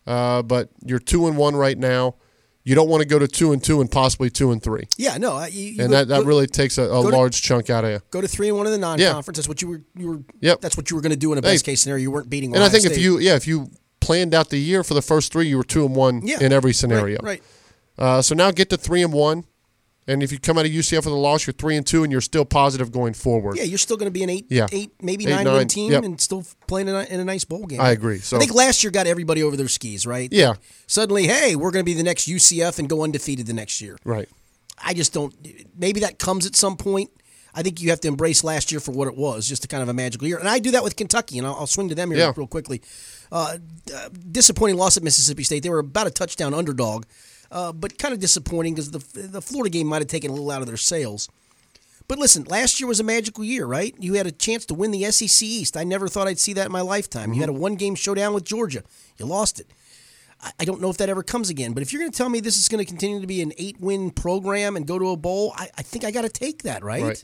[0.08, 2.16] uh, but you're two and one right now.
[2.64, 5.18] You don't want to go to two and two and possibly two and three yeah.
[5.18, 7.18] No, I- you, you and go- that, that go- really takes a, a go to-
[7.18, 8.00] large chunk out of you.
[8.12, 9.38] go to three and one in the non-conference.
[9.38, 9.82] That's what you were.
[9.96, 10.20] You were.
[10.42, 10.62] Yep.
[10.62, 11.54] That's what you were going to do in a Hey.
[11.54, 12.02] best case scenario.
[12.04, 12.54] You weren't beating.
[12.54, 15.02] And I Ohio think if you yeah if you planned out the year for the
[15.02, 16.38] first three, you were two and one Yeah.
[16.42, 17.20] in every scenario.
[17.22, 17.44] right.
[17.98, 19.44] Uh, so now get to three and one,
[20.08, 22.12] and if you come out of UCF with a loss, you're three and two, and
[22.12, 23.58] you're still positive going forward.
[23.58, 24.68] Yeah, you're still going to be an eight, Yeah.
[24.72, 26.04] eight, maybe Eight, nine, nine, win team, yep.
[26.04, 27.82] and still playing in a, in a nice bowl game.
[27.82, 28.20] I agree.
[28.20, 30.30] So I think last year got everybody over their skis, right?
[30.32, 30.54] Yeah.
[30.88, 33.98] Suddenly, hey, we're going to be the next UCF and go undefeated the next year.
[34.06, 34.30] right.
[34.82, 35.36] I just don't.
[35.78, 37.10] Maybe that comes at some point.
[37.54, 39.84] I think you have to embrace last year for what it was, just a kind
[39.84, 40.38] of a magical year.
[40.38, 42.34] And I do that with Kentucky, and I'll, I'll swing to them here Yeah.
[42.38, 42.82] real quickly.
[43.32, 43.58] Uh,
[44.32, 45.64] disappointing loss at Mississippi State.
[45.64, 47.06] They were about a touchdown underdog,
[47.52, 50.50] uh, but kind of disappointing because the the Florida game might have taken a little
[50.52, 51.30] out of their sails.
[52.08, 53.94] But listen, last year was a magical year, right?
[54.00, 55.78] You had a chance to win the SEC East.
[55.78, 57.34] I never thought I'd see that in my lifetime.
[57.34, 58.82] You had a one game showdown with Georgia.
[59.20, 59.68] You lost it.
[60.42, 61.74] I- I don't know if that ever comes again.
[61.74, 63.54] But if you're going to tell me this is going to continue to be an
[63.60, 66.64] eight win program and go to a bowl, I, I think I got to take
[66.64, 67.04] that, right?
[67.04, 67.24] Right.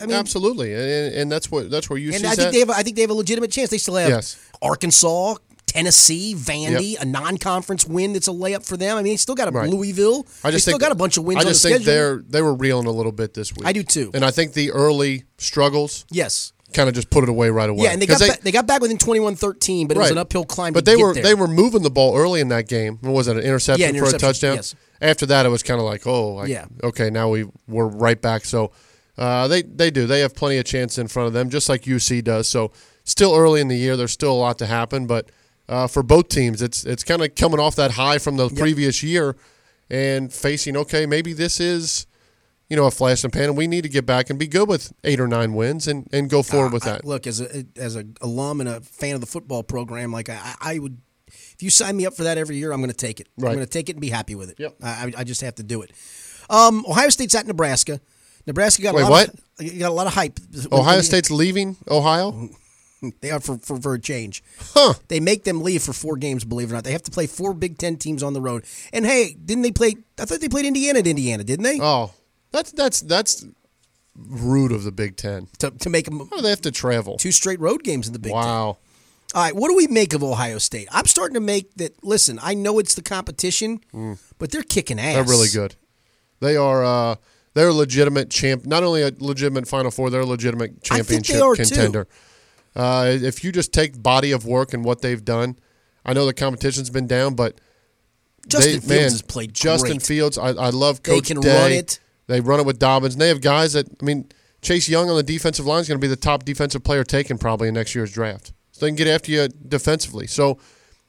[0.00, 2.52] I mean, Absolutely, and, and that's what that's where UC's and I think at.
[2.52, 2.70] they have.
[2.70, 3.70] I think they have a legitimate chance.
[3.70, 4.36] They still have Yes.
[4.60, 8.96] Arkansas, Tennessee, Vandy, a non-conference win that's a layup for them.
[8.96, 9.68] I mean, they still got a Right.
[9.68, 10.26] Louisville.
[10.44, 11.40] I they just still think, got a bunch of wins.
[11.44, 11.86] I just think schedule.
[11.92, 13.66] they're they were reeling a little bit this week.
[13.66, 14.10] I do too.
[14.14, 16.52] and I think the early struggles yes.
[16.74, 17.84] kind of just put it away right away.
[17.84, 20.44] Yeah, and they got ba- they got back within 21-13, but it was an uphill
[20.44, 20.72] climb.
[20.72, 21.22] But they were there.
[21.22, 22.98] they were moving the ball early in that game.
[23.00, 23.36] What was it?
[23.36, 24.56] An interception Yeah, an for a touchdown.
[24.56, 24.74] yes.
[25.00, 26.66] After that, it was kind of like, oh, like, Yeah.
[26.84, 28.44] okay, now we we're right back.
[28.44, 28.70] So
[29.18, 30.06] uh, they they do.
[30.06, 32.48] They have plenty of chance in front of them, just like UC does.
[32.48, 32.72] So
[33.04, 35.06] still early in the year, there's still a lot to happen.
[35.06, 35.30] But
[35.68, 39.02] uh, for both teams, it's it's kind of coming off that high from the previous
[39.02, 39.36] year
[39.90, 40.76] and facing.
[40.76, 42.06] Okay, maybe this is.
[42.70, 44.46] You know, a flash in the pan, and we need to get back and be
[44.46, 47.04] good with eight or nine wins and, and go forward with I- that.
[47.04, 50.54] look, as a as a alum and a fan of the football program, like I,
[50.58, 50.96] I would,
[51.26, 53.28] if you sign me up for that every year, I'm going to take it.
[53.36, 53.50] Right.
[53.50, 54.58] I'm going to take it and be happy with it.
[54.58, 54.76] Yep.
[54.82, 55.90] I, I- I just have to do it.
[56.48, 58.00] Um, Ohio State's at Nebraska.
[58.46, 59.28] Nebraska got Wait, a lot what?
[59.28, 60.38] Of, you got a lot of hype.
[60.70, 62.50] Ohio State's leaving Ohio?
[63.20, 64.44] They are for, for, for a change.
[64.74, 64.94] Huh.
[65.08, 66.84] They make them leave for four games, believe it or not.
[66.84, 68.64] They have to play four Big Ten teams on the road.
[68.92, 69.96] And hey, didn't they play?
[70.20, 71.80] I thought they played Indiana at Indiana, didn't they?
[71.80, 72.12] Oh,
[72.52, 73.44] that's that's that's
[74.14, 75.48] rude of the Big Ten.
[75.58, 77.16] to, to make them do they have to travel?
[77.16, 78.40] two straight road games in the Big Ten.
[78.40, 78.78] Wow.
[79.34, 80.86] All right, what do we make of Ohio State?
[80.92, 82.04] I'm starting to make that.
[82.04, 83.80] Listen, I know it's the competition,
[84.38, 85.06] but they're kicking ass.
[85.06, 85.14] Mm.
[85.14, 85.74] They're really good.
[86.40, 86.84] They are.
[86.84, 87.14] Uh,
[87.54, 88.66] they're a legitimate champ.
[88.66, 92.06] Not only a legitimate Final Four, they're a legitimate they championship contender.
[92.74, 95.58] Uh, if you just take body of work and what they've done,
[96.04, 97.60] I know the competition's been down, but
[98.48, 100.02] Justin they, Fields man, has played Justin great.
[100.02, 100.38] Fields.
[100.38, 101.62] I, I love They Coach can Day.
[101.62, 102.00] run it.
[102.26, 103.14] They run it with Dobbins.
[103.14, 104.28] And they have guys that I mean,
[104.62, 107.36] Chase Young on the defensive line is going to be the top defensive player taken
[107.36, 108.52] probably in next year's draft.
[108.72, 110.26] So they can get after you defensively.
[110.26, 110.58] So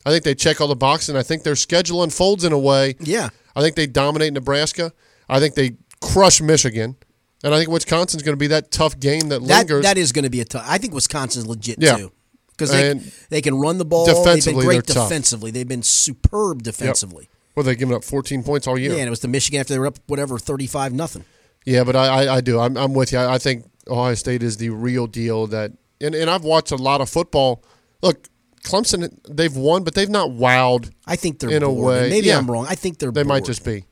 [0.06, 2.60] I think they check all the boxes, and I think their schedule unfolds in a
[2.60, 2.96] way.
[3.00, 3.30] Yeah.
[3.56, 4.92] I think they dominate Nebraska.
[5.30, 5.78] I think they
[6.12, 6.96] crush Michigan,
[7.44, 9.84] and I think Wisconsin's going to be that tough game that lingers.
[9.84, 10.66] that is going to be a tough.
[10.68, 11.98] I think Wisconsin's legit Yeah.
[11.98, 12.12] too
[12.52, 14.06] because they And they can run the ball.
[14.06, 15.10] They've been defensively, great they're tough.
[15.10, 15.52] defensively.
[15.52, 17.30] They've been superb defensively.
[17.56, 18.92] well, they've given up 14 points all year.
[18.94, 21.26] Yeah, and it was the Michigan after they were up whatever thirty five nothing.
[21.66, 22.60] Yeah, but I, I, I do.
[22.60, 23.20] I'm, I'm with you.
[23.20, 25.48] I, I think Ohio State is the real deal.
[25.48, 27.64] That and, and I've watched a lot of football.
[28.02, 28.28] Look,
[28.64, 30.92] Clemson, they've won, but they've not wowed.
[31.06, 32.38] I think they're In a way, Maybe yeah.
[32.38, 32.66] I'm wrong.
[32.68, 33.12] I think they're.
[33.12, 33.86] They might just be.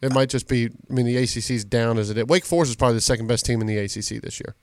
[0.00, 0.66] It might just be.
[0.66, 2.24] I mean, the ACC's down as it is.
[2.26, 4.54] Wake Forest is probably the second best team in the ACC this year.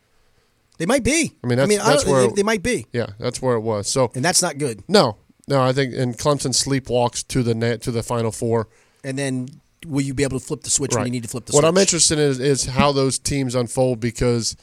[0.78, 1.34] They might be.
[1.44, 3.62] I mean, that's- I that's don't- where- they, they might be, Yeah, that's where it
[3.62, 3.88] was.
[3.90, 4.84] So and that's not good.
[4.88, 5.18] no,
[5.48, 8.68] no, I think and Clemson sleepwalks to the net to the Final Four.
[9.04, 9.48] And then
[9.86, 11.64] will you be able to flip the switch when you need to flip the switch?
[11.64, 11.78] what switch?
[11.78, 14.56] I'm interested in is, is how those teams unfold because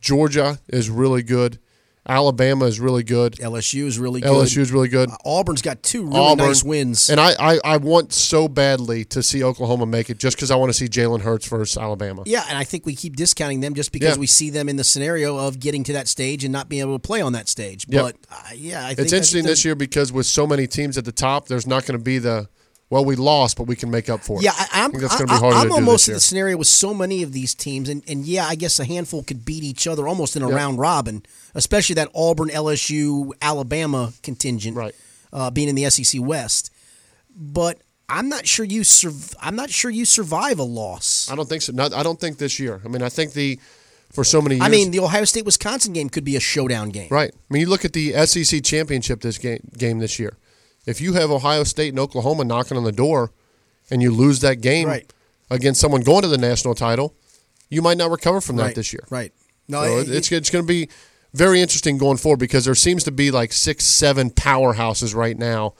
[0.00, 1.58] Georgia is really good,
[2.06, 4.30] Alabama is really good, LSU is really good.
[4.30, 5.10] LSU is really good.
[5.24, 7.10] Auburn's got two really Auburn, nice wins.
[7.10, 10.56] and I, I, I want so badly to see Oklahoma make it just because I
[10.56, 12.22] want to see Jalen Hurts versus Alabama.
[12.26, 14.20] yeah, and I think we keep discounting them just because Yeah.
[14.20, 16.94] we see them in the scenario of getting to that stage and not being able
[16.94, 17.84] to play on that stage.
[17.88, 18.02] Yep.
[18.02, 21.04] But uh, yeah, I think It's interesting this year because with so many teams at
[21.04, 22.48] the top, there's not going to be the
[22.90, 24.44] well, we lost, but we can make up for it.
[24.44, 24.90] Yeah, I, I'm.
[24.90, 26.94] think that's going to be harder am to do almost in the scenario with so
[26.94, 30.08] many of these teams, and, and yeah, I guess a handful could beat each other
[30.08, 31.22] almost in a round robin,
[31.54, 34.94] especially that Auburn, LSU, Alabama contingent, Right.
[35.30, 36.72] Uh, being in the SEC West.
[37.36, 38.82] But I'm not sure you.
[38.84, 39.12] Sur-
[39.42, 41.30] I'm not sure you survive a loss.
[41.30, 41.72] I don't think so.
[41.72, 42.80] Not, I don't think this year.
[42.84, 43.60] I mean, I think the
[44.10, 44.64] for so many years.
[44.64, 47.08] I mean, the Ohio State Wisconsin game could be a showdown game.
[47.10, 47.30] Right.
[47.34, 50.38] I mean, you look at the SEC championship this game game this year.
[50.86, 53.32] If you have Ohio State and Oklahoma knocking on the door,
[53.90, 55.10] and you lose that game Right.
[55.50, 57.14] against someone going to the national title,
[57.70, 58.74] you might not recover from that right.
[58.74, 59.04] this year.
[59.10, 59.32] Right.
[59.66, 60.88] No, So it- it- it's it's going to be
[61.34, 65.74] very interesting going forward because there seems to be like six, seven powerhouses right now,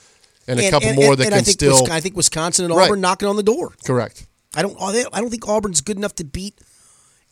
[0.47, 2.17] and a couple and- more and- that and I can think still Wisconsin, I think
[2.17, 2.85] Wisconsin and Right.
[2.87, 3.73] Auburn knocking on the door.
[3.85, 4.27] correct.
[4.55, 4.77] I don't.
[4.81, 6.59] I don't think Auburn's good enough to beat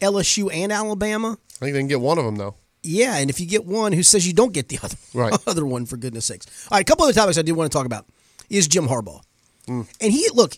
[0.00, 1.38] LSU and Alabama.
[1.60, 2.54] I think they can get one of them though.
[2.86, 5.34] Yeah, and if you get one, who says you don't get the other Right.
[5.46, 6.46] other one for goodness sakes?
[6.70, 8.06] All right, a couple other topics I did want to talk about
[8.48, 9.20] is Jim Harbaugh,
[9.66, 9.86] Mm.
[10.00, 10.56] and he look.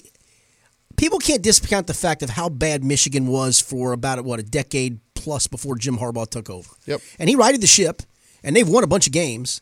[0.96, 4.98] People can't discount the fact of how bad Michigan was for about what a decade
[5.14, 6.68] plus before Jim Harbaugh took over.
[6.86, 7.00] Yep.
[7.18, 8.02] and he righted the ship,
[8.42, 9.60] and they've won a bunch of games.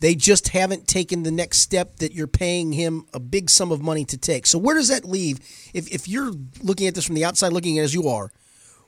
[0.00, 3.80] They just haven't taken the next step that you're paying him a big sum of
[3.80, 4.46] money to take.
[4.48, 5.38] So where does that leave?
[5.72, 8.32] If if you're looking at this from the outside, looking as you are,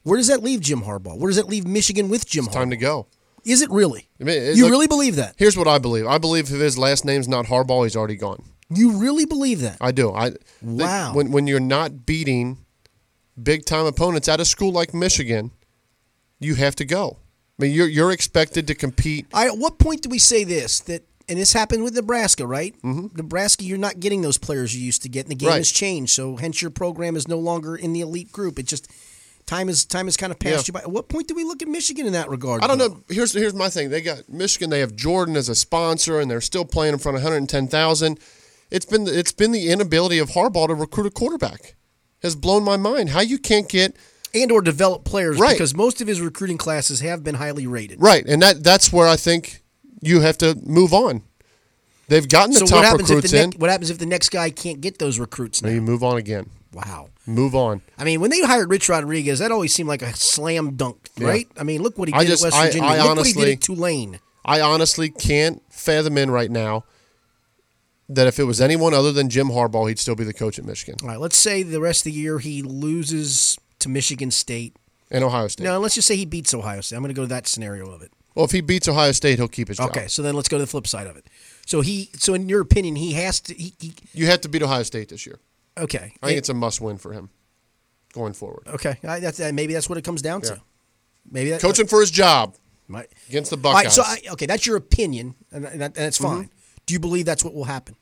[0.02, 1.16] where does that leave Jim Harbaugh?
[1.16, 2.52] Where does that leave Michigan with Jim Harbaugh?
[2.52, 3.06] Time to go.
[3.44, 4.08] Is it really?
[4.20, 5.34] I mean, you look- really believe that?
[5.36, 6.06] Here's what I believe.
[6.06, 8.42] I believe if his last name's not Harbaugh, he's already gone.
[8.70, 9.76] You really believe that?
[9.80, 10.12] I do.
[10.12, 10.32] I
[10.62, 11.12] Wow.
[11.14, 12.58] When when you're not beating
[13.40, 15.50] big time opponents at a school like Michigan,
[16.40, 17.18] you have to go.
[17.58, 19.26] I mean, you're you're expected to compete.
[19.32, 20.80] Right, at what point do we say this?
[20.80, 22.74] That and this happened with Nebraska, right?
[22.82, 23.16] Mm-hmm.
[23.16, 25.56] Nebraska, you're not getting those players you used to get, and the game Right.
[25.58, 26.12] has changed.
[26.12, 28.58] So hence your program is no longer in the elite group.
[28.58, 28.88] It just
[29.46, 30.72] time is time has kind of passed Yeah.
[30.72, 30.80] you by.
[30.80, 32.62] At what point do we look at Michigan in that regard?
[32.62, 32.88] I don't though?
[32.88, 33.00] know.
[33.08, 33.90] Here's here's my thing.
[33.90, 34.70] They got Michigan.
[34.70, 38.18] They have Jordan as a sponsor, and they're still playing in front of 110,000.
[38.70, 41.74] It's been it's been the inability of Harbaugh to recruit a quarterback
[42.22, 43.10] has blown my mind.
[43.10, 43.94] How you can't get
[44.32, 45.52] and or develop players Right.
[45.52, 48.00] because most of his recruiting classes have been highly rated.
[48.02, 49.62] right, and that that's where I think
[50.00, 51.22] you have to move on.
[52.08, 53.52] They've gotten the So top what happens if recruits the in.
[53.52, 55.68] what happens if the next guy can't get those recruits now?
[55.68, 56.50] Now you move on again.
[56.74, 57.08] Wow.
[57.26, 57.82] Move on.
[57.96, 61.28] I mean, when they hired Rich Rodriguez, that always seemed like a slam dunk, Yeah.
[61.28, 61.48] right?
[61.58, 62.88] I mean, look what he I did just- at West I- Virginia.
[62.88, 64.20] I look what he honestly- did at Tulane.
[64.44, 66.84] I honestly can't fathom in right now
[68.08, 70.64] that if it was anyone other than Jim Harbaugh, he'd still be the coach at
[70.64, 74.76] Michigan All right, let's say the rest of the year he loses to Michigan State.
[75.10, 75.64] and Ohio State.
[75.64, 76.96] No, let's just say he beats Ohio State.
[76.96, 78.10] I'm going to go to that scenario of it.
[78.34, 79.90] Well, if he beats Ohio State, he'll keep his job.
[79.90, 81.26] Okay, so then let's go to the flip side of it.
[81.66, 83.54] So he, so in your opinion, he has to.
[83.54, 85.38] He, he You have to beat Ohio State this year.
[85.78, 86.12] Okay.
[86.22, 87.30] I think it's a must-win for him
[88.12, 88.66] going forward.
[88.68, 88.96] okay.
[89.06, 90.50] I, that's, uh, maybe that's what it comes down Yeah.
[90.50, 90.62] to.
[91.30, 92.54] Maybe that, Coaching for his job
[92.86, 93.94] might, against the All right, Buckeyes.
[93.94, 96.36] so I, okay, that's your opinion, and, and, that- and that's Mm-hmm.
[96.42, 96.50] fine.
[96.86, 97.96] Do you believe that's what will happen?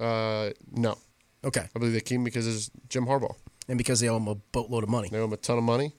[0.00, 0.98] uh, no,
[1.44, 3.34] Okay, I believe they keep him because it's Jim Harbaugh.
[3.68, 5.08] and because they owe him a boatload of money.
[5.10, 5.94] They owe him a ton of money,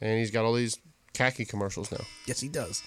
[0.00, 0.78] and he's got all these
[1.12, 2.00] khaki commercials now.
[2.26, 2.82] Yes, he does.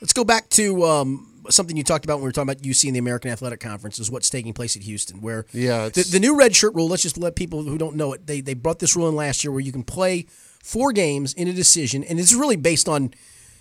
[0.00, 2.86] Let's go back to um, something you talked about when we were talking about UC
[2.86, 5.20] and the American Athletic Conference is what's taking place at Houston.
[5.20, 6.88] Where Yeah, the, the new red shirt rule.
[6.88, 8.26] Let's just let people who don't know it.
[8.26, 10.26] They they brought this rule in last year where you can play
[10.62, 13.12] four games in a decision, and it's really based on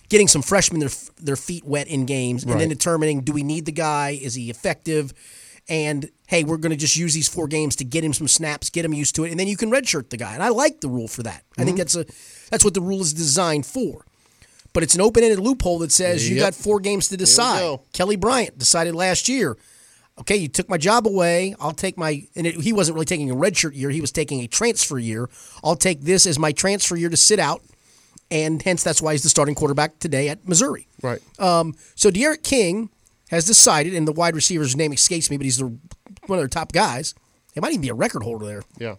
[0.09, 0.89] getting some freshmen their
[1.21, 4.49] their feet wet in games, and then determining do we need the guy, is he
[4.49, 5.13] effective,
[5.69, 8.69] and hey, we're going to just use these four games to get him some snaps,
[8.69, 10.33] get him used to it, and then you can redshirt the guy.
[10.33, 11.43] And I like the rule for that.
[11.57, 11.65] I Mm-hmm.
[11.65, 12.05] think that's a
[12.49, 14.05] that's what the rule is designed for.
[14.77, 17.79] But it's an open-ended loophole that says you got four games to decide.
[17.93, 19.57] Kelly Bryant decided last year.
[20.19, 21.55] Okay, you took my job away.
[21.59, 23.89] I'll take my and it, he wasn't really taking a redshirt year.
[23.89, 25.31] He was taking a transfer year.
[25.63, 27.63] I'll take this as my transfer year to sit out,
[28.29, 30.87] and hence that's why he's the starting quarterback today at Missouri.
[31.01, 31.21] Right.
[31.39, 32.91] Um, so D'Eriq King
[33.31, 35.65] has decided, and the wide receiver's name escapes me, but he's the,
[36.27, 37.15] one of their top guys.
[37.55, 38.61] He might even be a record holder there.
[38.77, 38.97] yeah.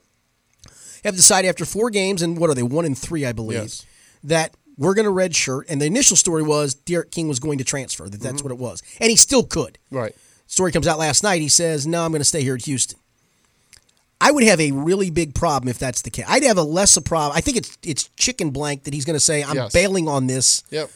[1.04, 3.86] Have decided after four games, and what are they, one and three, I believe, Yes.
[4.24, 5.64] that we're going to redshirt.
[5.68, 8.04] And the initial story was D'Eriq King was going to transfer.
[8.08, 8.24] That Mm-hmm.
[8.24, 9.76] that's what it was, and he still could.
[9.90, 10.14] Right.
[10.46, 11.42] Story comes out last night.
[11.42, 12.98] He says, "No, I'm going to stay here at Houston."
[14.20, 16.24] I would have a really big problem if that's the case.
[16.26, 17.36] I'd have a less a problem.
[17.36, 19.72] I think it's it's chicken blank that he's going to say, "I'm Yes.
[19.72, 20.90] bailing on this." Yep.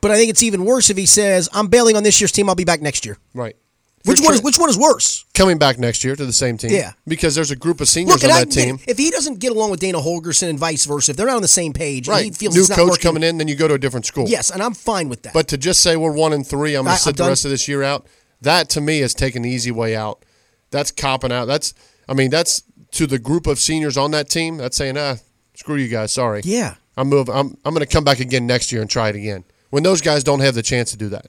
[0.00, 2.48] But I think it's even worse if he says, "I'm bailing on this year's team.
[2.48, 3.56] I'll be back next year." Right.
[4.04, 5.24] Which one is which one is worse?
[5.34, 6.70] coming back next year to the same team?
[6.70, 6.92] Yeah.
[7.08, 8.78] Because there's a group of seniors Look, on and I that team.
[8.86, 11.42] if he doesn't get along with Dana Holgorsen and vice versa, if they're not on
[11.42, 12.36] the same page, and he Right.
[12.36, 14.28] feels New it's not coach working, coming in, then you go to a different school.
[14.28, 15.32] Yes, and I'm fine with that.
[15.32, 17.28] But to just say we're one and three, I'm going to sit I'm the done.
[17.30, 18.06] rest of this year out.
[18.42, 20.24] That to me is taking the easy way out.
[20.70, 21.46] That's copping out.
[21.46, 21.72] That's,
[22.08, 24.58] I mean, that's to the group of seniors on that team.
[24.58, 25.16] That's saying, ah,
[25.54, 26.12] screw you guys.
[26.12, 26.42] Sorry.
[26.44, 27.34] yeah, I'm moving.
[27.34, 29.44] I'm I'm going to come back again next year and try it again.
[29.70, 31.26] When those guys don't have the chance to do that.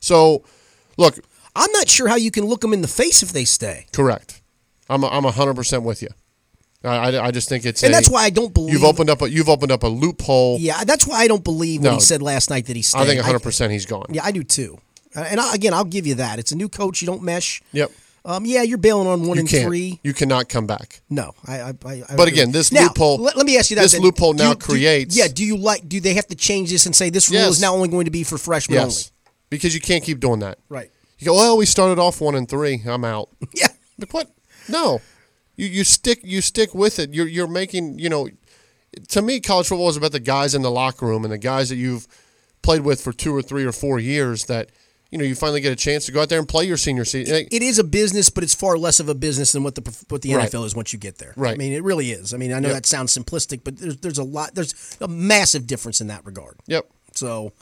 [0.00, 0.44] So,
[0.96, 1.18] look,
[1.56, 4.42] I'm not sure how you can look them in the face if they stay, correct.
[4.88, 6.08] I'm a, I'm hundred percent with you.
[6.82, 9.08] I, I, I just think it's and a- that's why I don't believe you've opened
[9.08, 10.58] up a you've opened up a loophole.
[10.60, 13.00] Yeah, that's why I don't believe what he said last night that he stayed.
[13.00, 14.06] I think hundred percent he's gone.
[14.10, 14.78] Yeah, I do too.
[15.16, 16.38] Uh, And I, again, I'll give you that.
[16.40, 17.00] It's a new coach.
[17.00, 17.62] You don't mesh.
[17.72, 17.90] Yep.
[18.26, 19.64] Um, yeah, you're bailing on one You and can't.
[19.66, 20.00] three.
[20.02, 21.00] You cannot come back.
[21.08, 21.60] No, I.
[21.60, 23.82] I, I But again, this Now, loophole- Let, let me ask you that.
[23.82, 24.00] this then.
[24.02, 25.28] loophole now you- do- creates- yeah.
[25.28, 25.88] Do you like?
[25.88, 27.50] Do they have to change this and say this rule Yes.
[27.56, 29.12] is now only going to be for freshmen Yes.
[29.50, 30.58] Because you can't keep doing that.
[30.68, 30.90] Right.
[31.18, 32.82] You go, well, we started off one and three.
[32.86, 33.28] I'm out.
[33.54, 33.68] Yeah.
[33.98, 34.30] Like what?
[34.68, 35.00] No,
[35.56, 37.14] you you stick you stick with it.
[37.14, 38.28] You're you're making you know.
[39.08, 41.68] To me, college football is about the guys in the locker room and the guys
[41.68, 42.06] that you've
[42.62, 44.44] played with for two or three or four years.
[44.46, 44.70] That
[45.10, 47.04] you know you finally get a chance to go out there and play your senior
[47.04, 47.46] season.
[47.50, 50.22] It is a business, but it's far less of a business than what the what
[50.22, 50.50] the Right.
[50.50, 51.34] NFL is once you get there.
[51.36, 51.54] Right.
[51.54, 52.32] I mean, it really is.
[52.34, 52.76] I mean, I know Yep.
[52.76, 54.54] that sounds simplistic, but there's there's a lot.
[54.54, 56.56] There's a massive difference in that regard.
[56.66, 56.88] Yep.
[57.14, 57.52] So,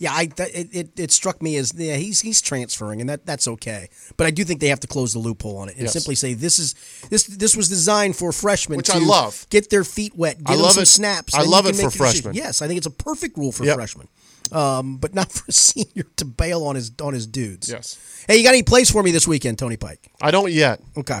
[0.00, 3.24] yeah, I that, it, it it struck me as yeah he's he's transferring and that
[3.26, 5.82] that's okay, but I do think they have to close the loophole on it and
[5.82, 5.92] Yes.
[5.92, 6.74] simply say this is
[7.10, 9.46] this this was designed for freshmen Which to I love.
[9.50, 10.86] get their feet wet, get I love some it.
[10.86, 11.34] snaps.
[11.34, 12.34] I love it for freshmen.
[12.34, 13.74] Yes, I think it's a perfect rule for Yep.
[13.76, 14.08] freshmen,
[14.52, 17.68] um, but not for a senior to bail on his on his dudes.
[17.70, 17.98] Yes.
[18.26, 20.10] Hey, you got any plays for me this weekend, Tony Pike?
[20.20, 20.80] I don't yet.
[20.96, 21.20] Okay.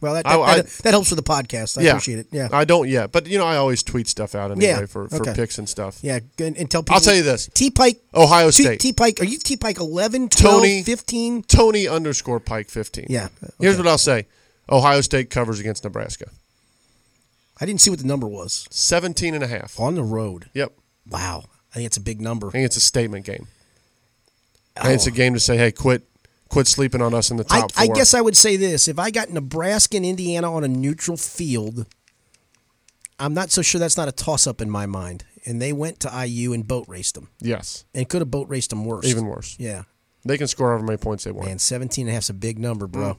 [0.00, 1.78] Well, that that, I- that, that helps for the podcast.
[1.78, 1.90] I yeah.
[1.90, 2.26] appreciate it.
[2.30, 2.48] Yeah.
[2.52, 4.86] I don't yet, but you know I always tweet stuff out anyway Yeah.
[4.86, 5.34] for, for Okay.
[5.34, 5.98] picks and stuff.
[6.02, 6.94] yeah, and, and tell people.
[6.94, 7.48] I'll tell you this.
[7.52, 8.00] T Pike.
[8.14, 8.80] Ohio State.
[8.80, 9.20] T Pike.
[9.20, 11.42] Are you T Pike 11, 12, Tony 15?
[11.44, 13.06] Tony underscore Pike fifteen.
[13.08, 13.28] Yeah.
[13.58, 14.26] Here's what I'll say:
[14.70, 16.30] Ohio State covers against Nebraska.
[17.60, 19.78] I didn't see what the number was 17 and a half.
[19.78, 20.48] on the road.
[20.54, 20.72] Yep.
[21.10, 22.48] Wow, I think it's a big number.
[22.48, 23.48] I think it's a statement game.
[24.76, 25.14] I think it's a oh.
[25.14, 26.04] game to say, hey, quit
[26.50, 27.94] quit sleeping on us in the I, top I four.
[27.94, 31.86] guess I would say this: if I got Nebraska and Indiana on a neutral field,
[33.18, 35.24] I'm not so sure that's not a toss-up in my mind.
[35.46, 37.86] And they went to IU and boat raced them, yes.
[37.94, 39.06] and could have boat raced them worse.
[39.06, 39.56] Even worse.
[39.58, 39.84] Yeah,
[40.22, 41.48] They can score however many points they want.
[41.48, 43.16] man, 17 and a half's a big number, bro.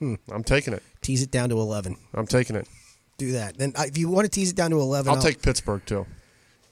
[0.00, 0.82] I'm taking it.
[1.00, 1.96] Tease it down to 11.
[2.14, 2.68] I'm taking it.
[3.18, 3.58] Do that.
[3.58, 6.06] Then uh, if you want to tease it down to 11, I'll take Pittsburgh too.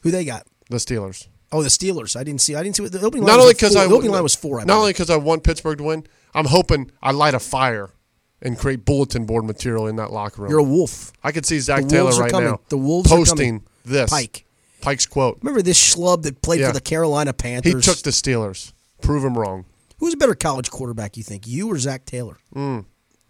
[0.02, 0.46] who they got.
[0.70, 1.26] The Steelers.
[1.54, 2.16] Oh, the Steelers.
[2.16, 2.54] I didn't see.
[2.54, 3.76] I didn't see what the opening line Not was only because.
[3.76, 4.58] I the opening line was four.
[4.58, 4.78] I not believe.
[4.80, 6.06] only because I want Pittsburgh to win.
[6.34, 7.90] I'm hoping I light a fire
[8.42, 10.50] and create bulletin board material in that locker room.
[10.50, 11.12] You're a wolf.
[11.22, 12.50] I could see Zac Taylor right coming.
[12.50, 14.44] now The Wolves are posting this Pike.
[14.80, 15.38] Pike's quote.
[15.42, 16.66] Remember this schlub that played Yeah.
[16.68, 17.72] for the Carolina Panthers?
[17.72, 18.72] He took the Steelers.
[19.00, 19.64] Prove him wrong.
[19.98, 21.16] Who's a better college quarterback?
[21.16, 22.36] You think you or Zac Taylor?
[22.54, 22.82] Uh,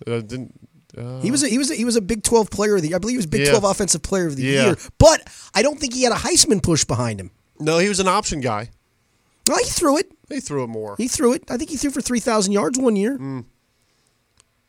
[0.05, 0.59] didn't,
[0.99, 2.89] uh, He was a, he was a, he was a Big Twelve player of the
[2.89, 2.97] year.
[2.97, 3.51] I believe he was Big Yeah.
[3.51, 4.65] Twelve offensive player of the Yeah.
[4.65, 4.77] year.
[4.99, 5.23] But
[5.55, 7.31] I don't think he had a Heisman push behind him.
[7.65, 8.71] No, he was an option guy.
[9.49, 10.11] Well, he threw it.
[10.29, 10.95] He threw it more.
[10.97, 11.51] He threw it.
[11.51, 13.19] I think he threw for three thousand yards one year.
[13.19, 13.45] Mm.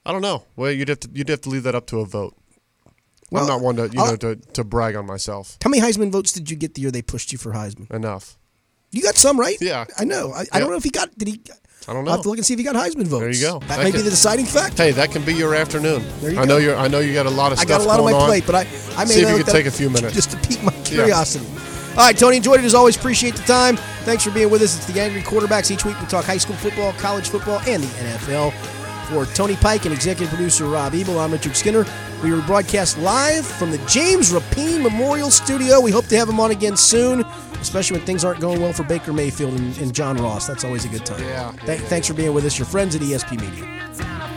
[0.06, 0.44] I don't know.
[0.56, 2.36] Well, you'd have to you'd have to leave that up to a vote.
[3.32, 5.58] Well, I'm not one to you I'll- know to, to brag on myself.
[5.64, 7.90] How many Heisman votes did you get the year they pushed you for Heisman?
[7.92, 8.38] Enough.
[8.92, 9.58] You got some, right?
[9.60, 9.86] Yeah.
[9.98, 10.32] I know.
[10.32, 11.18] I, I don't know if he got.
[11.18, 11.42] Did he?
[11.88, 12.12] I don't know.
[12.12, 13.22] I'll have to look and see if he got Heisman votes.
[13.22, 13.60] There you go.
[13.60, 14.84] That, That may be the deciding factor.
[14.84, 16.04] Hey, that can be your afternoon.
[16.22, 16.64] There you I know go.
[16.64, 16.76] you're.
[16.76, 18.56] I know you got a lot of I got a lot on my plate, but
[18.56, 18.60] I,
[18.96, 20.14] I may See if you could take a few minutes.
[20.16, 21.46] just to pique my curiosity.
[21.98, 22.98] All right, Tony, enjoyed it as always.
[22.98, 23.78] Appreciate the time.
[24.04, 24.76] Thanks for being with us.
[24.76, 25.72] It's the Angry Quarterbacks.
[25.72, 28.52] Each week we talk high school football, college football, and the NFL.
[29.06, 31.86] For Tony Pike and executive producer Rob Ebel, I'm Richard Skinner.
[32.22, 35.80] We were broadcast live from the James Rapien Memorial Studio.
[35.80, 37.22] We hope to have him on again soon,
[37.62, 40.48] especially when things aren't going well for Baker Mayfield and, and John Ross.
[40.48, 41.22] That's always a good time.
[41.24, 41.54] Yeah.
[41.66, 42.60] Th- thanks for being with us.
[42.60, 44.35] Your friends at ESP Media.